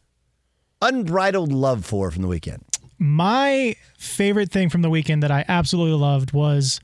unbridled 0.81 1.51
love 1.51 1.83
for 1.85 2.11
from 2.11 2.21
the 2.21 2.27
weekend. 2.27 2.63
My 2.99 3.75
favorite 3.97 4.51
thing 4.51 4.69
from 4.69 4.81
the 4.81 4.89
weekend 4.89 5.23
that 5.23 5.31
I 5.31 5.45
absolutely 5.47 5.97
loved 5.97 6.33
was 6.33 6.79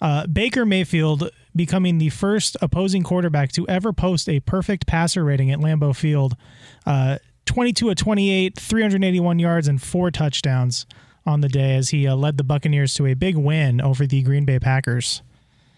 uh, 0.00 0.26
Baker 0.26 0.66
Mayfield 0.66 1.30
becoming 1.56 1.98
the 1.98 2.10
first 2.10 2.56
opposing 2.60 3.02
quarterback 3.02 3.52
to 3.52 3.66
ever 3.68 3.92
post 3.92 4.28
a 4.28 4.40
perfect 4.40 4.86
passer 4.86 5.24
rating 5.24 5.50
at 5.50 5.60
Lambeau 5.60 5.94
Field. 5.96 6.36
Uh, 6.84 7.18
22 7.46 7.90
of 7.90 7.96
28, 7.96 8.58
381 8.58 9.38
yards, 9.38 9.68
and 9.68 9.80
four 9.80 10.10
touchdowns 10.10 10.86
on 11.26 11.40
the 11.40 11.48
day 11.48 11.76
as 11.76 11.90
he 11.90 12.06
uh, 12.06 12.14
led 12.14 12.36
the 12.36 12.44
Buccaneers 12.44 12.94
to 12.94 13.06
a 13.06 13.14
big 13.14 13.36
win 13.36 13.80
over 13.80 14.06
the 14.06 14.22
Green 14.22 14.44
Bay 14.44 14.58
Packers. 14.58 15.22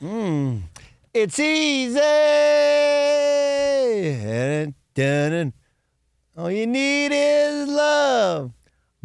Mm. 0.03 0.63
It's 1.15 1.39
easy. 1.39 1.99
All 6.37 6.51
you 6.51 6.67
need 6.67 7.13
is 7.13 7.69
love. 7.69 8.53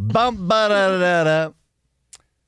Bum 0.07 0.47
ba 0.47 0.67
da 0.69 0.97
da 0.97 1.23
da. 1.23 1.51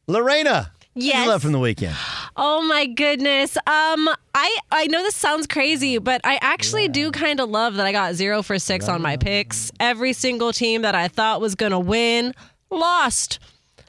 Lorena, 0.07 0.71
what 0.93 1.03
Yes. 1.03 1.23
you 1.25 1.29
love 1.31 1.41
from 1.41 1.51
the 1.53 1.59
weekend? 1.59 1.95
Oh 2.35 2.61
my 2.63 2.85
goodness. 2.87 3.55
Um, 3.57 4.09
I 4.33 4.57
I 4.71 4.87
know 4.87 5.01
this 5.03 5.15
sounds 5.15 5.45
crazy, 5.47 5.97
but 5.99 6.19
I 6.23 6.39
actually 6.41 6.87
do 6.87 7.11
kind 7.11 7.39
of 7.39 7.49
love 7.49 7.75
that 7.75 7.85
I 7.85 7.91
got 7.91 8.15
zero 8.15 8.41
for 8.41 8.57
six 8.59 8.87
on 8.89 9.01
my 9.01 9.17
picks. 9.17 9.71
Every 9.79 10.13
single 10.13 10.51
team 10.51 10.81
that 10.81 10.95
I 10.95 11.07
thought 11.07 11.41
was 11.41 11.55
gonna 11.55 11.79
win 11.79 12.33
lost. 12.71 13.39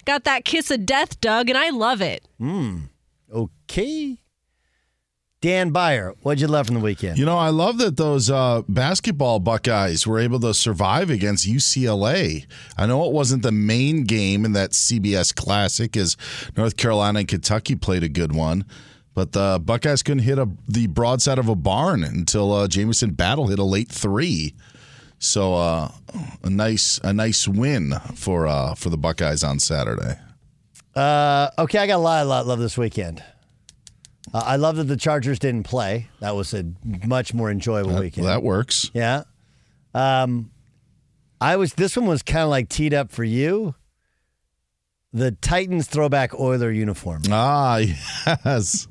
Got 0.04 0.24
that 0.24 0.44
kiss 0.44 0.70
of 0.70 0.84
death, 0.84 1.18
Doug, 1.22 1.48
and 1.48 1.56
I 1.58 1.70
love 1.70 2.02
it. 2.02 2.26
Hmm. 2.38 2.80
Okay. 3.32 4.18
Dan 5.44 5.74
Byer, 5.74 6.14
what'd 6.22 6.40
you 6.40 6.46
love 6.46 6.68
from 6.68 6.76
the 6.76 6.80
weekend? 6.80 7.18
You 7.18 7.26
know, 7.26 7.36
I 7.36 7.50
love 7.50 7.76
that 7.76 7.98
those 7.98 8.30
uh, 8.30 8.62
basketball 8.66 9.40
Buckeyes 9.40 10.06
were 10.06 10.18
able 10.18 10.40
to 10.40 10.54
survive 10.54 11.10
against 11.10 11.46
UCLA. 11.46 12.46
I 12.78 12.86
know 12.86 13.04
it 13.04 13.12
wasn't 13.12 13.42
the 13.42 13.52
main 13.52 14.04
game 14.04 14.46
in 14.46 14.54
that 14.54 14.70
CBS 14.70 15.34
Classic, 15.34 15.98
as 15.98 16.16
North 16.56 16.78
Carolina 16.78 17.18
and 17.18 17.28
Kentucky 17.28 17.76
played 17.76 18.02
a 18.02 18.08
good 18.08 18.32
one, 18.32 18.64
but 19.12 19.32
the 19.32 19.60
Buckeyes 19.62 20.02
couldn't 20.02 20.22
hit 20.22 20.38
a, 20.38 20.48
the 20.66 20.86
broadside 20.86 21.38
of 21.38 21.50
a 21.50 21.54
barn 21.54 22.04
until 22.04 22.50
uh, 22.50 22.66
Jameson 22.66 23.10
Battle 23.10 23.48
hit 23.48 23.58
a 23.58 23.64
late 23.64 23.90
three. 23.92 24.54
So 25.18 25.56
uh, 25.56 25.90
a 26.42 26.48
nice 26.48 26.98
a 27.04 27.12
nice 27.12 27.46
win 27.46 27.92
for 28.14 28.46
uh, 28.46 28.74
for 28.76 28.88
the 28.88 28.96
Buckeyes 28.96 29.44
on 29.44 29.58
Saturday. 29.58 30.18
Uh, 30.94 31.50
okay, 31.58 31.80
I 31.80 31.86
got 31.86 31.96
a 31.96 31.98
lot, 31.98 32.22
a 32.22 32.28
lot 32.28 32.40
of 32.40 32.46
love 32.46 32.60
this 32.60 32.78
weekend. 32.78 33.22
Uh, 34.34 34.42
I 34.44 34.56
love 34.56 34.76
that 34.76 34.84
the 34.84 34.96
Chargers 34.96 35.38
didn't 35.38 35.62
play. 35.62 36.08
That 36.20 36.34
was 36.34 36.52
a 36.52 36.64
much 37.06 37.32
more 37.32 37.50
enjoyable 37.50 37.92
That- 37.92 38.00
weekend. 38.00 38.26
that 38.26 38.42
works. 38.42 38.90
Yeah. 38.92 39.22
Um, 39.94 40.50
I 41.40 41.54
was. 41.56 41.74
This 41.74 41.96
one 41.96 42.06
was 42.06 42.22
kind 42.22 42.42
of 42.42 42.48
like 42.50 42.68
teed 42.68 42.92
up 42.92 43.12
for 43.12 43.22
you. 43.24 43.74
The 45.12 45.30
Titans 45.30 45.86
throwback 45.86 46.34
Oiler 46.38 46.72
uniform. 46.72 47.22
Ah, 47.30 47.76
yes. 48.44 48.88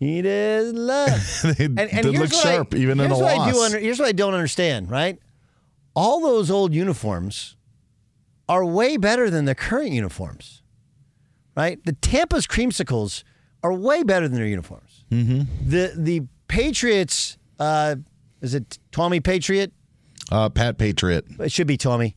It 0.00 0.26
is 0.26 0.72
love. 0.72 1.40
they 1.56 1.66
And, 1.66 1.78
and 1.78 1.90
did 2.02 2.06
look 2.14 2.32
what 2.32 2.34
I- 2.34 2.42
sharp 2.54 2.74
even 2.74 2.98
in 2.98 3.12
a 3.12 3.16
what 3.16 3.36
loss. 3.36 3.56
under, 3.64 3.78
here's 3.78 4.00
what 4.00 4.08
I 4.08 4.12
don't 4.12 4.34
understand. 4.34 4.90
Right, 4.90 5.18
all 5.94 6.20
those 6.20 6.50
old 6.50 6.74
uniforms 6.74 7.56
are 8.48 8.64
way 8.64 8.96
better 8.96 9.30
than 9.30 9.44
the 9.44 9.54
current 9.54 9.92
uniforms. 9.92 10.62
Right, 11.56 11.78
the 11.84 11.92
Tampa's 11.92 12.48
creamsicles 12.48 13.22
are 13.62 13.72
way 13.72 14.02
better 14.02 14.28
than 14.28 14.36
their 14.36 14.46
uniforms. 14.46 15.04
mm-hmm. 15.10 15.42
The 15.68 15.92
the 15.96 16.22
Patriots, 16.48 17.38
uh, 17.58 17.96
is 18.40 18.54
it 18.54 18.78
Tommy 18.90 19.20
Patriot? 19.20 19.72
uh, 20.30 20.48
Pat 20.48 20.78
Patriot. 20.78 21.24
It 21.40 21.50
should 21.52 21.66
be 21.66 21.76
Tommy. 21.76 22.14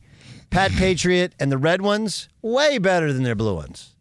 Pat 0.50 0.70
Patriot 0.78 1.34
and 1.40 1.50
the 1.50 1.58
red 1.58 1.82
ones, 1.82 2.28
way 2.42 2.78
better 2.78 3.12
than 3.12 3.22
their 3.22 3.34
blue 3.34 3.54
ones. 3.54 3.96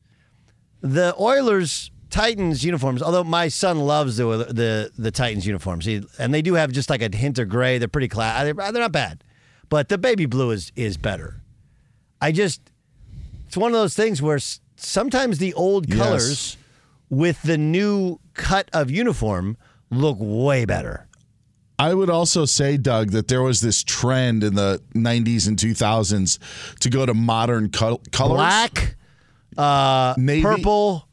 The 0.81 1.15
Oilers 1.19 1.89
Titans 2.09 2.63
uniforms, 2.63 3.01
although 3.01 3.23
my 3.23 3.47
son 3.47 3.79
loves 3.79 4.17
the 4.17 4.25
the 4.25 4.91
the 4.97 5.11
Titans 5.11 5.45
uniforms, 5.45 5.85
he, 5.85 6.03
and 6.19 6.33
they 6.33 6.41
do 6.41 6.53
have 6.53 6.71
just 6.71 6.89
like 6.89 7.01
a 7.01 7.15
hint 7.15 7.39
of 7.39 7.49
gray. 7.49 7.77
They're 7.77 7.87
pretty 7.87 8.07
class. 8.07 8.43
They're, 8.43 8.53
they're 8.53 8.71
not 8.73 8.91
bad, 8.91 9.23
but 9.69 9.89
the 9.89 9.97
baby 9.97 10.25
blue 10.25 10.51
is 10.51 10.71
is 10.75 10.97
better. 10.97 11.41
I 12.21 12.31
just, 12.31 12.61
it's 13.47 13.57
one 13.57 13.71
of 13.73 13.77
those 13.79 13.93
things 13.95 14.21
where 14.21 14.39
sometimes 14.77 15.37
the 15.39 15.53
old 15.55 15.89
Yes. 15.89 15.97
colors 15.97 16.57
with 17.09 17.41
the 17.43 17.57
new 17.57 18.19
cut 18.33 18.69
of 18.73 18.89
uniform 18.91 19.57
look 19.89 20.17
way 20.19 20.65
better. 20.65 21.07
I 21.77 21.93
would 21.93 22.09
also 22.09 22.45
say, 22.45 22.77
Doug, 22.77 23.11
that 23.11 23.27
there 23.27 23.41
was 23.41 23.59
this 23.61 23.83
trend 23.83 24.43
in 24.45 24.55
the 24.55 24.81
90s 24.95 25.47
and 25.47 25.57
2000s 25.57 26.39
to 26.79 26.89
go 26.89 27.05
to 27.05 27.13
modern 27.13 27.69
col- 27.69 28.01
colors. 28.11 28.37
Black, 28.37 28.95
uh, 29.57 30.13
Navy. 30.17 30.41
purple, 30.41 31.07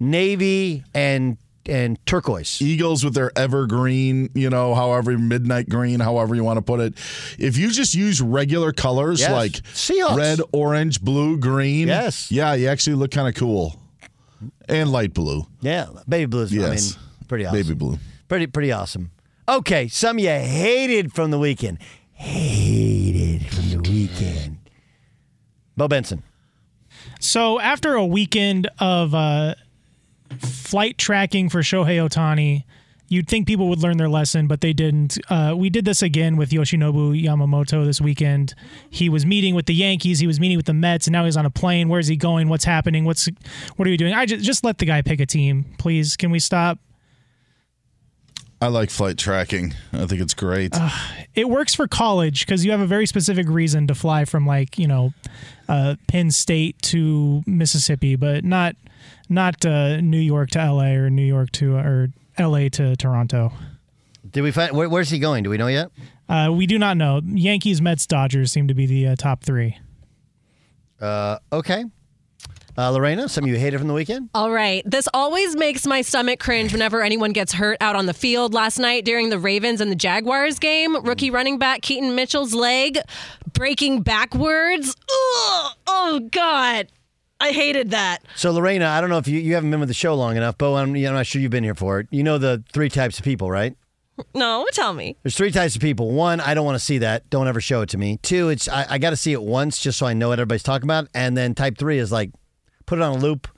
navy, 0.00 0.84
and 0.94 1.38
and 1.68 1.98
turquoise. 2.06 2.62
Eagles 2.62 3.04
with 3.04 3.14
their 3.14 3.32
evergreen, 3.36 4.30
you 4.34 4.48
know, 4.48 4.72
however, 4.72 5.18
midnight 5.18 5.68
green, 5.68 5.98
however 5.98 6.36
you 6.36 6.44
want 6.44 6.58
to 6.58 6.62
put 6.62 6.78
it. 6.78 6.94
If 7.40 7.56
you 7.56 7.72
just 7.72 7.92
use 7.92 8.20
regular 8.20 8.72
colors 8.72 9.18
Yes. 9.18 9.32
like 9.32 9.52
Seahawks. 9.74 10.16
red, 10.16 10.40
orange, 10.52 11.00
blue, 11.02 11.36
green, 11.38 11.88
Yes. 11.88 12.30
yeah, 12.30 12.54
you 12.54 12.68
actually 12.68 12.94
look 12.94 13.10
kind 13.10 13.26
of 13.26 13.34
cool. 13.34 13.74
And 14.68 14.90
light 14.90 15.14
blue. 15.14 15.46
Yeah, 15.60 15.86
baby 16.08 16.26
blue 16.26 16.42
is 16.42 16.52
I 16.52 16.70
mean, 16.70 16.78
pretty 17.28 17.46
awesome. 17.46 17.60
Baby 17.62 17.74
blue. 17.74 17.98
Pretty 18.28 18.46
pretty 18.46 18.72
awesome. 18.72 19.10
Okay, 19.48 19.86
some 19.88 20.18
you 20.18 20.28
hated 20.28 21.12
from 21.12 21.30
the 21.30 21.38
weekend. 21.38 21.78
Hated 22.12 23.46
from 23.46 23.70
the 23.70 23.90
weekend. 23.90 24.58
Bo 25.76 25.86
Benson. 25.86 26.22
So 27.20 27.60
after 27.60 27.94
a 27.94 28.04
weekend 28.04 28.68
of 28.78 29.14
uh, 29.14 29.54
flight 30.40 30.98
tracking 30.98 31.48
for 31.48 31.60
Shohei 31.60 31.98
Ohtani, 31.98 32.64
you'd 33.08 33.28
think 33.28 33.46
people 33.46 33.68
would 33.68 33.80
learn 33.80 33.96
their 33.96 34.08
lesson, 34.08 34.46
but 34.46 34.60
they 34.60 34.72
didn't. 34.72 35.18
Uh, 35.30 35.54
we 35.56 35.70
did 35.70 35.84
this 35.84 36.02
again 36.02 36.36
with 36.36 36.50
Yoshinobu 36.50 37.22
Yamamoto 37.22 37.84
this 37.84 38.00
weekend. 38.00 38.54
He 38.90 39.08
was 39.08 39.24
meeting 39.24 39.54
with 39.54 39.66
the 39.66 39.74
Yankees, 39.74 40.18
he 40.18 40.26
was 40.26 40.40
meeting 40.40 40.56
with 40.56 40.66
the 40.66 40.74
Mets, 40.74 41.06
and 41.06 41.12
now 41.12 41.24
he's 41.24 41.36
on 41.36 41.46
a 41.46 41.50
plane. 41.50 41.88
Where's 41.88 42.08
he 42.08 42.16
going? 42.16 42.48
What's 42.48 42.64
happening? 42.64 43.04
What's 43.04 43.28
what 43.76 43.86
are 43.86 43.90
you 43.90 43.98
doing? 43.98 44.14
I 44.14 44.26
just 44.26 44.44
just 44.44 44.64
let 44.64 44.78
the 44.78 44.86
guy 44.86 45.02
pick 45.02 45.20
a 45.20 45.26
team, 45.26 45.64
please. 45.78 46.16
Can 46.16 46.30
we 46.30 46.38
stop? 46.38 46.78
I 48.60 48.68
like 48.68 48.88
flight 48.88 49.18
tracking. 49.18 49.74
I 49.92 50.06
think 50.06 50.22
it's 50.22 50.32
great. 50.32 50.74
It 51.34 51.50
works 51.50 51.74
for 51.74 51.86
college 51.86 52.46
because 52.46 52.64
you 52.64 52.70
have 52.70 52.80
a 52.80 52.86
very 52.86 53.04
specific 53.04 53.48
reason 53.48 53.86
to 53.88 53.94
fly 53.94 54.24
from 54.24 54.46
like 54.46 54.78
you 54.78 54.88
know 54.88 55.12
uh, 55.68 55.96
Penn 56.08 56.30
State 56.30 56.80
to 56.82 57.42
Mississippi, 57.46 58.16
but 58.16 58.44
not 58.44 58.74
not 59.28 59.64
uh, 59.66 60.00
New 60.00 60.18
York 60.18 60.50
to 60.50 60.60
L.A. 60.60 60.96
or 60.96 61.10
New 61.10 61.24
York 61.24 61.50
to 61.52 61.76
or 61.76 62.08
L.A. 62.38 62.68
to 62.70 62.96
Toronto. 62.96 63.52
Did 64.28 64.42
we 64.42 64.50
find 64.50 64.76
where, 64.76 64.88
where's 64.88 65.08
he 65.10 65.18
going? 65.18 65.44
Do 65.44 65.50
we 65.50 65.56
know 65.56 65.68
yet? 65.68 65.90
Uh, 66.28 66.50
we 66.52 66.66
do 66.66 66.78
not 66.78 66.96
know. 66.96 67.20
Yankees, 67.24 67.80
Mets, 67.80 68.06
Dodgers 68.06 68.50
seem 68.50 68.68
to 68.68 68.74
be 68.74 68.86
the 68.86 69.08
uh, 69.08 69.16
top 69.16 69.42
three. 69.44 69.78
Uh, 71.00 71.38
okay. 71.52 71.84
Uh, 72.78 72.90
Lorena, 72.90 73.26
something 73.26 73.50
you 73.50 73.58
hated 73.58 73.78
from 73.78 73.88
the 73.88 73.94
weekend? 73.94 74.28
All 74.34 74.50
right. 74.50 74.82
This 74.84 75.08
always 75.14 75.56
makes 75.56 75.86
my 75.86 76.02
stomach 76.02 76.38
cringe 76.40 76.72
whenever 76.72 77.02
anyone 77.02 77.32
gets 77.32 77.54
hurt 77.54 77.78
out 77.80 77.96
on 77.96 78.04
the 78.04 78.12
field. 78.12 78.52
Last 78.52 78.78
night 78.78 79.06
during 79.06 79.30
the 79.30 79.38
Ravens 79.38 79.80
and 79.80 79.90
the 79.90 79.96
Jaguars 79.96 80.58
game, 80.58 81.02
rookie 81.06 81.30
running 81.30 81.58
back 81.58 81.80
Keaton 81.80 82.14
Mitchell's 82.14 82.52
leg 82.52 82.98
breaking 83.54 84.02
backwards. 84.02 84.90
Ugh. 84.90 85.72
Oh, 85.86 86.28
God. 86.30 86.88
I 87.40 87.52
hated 87.52 87.90
that. 87.90 88.22
So, 88.34 88.50
Lorena, 88.50 88.86
I 88.86 89.00
don't 89.00 89.10
know 89.10 89.18
if 89.18 89.28
you, 89.28 89.38
you 89.38 89.54
haven't 89.54 89.70
been 89.70 89.80
with 89.80 89.88
the 89.88 89.94
show 89.94 90.14
long 90.14 90.36
enough, 90.36 90.56
but 90.56 90.72
I'm, 90.72 90.94
I'm 90.94 91.02
not 91.02 91.26
sure 91.26 91.40
you've 91.40 91.50
been 91.50 91.64
here 91.64 91.74
for 91.74 92.00
it. 92.00 92.08
You 92.10 92.22
know 92.22 92.38
the 92.38 92.64
three 92.72 92.88
types 92.88 93.18
of 93.18 93.24
people, 93.24 93.50
right? 93.50 93.76
No, 94.34 94.66
tell 94.72 94.94
me. 94.94 95.16
There's 95.22 95.36
three 95.36 95.50
types 95.50 95.74
of 95.76 95.82
people. 95.82 96.12
One, 96.12 96.40
I 96.40 96.54
don't 96.54 96.64
want 96.64 96.76
to 96.78 96.84
see 96.84 96.98
that. 96.98 97.28
Don't 97.28 97.48
ever 97.48 97.60
show 97.60 97.82
it 97.82 97.90
to 97.90 97.98
me. 97.98 98.18
Two, 98.22 98.48
it's 98.48 98.68
I, 98.68 98.86
I 98.90 98.98
got 98.98 99.10
to 99.10 99.16
see 99.16 99.32
it 99.32 99.42
once 99.42 99.78
just 99.78 99.98
so 99.98 100.06
I 100.06 100.14
know 100.14 100.28
what 100.30 100.38
everybody's 100.38 100.62
talking 100.62 100.86
about. 100.86 101.08
And 101.14 101.36
then 101.36 101.54
type 101.54 101.76
three 101.76 101.98
is 101.98 102.10
like, 102.10 102.30
put 102.86 102.98
it 102.98 103.02
on 103.02 103.16
a 103.16 103.18
loop. 103.18 103.48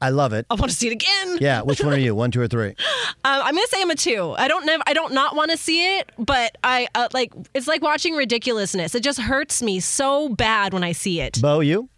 I 0.00 0.10
love 0.10 0.32
it. 0.32 0.46
I 0.50 0.54
want 0.54 0.70
to 0.70 0.76
see 0.76 0.88
it 0.88 0.92
again. 0.92 1.38
Yeah, 1.40 1.62
which 1.62 1.82
one 1.82 1.94
are 1.94 1.98
you? 1.98 2.14
One, 2.14 2.30
two, 2.30 2.40
or 2.42 2.46
three? 2.48 2.68
Um, 2.68 2.74
I'm 3.24 3.54
gonna 3.54 3.66
say 3.68 3.80
I'm 3.80 3.90
a 3.90 3.94
two. 3.94 4.34
I 4.36 4.48
don't 4.48 4.66
never, 4.66 4.82
I 4.86 4.92
don't 4.92 5.14
not 5.14 5.34
want 5.34 5.50
to 5.50 5.56
see 5.56 5.98
it, 5.98 6.12
but 6.18 6.58
I 6.62 6.88
uh, 6.94 7.08
like 7.14 7.32
it's 7.54 7.66
like 7.66 7.80
watching 7.80 8.14
ridiculousness. 8.14 8.94
It 8.94 9.02
just 9.02 9.18
hurts 9.18 9.62
me 9.62 9.80
so 9.80 10.28
bad 10.28 10.74
when 10.74 10.84
I 10.84 10.92
see 10.92 11.22
it. 11.22 11.40
Bo, 11.40 11.60
you? 11.60 11.88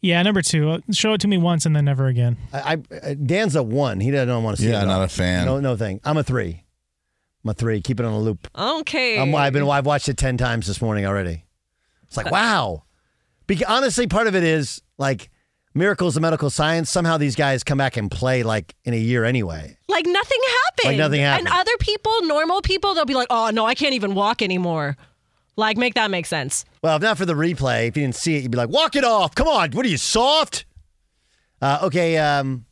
Yeah, 0.00 0.22
number 0.22 0.42
two. 0.42 0.70
Uh, 0.70 0.78
Show 0.92 1.14
it 1.14 1.20
to 1.22 1.28
me 1.28 1.38
once 1.38 1.66
and 1.66 1.74
then 1.74 1.84
never 1.84 2.06
again. 2.06 2.36
I, 2.52 2.78
I 3.04 3.14
Dan's 3.14 3.56
a 3.56 3.62
one. 3.62 4.00
He 4.00 4.10
doesn't 4.10 4.42
want 4.42 4.56
to 4.56 4.62
see 4.62 4.68
it. 4.68 4.72
Yeah, 4.72 4.82
at 4.82 4.86
not 4.86 4.98
all. 4.98 5.02
a 5.02 5.08
fan. 5.08 5.46
No, 5.46 5.60
no 5.60 5.76
thing. 5.76 6.00
I'm 6.04 6.16
a 6.16 6.22
three. 6.22 6.64
I'm 7.44 7.50
a 7.50 7.54
three. 7.54 7.80
Keep 7.80 8.00
it 8.00 8.06
on 8.06 8.12
a 8.12 8.18
loop. 8.18 8.48
Okay. 8.56 9.18
I'm, 9.18 9.34
I've 9.34 9.52
been. 9.52 9.68
I've 9.68 9.86
watched 9.86 10.08
it 10.08 10.16
ten 10.16 10.36
times 10.36 10.66
this 10.66 10.82
morning 10.82 11.06
already. 11.06 11.44
It's 12.04 12.16
like 12.16 12.30
wow. 12.30 12.84
Because 13.46 13.66
honestly, 13.68 14.06
part 14.06 14.26
of 14.26 14.34
it 14.34 14.44
is 14.44 14.82
like 14.98 15.30
miracles 15.74 16.16
of 16.16 16.22
medical 16.22 16.50
science. 16.50 16.90
Somehow 16.90 17.16
these 17.16 17.36
guys 17.36 17.64
come 17.64 17.78
back 17.78 17.96
and 17.96 18.10
play 18.10 18.42
like 18.42 18.74
in 18.84 18.94
a 18.94 18.98
year 18.98 19.24
anyway. 19.24 19.76
Like 19.88 20.06
nothing 20.06 20.38
happened. 20.46 20.84
Like 20.84 20.96
nothing 20.98 21.20
happened. 21.20 21.48
And 21.48 21.56
other 21.56 21.76
people, 21.80 22.22
normal 22.22 22.62
people, 22.62 22.94
they'll 22.94 23.04
be 23.06 23.14
like, 23.14 23.28
"Oh 23.30 23.50
no, 23.50 23.64
I 23.64 23.74
can't 23.74 23.94
even 23.94 24.14
walk 24.14 24.42
anymore." 24.42 24.96
Like, 25.60 25.76
make 25.76 25.94
that 25.94 26.10
make 26.10 26.26
sense. 26.26 26.64
Well, 26.82 26.96
if 26.96 27.02
not 27.02 27.18
for 27.18 27.26
the 27.26 27.34
replay, 27.34 27.86
if 27.88 27.96
you 27.96 28.02
didn't 28.02 28.16
see 28.16 28.36
it, 28.36 28.42
you'd 28.42 28.50
be 28.50 28.56
like, 28.58 28.70
walk 28.70 28.96
it 28.96 29.04
off. 29.04 29.34
Come 29.34 29.46
on. 29.46 29.70
What 29.72 29.84
are 29.84 29.88
you, 29.88 29.98
soft? 29.98 30.64
Uh, 31.60 31.80
okay. 31.82 32.16
Um, 32.18 32.64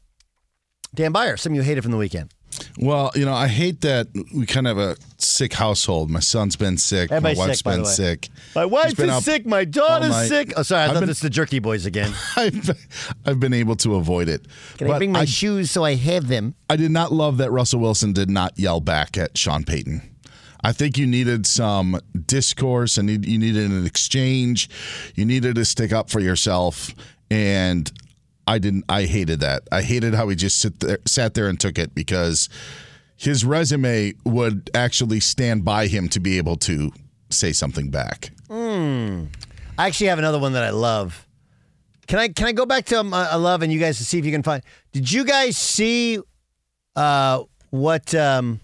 Dan 0.95 1.13
Byer, 1.13 1.39
something 1.39 1.55
you 1.55 1.63
hated 1.63 1.83
from 1.83 1.93
the 1.93 1.99
weekend. 1.99 2.33
Well, 2.79 3.13
you 3.15 3.25
know, 3.25 3.35
I 3.35 3.47
hate 3.47 3.83
that 3.83 4.09
we 4.35 4.47
kind 4.47 4.67
of 4.67 4.79
have 4.79 4.97
a 4.99 5.23
sick 5.23 5.53
household. 5.53 6.11
My 6.11 6.19
son's 6.21 6.57
been 6.57 6.77
sick. 6.79 7.13
Everybody's 7.13 7.39
my 7.39 7.47
wife's 7.47 7.59
sick, 7.59 7.65
by 7.65 7.71
the 7.73 7.77
been 7.77 7.85
way. 7.85 7.93
sick. 7.93 8.29
My 8.57 8.65
wife 8.65 8.87
She's 8.87 8.95
been 8.95 9.05
is 9.11 9.11
out 9.13 9.23
sick. 9.23 9.47
My 9.47 9.59
all 9.61 9.65
daughter's 9.67 10.11
night. 10.11 10.29
sick. 10.29 10.53
Oh, 10.57 10.63
sorry. 10.63 10.81
I 10.83 10.85
I've 10.87 10.93
thought 10.95 11.01
been- 11.01 11.09
this 11.09 11.21
the 11.21 11.31
Jerky 11.31 11.59
Boys 11.59 11.85
again. 11.87 12.13
I've, 12.37 12.71
I've 13.27 13.39
been 13.39 13.53
able 13.53 13.77
to 13.77 13.95
avoid 13.97 14.29
it. 14.29 14.47
Can 14.79 14.87
I 14.89 14.91
But 14.93 14.99
bring 14.99 15.13
my 15.13 15.25
shoes 15.27 15.71
so 15.71 15.85
I 15.85 15.95
have 15.95 16.29
them? 16.29 16.55
I 16.71 16.77
did 16.77 16.91
not 16.91 17.13
love 17.13 17.37
that 17.37 17.51
Russell 17.53 17.81
Wilson 17.81 18.13
did 18.13 18.31
not 18.31 18.59
yell 18.59 18.81
back 18.81 19.19
at 19.19 19.37
Sean 19.37 19.63
Payton. 19.63 20.01
I 20.63 20.73
think 20.73 20.99
you 20.99 21.07
needed 21.07 21.47
some 21.47 22.01
discourse 22.27 22.99
and 22.99 23.09
you 23.09 23.39
needed 23.39 23.71
an 23.71 23.87
exchange. 23.87 24.69
You 25.15 25.25
needed 25.25 25.55
to 25.57 25.65
stick 25.65 25.93
up 25.93 26.11
for 26.11 26.21
yourself. 26.21 26.95
And 27.31 27.91
I 28.47 28.59
didn't. 28.59 28.85
I 28.89 29.05
hated 29.05 29.41
that. 29.41 29.63
I 29.71 29.83
hated 29.83 30.15
how 30.15 30.29
he 30.29 30.35
just 30.37 30.59
sit 30.59 30.81
there, 30.81 30.99
sat 31.07 31.35
there 31.35 31.49
and 31.49 31.61
took 31.61 31.79
it 31.79 31.95
because 31.95 32.49
his 33.17 33.45
resume 33.45 34.15
would 34.25 34.71
actually 34.75 35.21
stand 35.21 35.65
by 35.65 35.87
him 35.87 36.09
to 36.09 36.21
be 36.21 36.39
able 36.39 36.57
to 36.57 36.91
say 37.31 37.53
something 37.53 37.91
back. 37.91 38.31
Hmm. 38.49 39.25
I 39.77 39.87
actually 39.87 40.07
have 40.07 40.19
another 40.19 40.39
one 40.39 40.55
that 40.55 40.65
I 40.65 40.71
love. 40.71 41.27
Can 42.07 42.19
I 42.19 42.29
can 42.29 42.47
I 42.47 42.53
go 42.53 42.65
back 42.65 42.87
to 42.87 43.01
um, 43.01 43.13
I 43.13 43.35
love 43.37 43.63
and 43.63 43.71
you 43.71 43.79
guys 43.79 43.99
to 43.99 44.05
see 44.05 44.19
if 44.19 44.25
you 44.25 44.33
can 44.33 44.43
find? 44.43 44.63
Did 44.93 45.13
you 45.13 45.25
guys 45.25 45.59
see 45.59 46.19
uh, 46.97 47.45
what 47.69 48.15
um, 48.15 48.61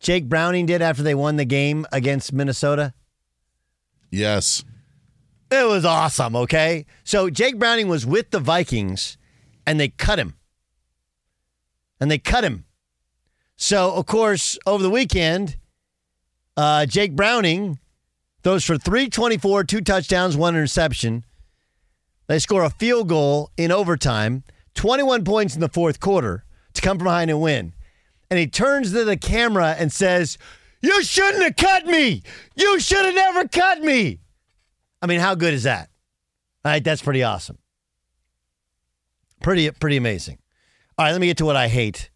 Jake 0.00 0.28
Browning 0.28 0.66
did 0.66 0.82
after 0.82 1.02
they 1.02 1.14
won 1.14 1.36
the 1.36 1.44
game 1.44 1.86
against 1.92 2.32
Minnesota? 2.32 2.94
Yes. 4.10 4.64
It 5.50 5.66
was 5.66 5.84
awesome, 5.84 6.34
okay? 6.36 6.86
So 7.04 7.30
Jake 7.30 7.58
Browning 7.58 7.88
was 7.88 8.04
with 8.04 8.30
the 8.30 8.40
Vikings 8.40 9.16
and 9.66 9.78
they 9.78 9.88
cut 9.88 10.18
him. 10.18 10.34
And 12.00 12.10
they 12.10 12.18
cut 12.18 12.44
him. 12.44 12.64
So, 13.56 13.94
of 13.94 14.06
course, 14.06 14.58
over 14.66 14.82
the 14.82 14.90
weekend, 14.90 15.56
uh, 16.56 16.86
Jake 16.86 17.16
Browning 17.16 17.78
throws 18.42 18.64
for 18.64 18.76
324, 18.76 19.64
two 19.64 19.80
touchdowns, 19.80 20.36
one 20.36 20.54
interception. 20.54 21.24
They 22.26 22.38
score 22.38 22.64
a 22.64 22.70
field 22.70 23.08
goal 23.08 23.50
in 23.56 23.72
overtime, 23.72 24.44
21 24.74 25.24
points 25.24 25.54
in 25.54 25.60
the 25.60 25.68
fourth 25.68 26.00
quarter 26.00 26.44
to 26.74 26.82
come 26.82 26.98
from 26.98 27.06
behind 27.06 27.30
and 27.30 27.40
win. 27.40 27.72
And 28.30 28.38
he 28.38 28.46
turns 28.46 28.92
to 28.92 29.04
the 29.04 29.16
camera 29.16 29.76
and 29.78 29.92
says, 29.92 30.38
You 30.80 31.02
shouldn't 31.02 31.42
have 31.42 31.56
cut 31.56 31.86
me. 31.86 32.22
You 32.54 32.80
should 32.80 33.04
have 33.04 33.14
never 33.14 33.48
cut 33.48 33.80
me. 33.80 34.20
I 35.00 35.06
mean, 35.06 35.20
how 35.20 35.34
good 35.34 35.54
is 35.54 35.64
that? 35.64 35.90
All 36.64 36.72
right, 36.72 36.82
that's 36.82 37.02
pretty 37.02 37.22
awesome. 37.22 37.58
Pretty, 39.40 39.70
pretty 39.70 39.96
amazing. 39.96 40.38
All 40.98 41.04
right, 41.04 41.12
let 41.12 41.20
me 41.20 41.28
get 41.28 41.36
to 41.38 41.44
what 41.44 41.56
I 41.56 41.68
hate. 41.68 42.10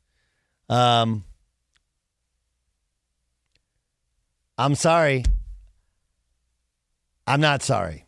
Um, 0.68 1.24
I'm 4.58 4.74
sorry. 4.74 5.24
I'm 7.26 7.40
not 7.40 7.62
sorry. 7.62 8.06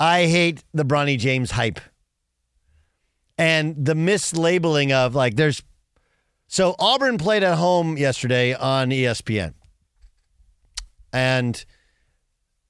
I 0.00 0.26
hate 0.26 0.64
the 0.74 0.84
Bronny 0.84 1.16
James 1.16 1.52
hype 1.52 1.80
and 3.38 3.86
the 3.86 3.94
mislabeling 3.94 4.92
of 4.92 5.14
like 5.14 5.36
there's. 5.36 5.62
So 6.52 6.74
Auburn 6.78 7.16
played 7.16 7.42
at 7.42 7.56
home 7.56 7.96
yesterday 7.96 8.52
on 8.52 8.90
ESPN. 8.90 9.54
And 11.10 11.64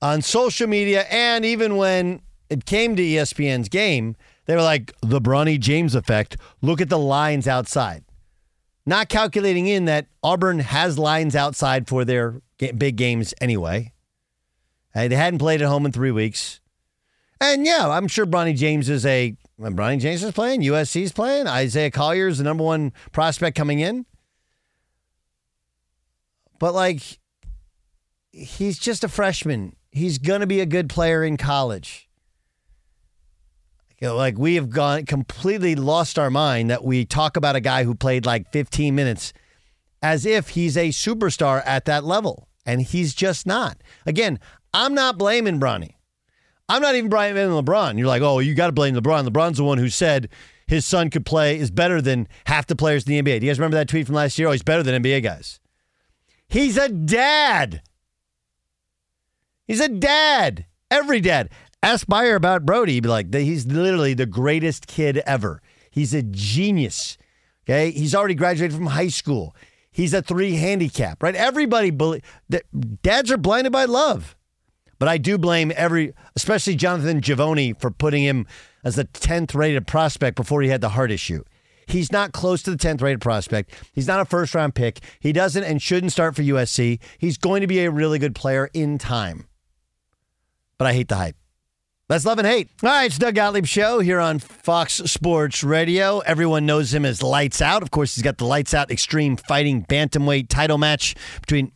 on 0.00 0.22
social 0.22 0.68
media, 0.68 1.04
and 1.10 1.44
even 1.44 1.74
when 1.76 2.22
it 2.48 2.64
came 2.64 2.94
to 2.94 3.02
ESPN's 3.02 3.68
game, 3.68 4.14
they 4.46 4.54
were 4.54 4.62
like, 4.62 4.92
the 5.00 5.20
Bronny 5.20 5.58
James 5.58 5.96
effect. 5.96 6.36
Look 6.60 6.80
at 6.80 6.90
the 6.90 6.98
lines 6.98 7.48
outside. 7.48 8.04
Not 8.86 9.08
calculating 9.08 9.66
in 9.66 9.86
that 9.86 10.06
Auburn 10.22 10.60
has 10.60 10.96
lines 10.96 11.34
outside 11.34 11.88
for 11.88 12.04
their 12.04 12.40
big 12.58 12.94
games 12.94 13.34
anyway. 13.40 13.92
They 14.94 15.08
hadn't 15.08 15.40
played 15.40 15.60
at 15.60 15.66
home 15.66 15.86
in 15.86 15.90
three 15.90 16.12
weeks. 16.12 16.60
And 17.40 17.66
yeah, 17.66 17.88
I'm 17.88 18.06
sure 18.06 18.26
Bronny 18.26 18.56
James 18.56 18.88
is 18.88 19.04
a. 19.04 19.36
when 19.56 19.76
Bronny 19.76 20.00
James 20.00 20.22
is 20.22 20.32
playing, 20.32 20.62
USC's 20.62 21.12
playing. 21.12 21.46
Isaiah 21.46 21.90
Collier 21.90 22.28
is 22.28 22.38
the 22.38 22.44
number 22.44 22.64
one 22.64 22.92
prospect 23.12 23.56
coming 23.56 23.80
in. 23.80 24.06
But 26.58 26.74
like, 26.74 27.18
he's 28.30 28.78
just 28.78 29.04
a 29.04 29.08
freshman. 29.08 29.76
He's 29.90 30.18
going 30.18 30.40
to 30.40 30.46
be 30.46 30.60
a 30.60 30.66
good 30.66 30.88
player 30.88 31.22
in 31.22 31.36
college. 31.36 32.08
You 34.00 34.08
know, 34.08 34.16
like 34.16 34.36
we 34.36 34.56
have 34.56 34.70
gone 34.70 35.06
completely 35.06 35.76
lost 35.76 36.18
our 36.18 36.30
mind 36.30 36.70
that 36.70 36.82
we 36.82 37.04
talk 37.04 37.36
about 37.36 37.54
a 37.54 37.60
guy 37.60 37.84
who 37.84 37.94
played 37.94 38.26
like 38.26 38.50
15 38.50 38.94
minutes 38.94 39.32
as 40.02 40.26
if 40.26 40.50
he's 40.50 40.76
a 40.76 40.88
superstar 40.88 41.62
at 41.64 41.84
that 41.84 42.02
level, 42.02 42.48
and 42.66 42.82
he's 42.82 43.14
just 43.14 43.46
not. 43.46 43.80
Again, 44.04 44.40
I'm 44.74 44.94
not 44.94 45.18
blaming 45.18 45.60
Bronny. 45.60 45.94
I'm 46.68 46.82
not 46.82 46.94
even 46.94 47.10
blaming 47.10 47.48
LeBron. 47.48 47.98
You're 47.98 48.06
like, 48.06 48.22
oh, 48.22 48.38
you 48.38 48.54
got 48.54 48.66
to 48.66 48.72
blame 48.72 48.94
LeBron. 48.94 49.28
LeBron's 49.28 49.58
the 49.58 49.64
one 49.64 49.78
who 49.78 49.88
said 49.88 50.28
his 50.66 50.86
son 50.86 51.10
could 51.10 51.26
play 51.26 51.58
is 51.58 51.70
better 51.70 52.00
than 52.00 52.28
half 52.46 52.66
the 52.66 52.76
players 52.76 53.06
in 53.06 53.12
the 53.12 53.20
NBA. 53.22 53.40
Do 53.40 53.46
you 53.46 53.50
guys 53.50 53.58
remember 53.58 53.76
that 53.76 53.88
tweet 53.88 54.06
from 54.06 54.14
last 54.14 54.38
year? 54.38 54.48
Oh, 54.48 54.52
he's 54.52 54.62
better 54.62 54.82
than 54.82 55.02
NBA 55.02 55.22
guys. 55.22 55.60
He's 56.48 56.76
a 56.76 56.88
dad. 56.88 57.82
He's 59.66 59.80
a 59.80 59.88
dad. 59.88 60.66
Every 60.90 61.20
dad. 61.20 61.50
Ask 61.82 62.08
Meyer 62.08 62.36
about 62.36 62.64
Brody. 62.64 62.94
He'd 62.94 63.02
be 63.02 63.08
like, 63.08 63.34
he's 63.34 63.66
literally 63.66 64.14
the 64.14 64.26
greatest 64.26 64.86
kid 64.86 65.18
ever. 65.26 65.60
He's 65.90 66.14
a 66.14 66.22
genius. 66.22 67.18
Okay. 67.64 67.90
He's 67.90 68.14
already 68.14 68.34
graduated 68.34 68.76
from 68.76 68.86
high 68.86 69.08
school. 69.08 69.54
He's 69.90 70.14
a 70.14 70.22
three 70.22 70.56
handicap, 70.56 71.22
right? 71.22 71.34
Everybody, 71.34 71.90
believe, 71.90 72.22
that 72.48 72.64
dads 73.02 73.30
are 73.30 73.36
blinded 73.36 73.72
by 73.72 73.84
love. 73.84 74.36
But 75.02 75.08
I 75.08 75.18
do 75.18 75.36
blame 75.36 75.72
every, 75.74 76.14
especially 76.36 76.76
Jonathan 76.76 77.20
Givony, 77.20 77.76
for 77.80 77.90
putting 77.90 78.22
him 78.22 78.46
as 78.84 78.94
the 78.94 79.04
10th 79.04 79.52
rated 79.52 79.84
prospect 79.84 80.36
before 80.36 80.62
he 80.62 80.68
had 80.68 80.80
the 80.80 80.90
heart 80.90 81.10
issue. 81.10 81.42
He's 81.88 82.12
not 82.12 82.30
close 82.30 82.62
to 82.62 82.70
the 82.70 82.76
10th 82.76 83.02
rated 83.02 83.20
prospect. 83.20 83.74
He's 83.92 84.06
not 84.06 84.20
a 84.20 84.24
first 84.24 84.54
round 84.54 84.76
pick. 84.76 85.00
He 85.18 85.32
doesn't 85.32 85.64
and 85.64 85.82
shouldn't 85.82 86.12
start 86.12 86.36
for 86.36 86.42
USC. 86.42 87.00
He's 87.18 87.36
going 87.36 87.62
to 87.62 87.66
be 87.66 87.80
a 87.80 87.90
really 87.90 88.20
good 88.20 88.36
player 88.36 88.70
in 88.74 88.96
time. 88.96 89.48
But 90.78 90.86
I 90.86 90.92
hate 90.92 91.08
the 91.08 91.16
hype. 91.16 91.36
That's 92.08 92.24
love 92.24 92.38
and 92.38 92.46
hate. 92.46 92.68
All 92.84 92.90
right, 92.90 93.06
it's 93.06 93.18
Doug 93.18 93.34
Gottlieb 93.34 93.66
Show 93.66 93.98
here 93.98 94.20
on 94.20 94.38
Fox 94.38 94.98
Sports 94.98 95.64
Radio. 95.64 96.20
Everyone 96.20 96.64
knows 96.64 96.94
him 96.94 97.04
as 97.04 97.24
Lights 97.24 97.60
Out. 97.60 97.82
Of 97.82 97.90
course, 97.90 98.14
he's 98.14 98.22
got 98.22 98.38
the 98.38 98.44
Lights 98.44 98.72
Out 98.72 98.92
Extreme 98.92 99.38
Fighting 99.38 99.84
Bantamweight 99.84 100.48
title 100.48 100.78
match 100.78 101.16
between 101.40 101.72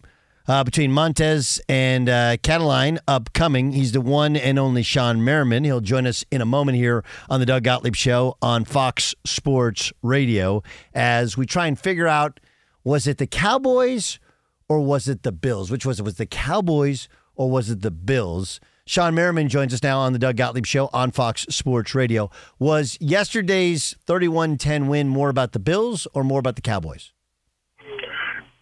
uh, 0.48 0.64
between 0.64 0.92
Montez 0.92 1.60
and 1.68 2.08
uh, 2.08 2.36
Cataline 2.42 2.98
upcoming. 3.06 3.72
He's 3.72 3.92
the 3.92 4.00
one 4.00 4.36
and 4.36 4.58
only 4.58 4.82
Shawne 4.82 5.20
Merriman. 5.20 5.64
He'll 5.64 5.80
join 5.80 6.06
us 6.06 6.24
in 6.30 6.40
a 6.40 6.46
moment 6.46 6.76
here 6.76 7.04
on 7.28 7.40
the 7.40 7.46
Doug 7.46 7.64
Gottlieb 7.64 7.94
Show 7.94 8.36
on 8.40 8.64
Fox 8.64 9.14
Sports 9.24 9.92
Radio 10.02 10.62
as 10.94 11.36
we 11.36 11.46
try 11.46 11.66
and 11.66 11.78
figure 11.78 12.06
out 12.06 12.40
was 12.84 13.06
it 13.06 13.18
the 13.18 13.26
Cowboys 13.26 14.20
or 14.68 14.80
was 14.80 15.08
it 15.08 15.22
the 15.22 15.32
Bills? 15.32 15.70
Which 15.70 15.84
was 15.84 16.00
it? 16.00 16.04
Was 16.04 16.16
the 16.16 16.26
Cowboys 16.26 17.08
or 17.34 17.50
was 17.50 17.70
it 17.70 17.82
the 17.82 17.90
Bills? 17.90 18.60
Shawne 18.86 19.14
Merriman 19.14 19.48
joins 19.48 19.74
us 19.74 19.82
now 19.82 19.98
on 19.98 20.12
the 20.12 20.18
Doug 20.18 20.36
Gottlieb 20.36 20.64
Show 20.64 20.88
on 20.92 21.10
Fox 21.10 21.44
Sports 21.50 21.92
Radio. 21.96 22.30
Was 22.60 22.96
yesterday's 23.00 23.96
31 24.06 24.58
10 24.58 24.86
win 24.86 25.08
more 25.08 25.28
about 25.28 25.50
the 25.50 25.58
Bills 25.58 26.06
or 26.14 26.22
more 26.22 26.38
about 26.38 26.54
the 26.54 26.62
Cowboys? 26.62 27.12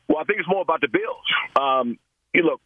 Well, 0.09 0.19
I 0.19 0.25
think 0.25 0.41
it's 0.41 0.49
more 0.49 0.63
about 0.63 0.81
the 0.81 0.89
Bills. 0.89 1.29
Um, 1.59 1.99
you 2.33 2.43
look, 2.43 2.61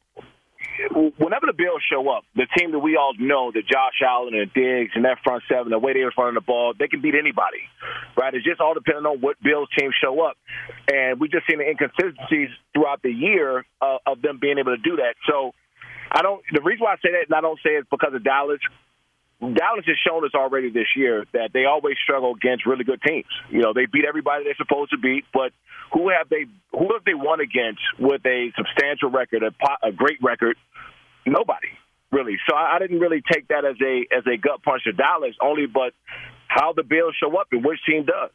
whenever 1.19 1.47
the 1.47 1.57
Bills 1.57 1.83
show 1.91 2.09
up, 2.09 2.25
the 2.35 2.47
team 2.57 2.73
that 2.73 2.79
we 2.79 2.97
all 2.97 3.15
know, 3.19 3.51
the 3.53 3.63
Josh 3.63 4.01
Allen 4.05 4.35
and 4.35 4.53
Diggs 4.53 4.93
and 4.95 5.05
that 5.05 5.19
front 5.23 5.43
seven, 5.49 5.71
the 5.71 5.79
way 5.79 5.93
they 5.93 6.05
were 6.05 6.13
running 6.17 6.35
the 6.35 6.41
ball, 6.41 6.75
they 6.79 6.89
can 6.89 7.01
beat 7.01 7.15
anybody, 7.15 7.63
right? 8.17 8.35
It's 8.35 8.45
just 8.45 8.61
all 8.61 8.75
depending 8.75 9.07
on 9.07 9.21
what 9.21 9.37
Bills 9.43 9.69
team 9.79 9.91
show 9.93 10.21
up, 10.21 10.37
and 10.91 11.21
we 11.21 11.29
just 11.29 11.47
seen 11.47 11.59
the 11.59 11.69
inconsistencies 11.69 12.51
throughout 12.75 13.03
the 13.03 13.13
year 13.13 13.65
uh, 13.81 13.99
of 14.07 14.23
them 14.23 14.39
being 14.41 14.59
able 14.59 14.75
to 14.77 14.83
do 14.83 14.97
that. 14.97 15.15
So, 15.29 15.53
I 16.11 16.23
don't. 16.23 16.43
The 16.53 16.63
reason 16.63 16.85
why 16.85 16.95
I 16.95 16.97
say 16.97 17.13
that, 17.13 17.29
and 17.29 17.35
I 17.35 17.41
don't 17.41 17.59
say 17.63 17.77
it's 17.77 17.89
because 17.91 18.15
of 18.15 18.25
Dallas. 18.25 18.61
Dallas 19.41 19.85
has 19.87 19.97
shown 20.07 20.25
us 20.25 20.33
already 20.35 20.71
this 20.71 20.89
year 20.97 21.25
that 21.33 21.51
they 21.53 21.65
always 21.65 21.97
struggle 22.03 22.35
against 22.35 22.67
really 22.67 22.85
good 22.85 23.01
teams. 23.07 23.31
You 23.51 23.61
know, 23.61 23.73
they 23.73 23.87
beat 23.87 24.05
everybody 24.05 24.45
they're 24.45 24.57
supposed 24.57 24.91
to 24.91 24.99
beat, 24.99 25.25
but 25.33 25.53
who 25.93 26.09
have 26.09 26.29
they 26.29 26.47
who 26.73 26.93
have 26.93 27.05
they 27.05 27.15
won 27.15 27.41
against 27.41 27.81
with 27.99 28.25
a 28.27 28.53
substantial 28.57 29.11
record, 29.11 29.43
a, 29.43 29.87
a 29.87 29.93
great 29.93 30.19
record? 30.23 30.57
Nobody 31.25 31.69
really. 32.11 32.39
So 32.49 32.57
I, 32.57 32.77
I 32.77 32.79
didn't 32.79 33.01
really 33.01 33.23
take 33.33 33.49
that 33.49 33.65
as 33.65 33.77
a 33.81 34.07
as 34.17 34.25
a 34.27 34.37
gut 34.37 34.63
punch 34.63 34.85
to 34.85 34.93
Dallas, 34.93 35.35
only 35.41 35.67
but 35.67 35.93
how 36.49 36.73
the 36.73 36.83
Bills 36.83 37.15
show 37.21 37.37
up 37.37 37.49
and 37.53 37.65
which 37.65 37.79
team 37.87 38.05
does. 38.05 38.31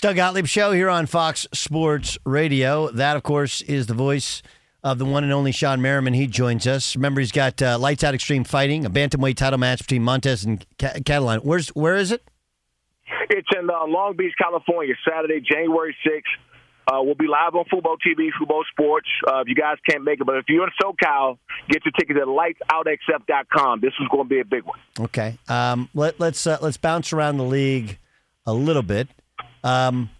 Doug 0.00 0.16
Gottlieb 0.16 0.46
show 0.46 0.72
here 0.72 0.88
on 0.88 1.06
Fox 1.06 1.46
Sports 1.52 2.16
Radio. 2.24 2.90
That, 2.90 3.16
of 3.16 3.22
course, 3.22 3.60
is 3.62 3.86
the 3.86 3.94
voice 3.94 4.40
of 4.82 4.98
the 4.98 5.04
one 5.04 5.24
and 5.24 5.32
only 5.32 5.52
Shawne 5.52 5.80
Merriman. 5.80 6.14
He 6.14 6.26
joins 6.26 6.66
us. 6.66 6.96
Remember, 6.96 7.20
he's 7.20 7.32
got 7.32 7.60
uh, 7.62 7.78
Lights 7.78 8.02
Out 8.04 8.14
Extreme 8.14 8.44
Fighting, 8.44 8.84
a 8.84 8.90
bantamweight 8.90 9.36
title 9.36 9.58
match 9.58 9.80
between 9.80 10.02
Montez 10.02 10.44
and 10.44 10.64
Cataline. 10.78 11.40
Where's 11.40 11.68
where 11.70 11.96
is 11.96 12.12
it? 12.12 12.22
It's 13.28 13.48
in 13.58 13.68
uh, 13.68 13.86
Long 13.86 14.16
Beach, 14.16 14.32
California, 14.40 14.94
Saturday, 15.08 15.40
January 15.40 15.96
sixth. 16.04 16.30
Uh, 16.86 17.00
we'll 17.02 17.14
be 17.14 17.28
live 17.28 17.54
on 17.54 17.64
Fubo 17.66 17.96
TV, 18.04 18.30
Fubo 18.40 18.62
Sports. 18.72 19.06
Uh, 19.28 19.40
if 19.40 19.48
you 19.48 19.54
guys 19.54 19.76
can't 19.88 20.02
make 20.02 20.20
it, 20.20 20.26
but 20.26 20.36
if 20.36 20.46
you're 20.48 20.64
in 20.64 20.70
SoCal, 20.82 21.38
get 21.68 21.84
your 21.84 21.92
tickets 21.92 22.18
at 22.20 22.26
lightsoutxf.com. 22.26 23.80
This 23.80 23.92
is 24.00 24.08
going 24.10 24.24
to 24.24 24.28
be 24.28 24.40
a 24.40 24.44
big 24.44 24.64
one. 24.64 24.78
Okay. 24.98 25.38
Um, 25.48 25.88
let, 25.94 26.18
let's 26.18 26.46
uh, 26.46 26.58
let's 26.60 26.78
bounce 26.78 27.12
around 27.12 27.36
the 27.36 27.44
league 27.44 27.98
a 28.46 28.52
little 28.52 28.82
bit. 28.82 29.08
Um, 29.62 30.10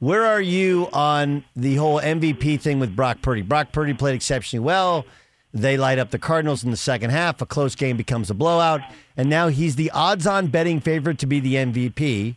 where 0.00 0.24
are 0.24 0.40
you 0.40 0.88
on 0.92 1.44
the 1.54 1.76
whole 1.76 2.00
MVP 2.00 2.60
thing 2.60 2.80
with 2.80 2.96
Brock 2.96 3.22
Purdy? 3.22 3.42
Brock 3.42 3.70
Purdy 3.70 3.94
played 3.94 4.14
exceptionally 4.14 4.64
well. 4.64 5.04
They 5.52 5.76
light 5.76 5.98
up 5.98 6.10
the 6.10 6.18
Cardinals 6.18 6.64
in 6.64 6.70
the 6.70 6.76
second 6.76 7.10
half. 7.10 7.42
A 7.42 7.46
close 7.46 7.74
game 7.74 7.96
becomes 7.96 8.30
a 8.30 8.34
blowout. 8.34 8.80
And 9.16 9.28
now 9.28 9.48
he's 9.48 9.76
the 9.76 9.90
odds 9.90 10.26
on 10.26 10.46
betting 10.46 10.80
favorite 10.80 11.18
to 11.18 11.26
be 11.26 11.40
the 11.40 11.54
MVP. 11.56 12.36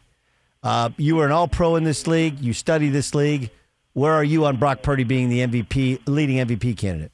Uh, 0.62 0.90
you 0.98 1.16
were 1.16 1.26
an 1.26 1.32
all 1.32 1.48
pro 1.48 1.76
in 1.76 1.84
this 1.84 2.06
league. 2.06 2.40
You 2.40 2.54
study 2.54 2.90
this 2.90 3.16
league. 3.16 3.50
Where 3.94 4.14
are 4.14 4.24
you 4.24 4.46
on 4.46 4.58
Brock 4.58 4.82
Purdy 4.82 5.04
being 5.04 5.30
the 5.30 5.40
MVP, 5.40 6.02
leading 6.06 6.46
MVP 6.46 6.78
candidate? 6.78 7.12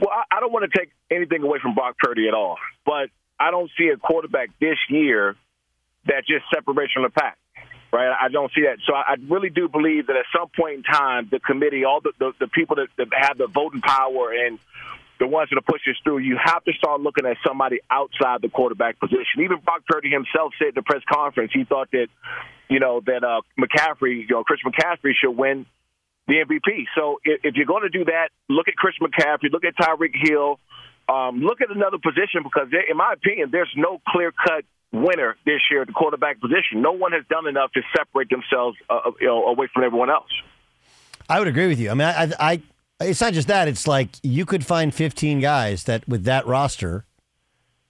Well, 0.00 0.10
I, 0.30 0.40
don't 0.40 0.52
want 0.52 0.70
to 0.70 0.78
take 0.78 0.90
anything 1.10 1.42
away 1.42 1.58
from 1.62 1.74
Brock 1.74 1.96
Purdy 1.98 2.26
at 2.26 2.34
all, 2.34 2.56
but 2.86 3.10
I 3.38 3.50
don't 3.50 3.70
see 3.78 3.88
a 3.88 3.96
quarterback 3.96 4.48
this 4.60 4.78
year 4.88 5.36
that 6.06 6.24
just 6.26 6.44
separates 6.52 6.92
from 6.92 7.02
the 7.02 7.10
pack 7.10 7.36
right? 7.92 8.14
I 8.20 8.28
don't 8.28 8.52
see 8.54 8.62
that. 8.62 8.78
So 8.86 8.94
I 8.94 9.16
really 9.28 9.50
do 9.50 9.68
believe 9.68 10.08
that 10.08 10.16
at 10.16 10.26
some 10.36 10.48
point 10.54 10.76
in 10.76 10.82
time, 10.82 11.28
the 11.30 11.40
committee, 11.40 11.84
all 11.84 12.00
the, 12.00 12.12
the, 12.18 12.32
the 12.40 12.48
people 12.48 12.76
that, 12.76 12.88
that 12.96 13.08
have 13.16 13.38
the 13.38 13.46
voting 13.46 13.80
power 13.80 14.32
and 14.32 14.58
the 15.18 15.26
ones 15.26 15.50
that 15.50 15.58
are 15.58 15.66
pushing 15.66 15.94
through, 16.04 16.18
you 16.18 16.38
have 16.42 16.62
to 16.64 16.72
start 16.74 17.00
looking 17.00 17.26
at 17.26 17.36
somebody 17.46 17.80
outside 17.90 18.40
the 18.42 18.48
quarterback 18.48 19.00
position. 19.00 19.42
Even 19.42 19.58
Brock 19.64 19.82
Purdy 19.88 20.10
himself 20.10 20.52
said 20.58 20.68
at 20.68 20.74
the 20.74 20.82
press 20.82 21.02
conference 21.10 21.50
he 21.52 21.64
thought 21.64 21.90
that, 21.92 22.06
you 22.68 22.78
know, 22.78 23.00
that 23.04 23.24
uh, 23.24 23.40
McCaffrey, 23.58 24.28
you 24.28 24.30
know, 24.30 24.44
Chris 24.44 24.60
McCaffrey 24.64 25.12
should 25.20 25.32
win 25.32 25.66
the 26.28 26.34
MVP. 26.34 26.84
So 26.94 27.18
if, 27.24 27.40
if 27.42 27.54
you're 27.56 27.66
going 27.66 27.82
to 27.82 27.90
do 27.90 28.04
that, 28.04 28.28
look 28.48 28.68
at 28.68 28.76
Chris 28.76 28.94
McCaffrey, 29.00 29.50
look 29.50 29.64
at 29.64 29.74
Tyreek 29.76 30.14
Hill, 30.14 30.60
um, 31.08 31.40
look 31.40 31.60
at 31.62 31.70
another 31.74 31.98
position 31.98 32.44
because, 32.44 32.68
in 32.70 32.96
my 32.96 33.14
opinion, 33.14 33.48
there's 33.50 33.72
no 33.76 34.00
clear 34.06 34.30
cut 34.30 34.64
winner 34.92 35.36
this 35.44 35.60
year 35.70 35.82
at 35.82 35.86
the 35.86 35.92
quarterback 35.92 36.40
position. 36.40 36.82
No 36.82 36.92
one 36.92 37.12
has 37.12 37.24
done 37.28 37.46
enough 37.46 37.72
to 37.72 37.82
separate 37.96 38.30
themselves 38.30 38.76
uh, 38.88 39.10
you 39.20 39.26
know, 39.26 39.46
away 39.46 39.68
from 39.72 39.84
everyone 39.84 40.10
else. 40.10 40.30
I 41.28 41.38
would 41.38 41.48
agree 41.48 41.66
with 41.66 41.78
you. 41.78 41.90
I 41.90 41.94
mean, 41.94 42.08
I, 42.08 42.32
I, 42.40 42.62
it's 43.00 43.20
not 43.20 43.34
just 43.34 43.48
that. 43.48 43.68
It's 43.68 43.86
like 43.86 44.10
you 44.22 44.46
could 44.46 44.64
find 44.64 44.94
15 44.94 45.40
guys 45.40 45.84
that 45.84 46.08
with 46.08 46.24
that 46.24 46.46
roster, 46.46 47.04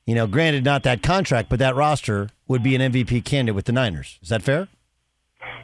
you 0.06 0.14
know, 0.14 0.26
granted 0.26 0.64
not 0.64 0.82
that 0.82 1.02
contract, 1.02 1.48
but 1.48 1.58
that 1.60 1.76
roster 1.76 2.30
would 2.48 2.62
be 2.62 2.74
an 2.74 2.92
MVP 2.92 3.24
candidate 3.24 3.54
with 3.54 3.66
the 3.66 3.72
Niners. 3.72 4.18
Is 4.22 4.30
that 4.30 4.42
fair? 4.42 4.68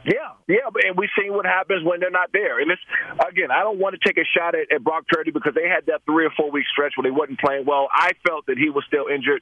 Yeah, 0.05 0.31
yeah, 0.47 0.69
and 0.85 0.95
we've 0.97 1.09
seen 1.17 1.33
what 1.33 1.45
happens 1.45 1.83
when 1.83 1.99
they're 1.99 2.13
not 2.13 2.29
there. 2.31 2.59
And 2.59 2.69
this, 2.69 2.77
again, 3.17 3.49
I 3.49 3.61
don't 3.61 3.79
want 3.79 3.97
to 3.97 4.01
take 4.05 4.17
a 4.17 4.27
shot 4.37 4.53
at, 4.53 4.71
at 4.71 4.83
Brock 4.83 5.05
Purdy 5.07 5.31
because 5.31 5.53
they 5.55 5.67
had 5.67 5.87
that 5.87 6.05
three 6.05 6.25
or 6.25 6.31
four 6.37 6.51
week 6.51 6.65
stretch 6.71 6.93
where 6.95 7.03
they 7.03 7.15
wasn't 7.15 7.39
playing 7.39 7.65
well. 7.65 7.89
I 7.91 8.11
felt 8.27 8.45
that 8.45 8.57
he 8.57 8.69
was 8.69 8.83
still 8.87 9.07
injured 9.09 9.41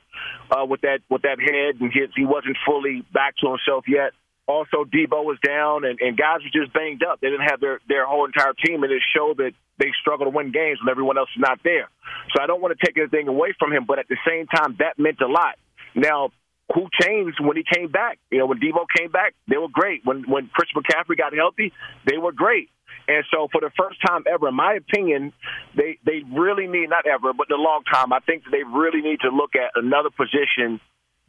uh, 0.49 0.65
with 0.65 0.81
that 0.81 0.99
with 1.09 1.23
that 1.23 1.39
head, 1.43 1.81
and 1.81 1.91
he, 1.91 2.07
he 2.15 2.25
wasn't 2.25 2.55
fully 2.65 3.03
back 3.11 3.35
to 3.43 3.51
himself 3.51 3.83
yet. 3.87 4.15
Also, 4.47 4.83
Deebo 4.83 5.23
was 5.23 5.39
down, 5.39 5.85
and, 5.85 5.99
and 5.99 6.17
guys 6.17 6.39
were 6.43 6.51
just 6.51 6.73
banged 6.73 7.03
up. 7.03 7.19
They 7.19 7.29
didn't 7.29 7.47
have 7.47 7.59
their 7.59 7.79
their 7.87 8.05
whole 8.05 8.23
entire 8.23 8.53
team, 8.53 8.83
and 8.83 8.91
it 8.91 9.03
showed 9.15 9.37
that 9.37 9.51
they 9.79 9.91
struggle 9.99 10.27
to 10.27 10.31
win 10.31 10.51
games 10.51 10.79
when 10.79 10.89
everyone 10.89 11.17
else 11.17 11.29
is 11.35 11.41
not 11.41 11.59
there. 11.63 11.89
So 12.35 12.41
I 12.41 12.47
don't 12.47 12.61
want 12.61 12.77
to 12.77 12.85
take 12.85 12.97
anything 12.97 13.27
away 13.27 13.53
from 13.59 13.73
him, 13.73 13.83
but 13.85 13.99
at 13.99 14.07
the 14.07 14.17
same 14.27 14.47
time, 14.47 14.77
that 14.79 14.99
meant 14.99 15.19
a 15.19 15.27
lot. 15.27 15.55
Now, 15.95 16.31
who 16.73 16.87
changed 17.01 17.39
when 17.41 17.57
he 17.57 17.63
came 17.63 17.89
back. 17.89 18.19
You 18.31 18.39
know, 18.39 18.45
when 18.45 18.59
Deebo 18.59 18.85
came 18.95 19.11
back, 19.11 19.33
they 19.47 19.57
were 19.57 19.67
great. 19.71 20.01
When 20.05 20.23
when 20.29 20.49
Chris 20.53 20.69
McCaffrey 20.75 21.17
got 21.17 21.33
healthy, 21.33 21.73
they 22.05 22.17
were 22.17 22.31
great. 22.31 22.69
And 23.07 23.25
so, 23.31 23.47
for 23.51 23.59
the 23.59 23.71
first 23.77 23.99
time 24.05 24.23
ever, 24.31 24.47
in 24.47 24.55
my 24.55 24.75
opinion, 24.75 25.33
they 25.75 25.97
they 26.05 26.21
really 26.31 26.67
need 26.67 26.89
not 26.89 27.05
ever, 27.05 27.33
but 27.33 27.47
in 27.49 27.59
a 27.59 27.61
long 27.61 27.83
time, 27.91 28.13
I 28.13 28.19
think 28.19 28.43
they 28.49 28.63
really 28.63 29.01
need 29.01 29.19
to 29.21 29.29
look 29.29 29.55
at 29.55 29.71
another 29.75 30.09
position 30.09 30.79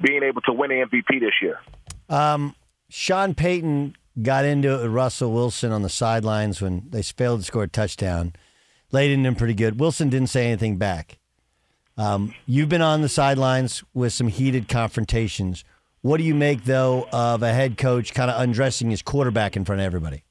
being 0.01 0.23
able 0.23 0.41
to 0.43 0.53
win 0.53 0.71
the 0.71 0.87
MVP 0.87 1.21
this 1.21 1.35
year. 1.43 1.59
Um, 2.09 2.55
Sean 2.89 3.35
Payton 3.35 3.97
got 4.23 4.45
into 4.45 4.79
it 4.79 4.83
with 4.83 4.93
Russell 4.93 5.33
Wilson 5.33 5.73
on 5.73 5.83
the 5.83 5.89
sidelines 5.89 6.61
when 6.61 6.87
they 6.91 7.03
failed 7.03 7.41
to 7.41 7.47
score 7.47 7.65
a 7.65 7.69
touchdown. 7.69 8.35
Laid 8.93 9.11
into 9.11 9.29
him 9.29 9.35
pretty 9.35 9.55
good. 9.55 9.81
Wilson 9.81 10.09
didn't 10.09 10.29
say 10.29 10.47
anything 10.47 10.77
back. 10.77 11.19
Um, 11.97 12.35
you've 12.47 12.69
been 12.69 12.83
on 12.83 13.03
the 13.03 13.09
sidelines 13.09 13.85
with 13.95 14.13
some 14.13 14.29
heated 14.29 14.69
confrontations. 14.69 15.65
What 16.03 16.19
do 16.19 16.25
you 16.25 16.35
make, 16.35 16.65
though, 16.65 17.09
of 17.13 17.43
a 17.43 17.53
head 17.53 17.79
coach 17.79 18.13
kind 18.13 18.31
of 18.31 18.41
undressing 18.41 18.91
his 18.91 19.01
quarterback 19.01 19.57
in 19.57 19.65
front 19.65 19.81
of 19.81 19.87
everybody? 19.87 20.25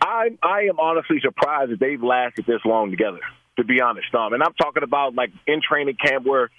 I 0.00 0.30
I 0.42 0.62
am 0.62 0.80
honestly 0.80 1.18
surprised 1.22 1.72
that 1.72 1.80
they've 1.80 2.02
lasted 2.02 2.46
this 2.46 2.60
long 2.64 2.90
together. 2.90 3.20
To 3.58 3.64
be 3.64 3.82
honest, 3.82 4.14
um, 4.14 4.32
and 4.32 4.42
I'm 4.42 4.54
talking 4.54 4.82
about 4.82 5.14
like 5.14 5.30
in 5.46 5.60
training 5.60 5.96
camp 6.02 6.24
where 6.24 6.50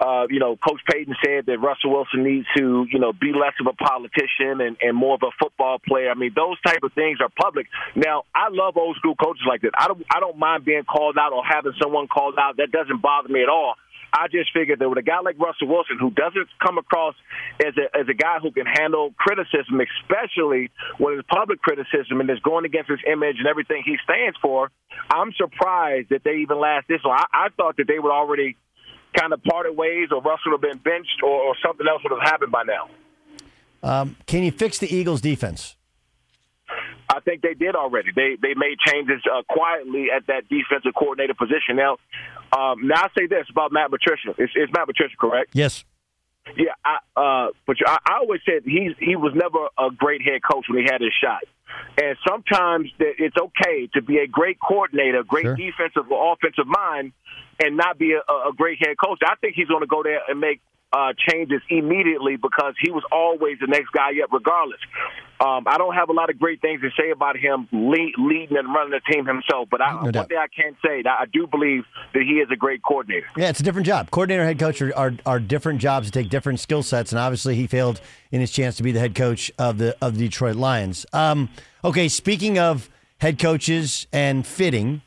uh, 0.00 0.26
you 0.30 0.38
know, 0.38 0.56
Coach 0.56 0.80
Payton 0.90 1.14
said 1.24 1.46
that 1.46 1.58
Russell 1.58 1.90
Wilson 1.90 2.22
needs 2.22 2.46
to, 2.56 2.86
you 2.90 2.98
know, 2.98 3.12
be 3.12 3.32
less 3.32 3.54
of 3.60 3.66
a 3.66 3.74
politician 3.74 4.60
and, 4.60 4.76
and 4.80 4.96
more 4.96 5.14
of 5.14 5.22
a 5.22 5.30
football 5.42 5.78
player. 5.78 6.10
I 6.10 6.14
mean, 6.14 6.32
those 6.34 6.60
type 6.62 6.82
of 6.82 6.92
things 6.92 7.18
are 7.20 7.30
public. 7.40 7.66
Now, 7.96 8.22
I 8.34 8.48
love 8.50 8.76
old 8.76 8.96
school 8.96 9.16
coaches 9.16 9.42
like 9.48 9.62
that. 9.62 9.72
I 9.76 9.88
don't, 9.88 10.02
I 10.10 10.20
don't 10.20 10.38
mind 10.38 10.64
being 10.64 10.84
called 10.84 11.18
out 11.18 11.32
or 11.32 11.42
having 11.44 11.72
someone 11.82 12.06
called 12.06 12.36
out. 12.38 12.58
That 12.58 12.70
doesn't 12.70 13.02
bother 13.02 13.28
me 13.28 13.42
at 13.42 13.48
all. 13.48 13.74
I 14.12 14.28
just 14.28 14.52
figured 14.54 14.78
that 14.78 14.88
with 14.88 14.98
a 14.98 15.02
guy 15.02 15.20
like 15.20 15.38
Russell 15.38 15.68
Wilson, 15.68 15.98
who 16.00 16.10
doesn't 16.10 16.48
come 16.64 16.78
across 16.78 17.14
as 17.60 17.74
a 17.76 17.92
as 17.92 18.08
a 18.08 18.14
guy 18.14 18.38
who 18.40 18.50
can 18.50 18.64
handle 18.64 19.12
criticism, 19.18 19.80
especially 19.80 20.70
when 20.96 21.18
it's 21.18 21.28
public 21.28 21.60
criticism 21.60 22.20
and 22.20 22.30
is 22.30 22.40
going 22.40 22.64
against 22.64 22.88
his 22.88 23.00
image 23.06 23.36
and 23.38 23.46
everything 23.46 23.82
he 23.84 23.96
stands 24.04 24.38
for, 24.40 24.70
I'm 25.10 25.32
surprised 25.36 26.08
that 26.08 26.24
they 26.24 26.40
even 26.40 26.58
last 26.58 26.88
this 26.88 27.00
long. 27.04 27.18
I, 27.18 27.46
I 27.46 27.48
thought 27.56 27.76
that 27.76 27.86
they 27.86 27.98
would 27.98 28.12
already 28.12 28.56
kind 29.14 29.32
of 29.32 29.42
parted 29.42 29.76
ways, 29.76 30.08
or 30.10 30.20
Russell 30.22 30.52
would 30.52 30.62
have 30.64 30.70
been 30.72 30.78
benched, 30.78 31.20
or, 31.22 31.30
or 31.30 31.54
something 31.64 31.86
else 31.86 32.02
would 32.04 32.12
have 32.18 32.28
happened 32.28 32.52
by 32.52 32.62
now. 32.64 32.88
Um, 33.82 34.16
can 34.26 34.42
you 34.42 34.50
fix 34.50 34.78
the 34.78 34.92
Eagles' 34.92 35.20
defense? 35.20 35.76
I 37.08 37.20
think 37.20 37.40
they 37.42 37.54
did 37.54 37.74
already. 37.74 38.10
They 38.14 38.36
they 38.40 38.54
made 38.54 38.78
changes 38.86 39.22
uh, 39.32 39.42
quietly 39.48 40.08
at 40.14 40.26
that 40.26 40.48
defensive 40.48 40.92
coordinator 40.94 41.34
position. 41.34 41.76
Now, 41.76 41.96
um, 42.52 42.86
now 42.86 43.02
I 43.04 43.08
say 43.16 43.26
this 43.26 43.46
about 43.50 43.72
Matt 43.72 43.90
Patricia. 43.90 44.34
It's, 44.36 44.52
it's 44.54 44.72
Matt 44.72 44.86
Patricia, 44.86 45.16
correct? 45.18 45.50
Yes. 45.54 45.84
Yeah, 46.56 46.72
I, 46.84 46.98
uh, 47.16 47.48
but 47.66 47.76
I, 47.86 47.98
I 48.06 48.16
always 48.20 48.40
said 48.44 48.62
he's 48.64 48.92
he 48.98 49.16
was 49.16 49.32
never 49.34 49.68
a 49.78 49.94
great 49.94 50.22
head 50.22 50.40
coach 50.42 50.66
when 50.68 50.78
he 50.84 50.88
had 50.90 51.00
his 51.00 51.12
shot, 51.22 51.42
And 52.00 52.16
sometimes 52.26 52.90
it's 52.98 53.36
okay 53.36 53.88
to 53.94 54.02
be 54.02 54.18
a 54.18 54.26
great 54.26 54.58
coordinator, 54.60 55.22
great 55.22 55.44
Sure. 55.44 55.56
defensive 55.56 56.10
or 56.10 56.32
offensive 56.32 56.66
mind, 56.66 57.12
and 57.60 57.76
not 57.76 57.98
be 57.98 58.12
a, 58.12 58.18
a 58.20 58.52
great 58.56 58.78
head 58.78 58.96
coach. 59.02 59.18
I 59.24 59.34
think 59.40 59.54
he's 59.54 59.68
going 59.68 59.82
to 59.82 59.86
go 59.86 60.02
there 60.02 60.20
and 60.28 60.40
make 60.40 60.60
uh, 60.92 61.12
changes 61.28 61.60
immediately 61.68 62.36
because 62.36 62.74
he 62.82 62.90
was 62.90 63.02
always 63.12 63.58
the 63.60 63.66
next 63.66 63.90
guy 63.92 64.10
up, 64.22 64.32
regardless. 64.32 64.80
Um, 65.40 65.64
I 65.68 65.76
don't 65.78 65.94
have 65.94 66.08
a 66.08 66.12
lot 66.12 66.30
of 66.30 66.38
great 66.38 66.60
things 66.60 66.80
to 66.80 66.88
say 67.00 67.10
about 67.10 67.36
him 67.36 67.68
lead, 67.70 68.14
leading 68.18 68.56
and 68.56 68.66
running 68.74 68.90
the 68.90 69.00
team 69.12 69.24
himself, 69.26 69.68
but 69.70 69.80
I, 69.80 69.92
No 69.92 69.98
one 70.04 70.12
doubt. 70.12 70.28
thing 70.30 70.38
I 70.38 70.46
can 70.48 70.76
say 70.84 71.02
that 71.02 71.16
I 71.20 71.26
do 71.32 71.46
believe 71.46 71.84
that 72.14 72.22
he 72.22 72.34
is 72.40 72.48
a 72.50 72.56
great 72.56 72.82
coordinator. 72.82 73.26
Yeah, 73.36 73.48
it's 73.50 73.60
a 73.60 73.62
different 73.62 73.86
job. 73.86 74.10
Coordinator, 74.10 74.44
head 74.44 74.58
coach 74.58 74.82
are, 74.82 74.92
are, 74.96 75.12
are 75.26 75.38
different 75.38 75.80
jobs 75.80 76.06
to 76.06 76.12
take 76.12 76.28
different 76.30 76.58
skill 76.58 76.82
sets, 76.82 77.12
and 77.12 77.18
obviously 77.20 77.54
he 77.54 77.66
failed 77.68 78.00
in 78.32 78.40
his 78.40 78.50
chance 78.50 78.76
to 78.78 78.82
be 78.82 78.90
the 78.90 78.98
head 79.00 79.14
coach 79.14 79.52
of 79.58 79.78
the 79.78 79.96
of 80.02 80.14
the 80.18 80.24
Detroit 80.24 80.56
Lions. 80.56 81.06
Um, 81.12 81.50
okay, 81.84 82.08
speaking 82.08 82.58
of 82.58 82.90
head 83.18 83.38
coaches 83.38 84.06
and 84.12 84.44
fitting, 84.46 85.02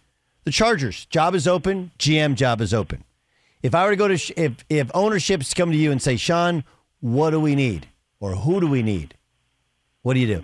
the 0.46 0.52
Chargers 0.52 1.06
job 1.06 1.36
is 1.36 1.46
open. 1.48 1.92
GM 2.00 2.36
job 2.36 2.62
is 2.62 2.74
open. 2.74 3.04
If 3.64 3.76
I 3.76 3.86
were 3.86 3.92
to 3.92 3.96
go 3.96 4.08
to 4.08 4.42
if 4.42 4.66
if 4.70 4.92
ownerships 4.94 5.54
come 5.54 5.72
to 5.72 5.78
you 5.78 5.92
and 5.92 6.02
say, 6.02 6.16
Shawne, 6.16 6.64
what 7.00 7.32
do 7.32 7.40
we 7.40 7.56
need 7.56 7.88
or 8.20 8.36
who 8.36 8.60
do 8.60 8.68
we 8.68 8.82
need? 8.84 9.16
What 10.02 10.16
do 10.16 10.20
you 10.20 10.28
do? 10.28 10.42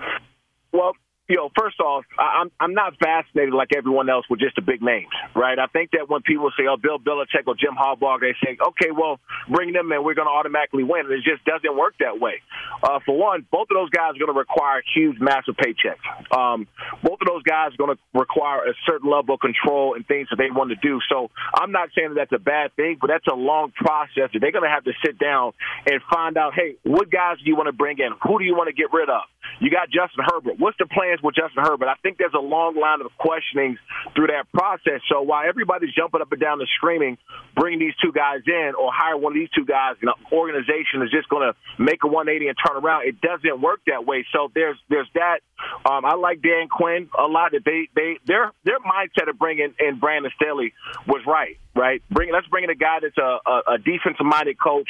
Well, 0.72 0.92
you 1.28 1.36
know, 1.36 1.50
first 1.58 1.80
off, 1.80 2.06
I'm 2.18 2.52
I'm 2.60 2.74
not 2.74 2.96
fascinated 2.98 3.54
like 3.54 3.70
everyone 3.76 4.10
else 4.10 4.26
with 4.30 4.40
just 4.40 4.56
the 4.56 4.62
big 4.62 4.82
names, 4.82 5.12
right? 5.36 5.60
I 5.60 5.68
think 5.68 5.92
that 5.92 6.08
when 6.10 6.22
people 6.22 6.52
say, 6.58 6.66
"Oh, 6.70 6.78
Bill 6.78 7.00
Belichick 7.00 7.44
or 7.48 7.56
Jim 7.56 7.76
Harbaugh," 7.76 8.20
they 8.20 8.34
say, 8.44 8.58
"Okay, 8.60 8.92
well, 8.92 9.20
bring 9.50 9.74
them 9.74 9.92
in, 9.92 10.04
we're 10.04 10.16
going 10.16 10.28
to 10.28 10.32
automatically 10.32 10.84
win." 10.84 11.06
And 11.06 11.14
it 11.14 11.24
just 11.24 11.44
doesn't 11.44 11.76
work 11.76 11.96
that 12.00 12.20
way. 12.20 12.42
Uh, 12.82 13.00
for 13.06 13.18
one, 13.18 13.46
both 13.52 13.68
of 13.70 13.76
those 13.76 13.90
guys 13.90 14.16
are 14.16 14.20
going 14.20 14.32
to 14.32 14.40
require 14.40 14.82
huge, 14.96 15.20
massive 15.20 15.56
paychecks. 15.56 16.00
Um, 16.32 16.68
both 17.04 17.20
of 17.20 17.28
those 17.28 17.44
guys 17.44 17.74
are 17.74 17.78
going 17.78 17.96
to 17.96 18.02
require 18.14 18.64
a 18.64 18.74
certain 18.86 19.12
level 19.12 19.36
of 19.36 19.42
control 19.42 19.96
and 19.96 20.08
things 20.08 20.30
that 20.30 20.38
they 20.38 20.50
want 20.50 20.70
to 20.70 20.78
do. 20.78 21.00
So 21.10 21.30
I'm 21.54 21.72
not 21.72 21.90
saying 21.96 22.16
that 22.16 22.30
that's 22.32 22.42
a 22.42 22.44
bad 22.44 22.74
thing, 22.76 22.98
but 23.02 23.08
that's 23.08 23.28
a 23.28 23.36
long 23.36 23.72
process. 23.76 24.32
They're 24.32 24.52
going 24.52 24.64
to 24.64 24.72
have 24.72 24.86
to 24.86 24.94
sit 25.06 25.20
down 25.20 25.52
and 25.86 26.02
find 26.12 26.38
out, 26.38 26.54
hey, 26.56 26.76
what 26.84 27.12
guys 27.12 27.38
do 27.40 27.46
you 27.46 27.56
want 27.56 27.68
to 27.68 27.74
bring 27.74 28.00
in? 28.00 28.12
Who 28.24 28.40
do 28.40 28.46
you 28.46 28.56
want 28.56 28.68
to 28.68 28.74
get 28.74 28.94
rid 28.94 29.10
of? 29.10 29.24
You 29.60 29.72
got 29.72 29.90
Justin 29.90 30.24
Herbert. 30.26 30.60
What's 30.60 30.78
the 30.78 30.86
plans 30.86 31.22
with 31.22 31.36
Justin 31.36 31.64
Herbert? 31.64 31.88
I 31.88 31.96
think 32.04 32.18
there's 32.18 32.36
a 32.38 32.42
long 32.44 32.76
line 32.78 33.02
of 33.02 33.10
questionings 33.18 33.80
through 34.14 34.28
that 34.28 34.46
process. 34.54 35.02
So 35.10 35.22
while 35.22 35.48
everybody's 35.48 35.94
jumping 35.94 36.22
up 36.22 36.32
and 36.32 36.40
down 36.40 36.60
and 36.60 36.70
screaming, 36.78 37.18
bring 37.56 37.80
these 37.80 37.94
two 38.02 38.12
guys 38.12 38.42
in 38.46 38.74
or 38.78 38.92
hire 38.94 39.18
one 39.18 39.34
of 39.34 39.40
these 39.40 39.50
two 39.56 39.66
guys, 39.66 39.96
the 40.02 40.14
organization 40.32 41.02
is 41.02 41.10
just 41.10 41.28
going 41.30 41.42
to 41.42 41.58
make 41.82 42.04
a 42.04 42.08
180 42.08 42.48
and 42.48 42.58
turn 42.58 42.78
around. 42.78 43.08
It 43.08 43.20
doesn't 43.20 43.62
work 43.62 43.82
that 43.88 44.06
way. 44.06 44.26
So 44.32 44.52
there's 44.54 44.78
there's 44.90 45.10
that. 45.16 45.42
Um, 45.90 46.06
I 46.06 46.14
like 46.16 46.42
Dan 46.42 46.68
Quinn 46.70 47.10
a 47.18 47.26
lot. 47.26 47.52
That 47.52 47.66
they 47.66 47.90
they 47.96 48.20
their 48.26 48.54
their 48.64 48.80
mindset 48.80 49.30
of 49.30 49.40
bringing 49.40 49.74
in 49.80 49.98
Brandon 50.00 50.32
Staley 50.36 50.74
was 51.08 51.22
right. 51.26 51.58
Right. 51.76 52.04
Bring 52.12 52.32
let's 52.32 52.48
bring 52.48 52.64
in 52.64 52.70
a 52.70 52.76
guy 52.76 53.00
that's 53.02 53.18
a, 53.18 53.40
a, 53.46 53.62
a 53.74 53.78
defensive 53.78 54.26
minded 54.26 54.60
coach. 54.60 54.90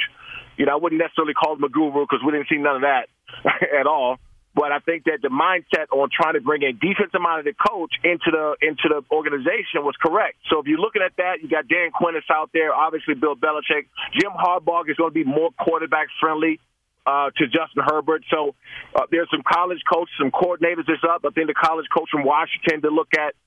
You 0.58 0.66
know, 0.66 0.74
I 0.74 0.76
wouldn't 0.76 1.00
necessarily 1.00 1.34
call 1.34 1.56
him 1.56 1.64
a 1.64 1.70
guru 1.70 2.04
because 2.04 2.20
we 2.26 2.32
didn't 2.32 2.48
see 2.50 2.58
none 2.58 2.78
of 2.78 2.82
that 2.82 3.08
at 3.80 3.88
all. 3.88 4.18
But 4.58 4.72
I 4.74 4.80
think 4.80 5.06
that 5.06 5.22
the 5.22 5.30
mindset 5.30 5.86
on 5.94 6.10
trying 6.10 6.34
to 6.34 6.42
bring 6.42 6.64
a 6.66 6.74
defensive 6.74 7.22
minded 7.22 7.54
coach 7.62 7.94
into 8.02 8.34
the 8.34 8.58
into 8.66 8.90
the 8.90 9.06
organization 9.14 9.86
was 9.86 9.94
correct. 10.02 10.42
So 10.50 10.58
if 10.58 10.66
you're 10.66 10.82
looking 10.82 11.06
at 11.06 11.14
that, 11.22 11.46
you 11.46 11.48
got 11.48 11.70
Dan 11.70 11.94
Quinn 11.94 12.18
that's 12.18 12.26
out 12.34 12.50
there, 12.58 12.74
obviously 12.74 13.14
Bill 13.14 13.36
Belichick. 13.38 13.86
Jim 14.18 14.34
Harbaugh 14.34 14.90
is 14.90 14.98
going 14.98 15.14
to 15.14 15.14
be 15.14 15.24
more 15.24 15.52
quarterback 15.62 16.08
friendly 16.20 16.60
uh, 17.06 17.30
to 17.38 17.46
Justin 17.46 17.86
Herbert. 17.86 18.26
So 18.34 18.56
uh, 18.98 19.06
there's 19.12 19.30
some 19.30 19.46
college 19.46 19.86
coaches, 19.86 20.18
some 20.18 20.34
coordinators 20.34 20.90
that's 20.90 21.06
up. 21.06 21.22
I 21.22 21.30
think 21.30 21.54
the 21.54 21.54
college 21.54 21.86
coach 21.94 22.10
from 22.10 22.26
Washington 22.26 22.82
to 22.82 22.90
look 22.90 23.14
at. 23.14 23.38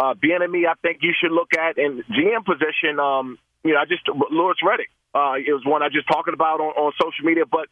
Uh, 0.00 0.16
Bieniemy, 0.16 0.64
I 0.64 0.80
think 0.80 1.04
you 1.04 1.12
should 1.12 1.30
look 1.30 1.52
at. 1.52 1.76
And 1.76 2.02
GM 2.08 2.40
position, 2.40 2.96
um, 2.96 3.36
you 3.62 3.76
know, 3.76 3.80
I 3.80 3.84
just 3.84 4.08
Louis 4.08 4.56
Riddick. 4.64 4.88
Uh, 5.12 5.36
it 5.44 5.52
was 5.52 5.62
one 5.64 5.82
I 5.82 5.92
just 5.92 6.08
talking 6.08 6.32
about 6.32 6.64
on, 6.64 6.72
on 6.72 6.92
social 6.96 7.22
media, 7.22 7.44
but 7.44 7.68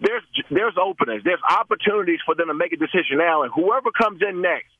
there's 0.00 0.22
there's 0.50 0.74
openings, 0.80 1.22
there's 1.24 1.42
opportunities 1.48 2.20
for 2.24 2.34
them 2.34 2.48
to 2.48 2.54
make 2.54 2.72
a 2.72 2.76
decision 2.76 3.18
now, 3.18 3.42
and 3.42 3.52
whoever 3.52 3.90
comes 3.90 4.20
in 4.26 4.40
next 4.40 4.72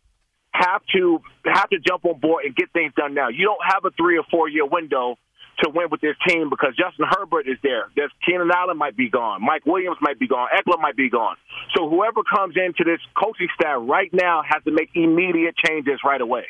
have 0.53 0.83
to 0.95 1.21
have 1.47 1.69
to 1.71 1.79
jump 1.79 2.05
on 2.05 2.19
board 2.19 2.45
and 2.45 2.55
get 2.57 2.73
things 2.73 2.93
done 2.97 3.15
now. 3.15 3.29
You 3.29 3.45
don't 3.45 3.65
have 3.65 3.85
a 3.85 3.91
three 3.91 4.19
or 4.19 4.25
four 4.31 4.49
year 4.49 4.67
window 4.67 5.17
to 5.63 5.71
win 5.71 5.89
with 5.91 6.01
this 6.01 6.17
team 6.27 6.49
because 6.49 6.75
Justin 6.77 7.07
Herbert 7.09 7.47
is 7.47 7.59
there. 7.63 7.91
There's 7.95 8.11
Keenan 8.27 8.51
Allen 8.55 8.77
might 8.77 8.97
be 8.97 9.11
gone, 9.11 9.45
Mike 9.45 9.67
Williams 9.67 9.99
might 10.01 10.19
be 10.19 10.27
gone, 10.27 10.49
Ekeler 10.57 10.81
might 10.81 10.97
be 10.97 11.11
gone. 11.11 11.37
So 11.77 11.89
whoever 11.89 12.23
comes 12.23 12.57
into 12.57 12.85
this 12.85 13.01
coaching 13.17 13.49
staff 13.55 13.79
right 13.83 14.11
now 14.13 14.43
has 14.49 14.63
to 14.65 14.73
make 14.73 14.91
immediate 14.95 15.55
changes 15.57 16.01
right 16.05 16.21
away. 16.21 16.47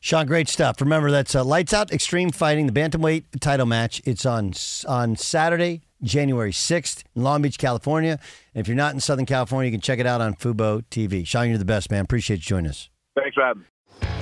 Shawne, 0.00 0.26
great 0.26 0.48
stuff. 0.48 0.80
Remember, 0.80 1.10
that's 1.10 1.34
uh, 1.34 1.44
Lights 1.44 1.74
Out 1.74 1.92
Extreme 1.92 2.30
Fighting, 2.30 2.66
the 2.66 2.72
bantamweight 2.72 3.40
title 3.40 3.66
match. 3.66 4.00
It's 4.04 4.24
on 4.24 4.52
on 4.86 5.16
Saturday, 5.16 5.82
January 6.02 6.52
6th 6.52 7.04
in 7.14 7.22
Long 7.22 7.42
Beach, 7.42 7.58
California. 7.58 8.18
And 8.54 8.60
if 8.60 8.68
you're 8.68 8.76
not 8.76 8.94
in 8.94 9.00
Southern 9.00 9.26
California, 9.26 9.70
you 9.70 9.72
can 9.72 9.80
check 9.80 9.98
it 9.98 10.06
out 10.06 10.20
on 10.20 10.34
Fubo 10.34 10.82
TV. 10.90 11.22
Shawne, 11.22 11.48
you're 11.48 11.58
the 11.58 11.64
best, 11.64 11.90
man. 11.90 12.04
Appreciate 12.04 12.36
you 12.36 12.42
joining 12.42 12.70
us. 12.70 12.88
Thanks 13.14 13.36
Rob. 13.36 13.58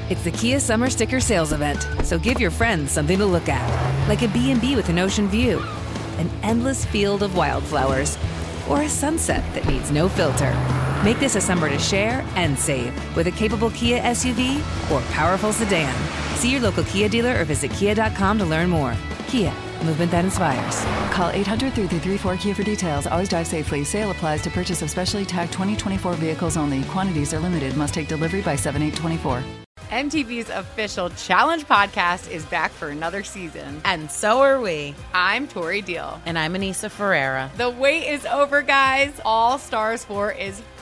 It's 0.08 0.22
the 0.22 0.30
Kia 0.30 0.60
Summer 0.60 0.88
Sticker 0.88 1.18
Sales 1.18 1.52
Event, 1.52 1.86
so 2.04 2.16
give 2.18 2.40
your 2.40 2.52
friends 2.52 2.92
something 2.92 3.18
to 3.18 3.26
look 3.26 3.48
at, 3.48 4.08
like 4.08 4.22
a 4.22 4.28
B&B 4.28 4.76
with 4.76 4.88
an 4.88 5.00
ocean 5.00 5.28
view, 5.28 5.58
an 6.18 6.30
endless 6.44 6.84
field 6.84 7.24
of 7.24 7.36
wildflowers, 7.36 8.16
or 8.68 8.82
a 8.82 8.88
sunset 8.88 9.42
that 9.54 9.66
needs 9.66 9.90
no 9.90 10.08
filter. 10.08 10.54
Make 11.04 11.18
this 11.18 11.34
a 11.34 11.40
summer 11.40 11.68
to 11.68 11.78
share 11.78 12.24
and 12.36 12.56
save 12.58 12.94
with 13.16 13.26
a 13.26 13.32
capable 13.32 13.70
Kia 13.70 14.00
SUV 14.00 14.58
or 14.92 15.00
powerful 15.12 15.52
sedan. 15.52 15.92
See 16.36 16.52
your 16.52 16.60
local 16.60 16.84
Kia 16.84 17.08
dealer 17.08 17.40
or 17.40 17.44
visit 17.44 17.70
kia.com 17.72 18.38
to 18.38 18.44
learn 18.44 18.70
more. 18.70 18.94
Kia, 19.26 19.52
movement 19.84 20.10
that 20.10 20.24
inspires. 20.24 20.84
Call 21.12 21.30
800 21.30 21.72
334 21.74 22.36
Kia 22.36 22.54
for 22.54 22.62
details. 22.62 23.06
Always 23.06 23.28
drive 23.28 23.46
safely. 23.46 23.84
Sale 23.84 24.10
applies 24.10 24.42
to 24.42 24.50
purchase 24.50 24.82
of 24.82 24.90
specially 24.90 25.24
tagged 25.24 25.52
2024 25.52 26.14
vehicles 26.14 26.56
only. 26.56 26.82
Quantities 26.84 27.32
are 27.34 27.38
limited. 27.40 27.76
Must 27.76 27.94
take 27.94 28.08
delivery 28.08 28.42
by 28.42 28.56
7824. 28.56 29.42
MTV's 29.90 30.50
official 30.50 31.10
challenge 31.10 31.64
podcast 31.64 32.28
is 32.28 32.44
back 32.46 32.72
for 32.72 32.88
another 32.88 33.22
season. 33.22 33.80
And 33.84 34.10
so 34.10 34.40
are 34.42 34.60
we. 34.60 34.96
I'm 35.14 35.46
Tori 35.46 35.80
Deal. 35.80 36.20
And 36.26 36.36
I'm 36.36 36.54
Aneesa 36.54 36.90
Ferreira. 36.90 37.52
The 37.56 37.70
wait 37.70 38.08
is 38.08 38.26
over, 38.26 38.62
guys. 38.62 39.12
All 39.24 39.58
Stars 39.58 40.04
4 40.04 40.32
is 40.32 40.60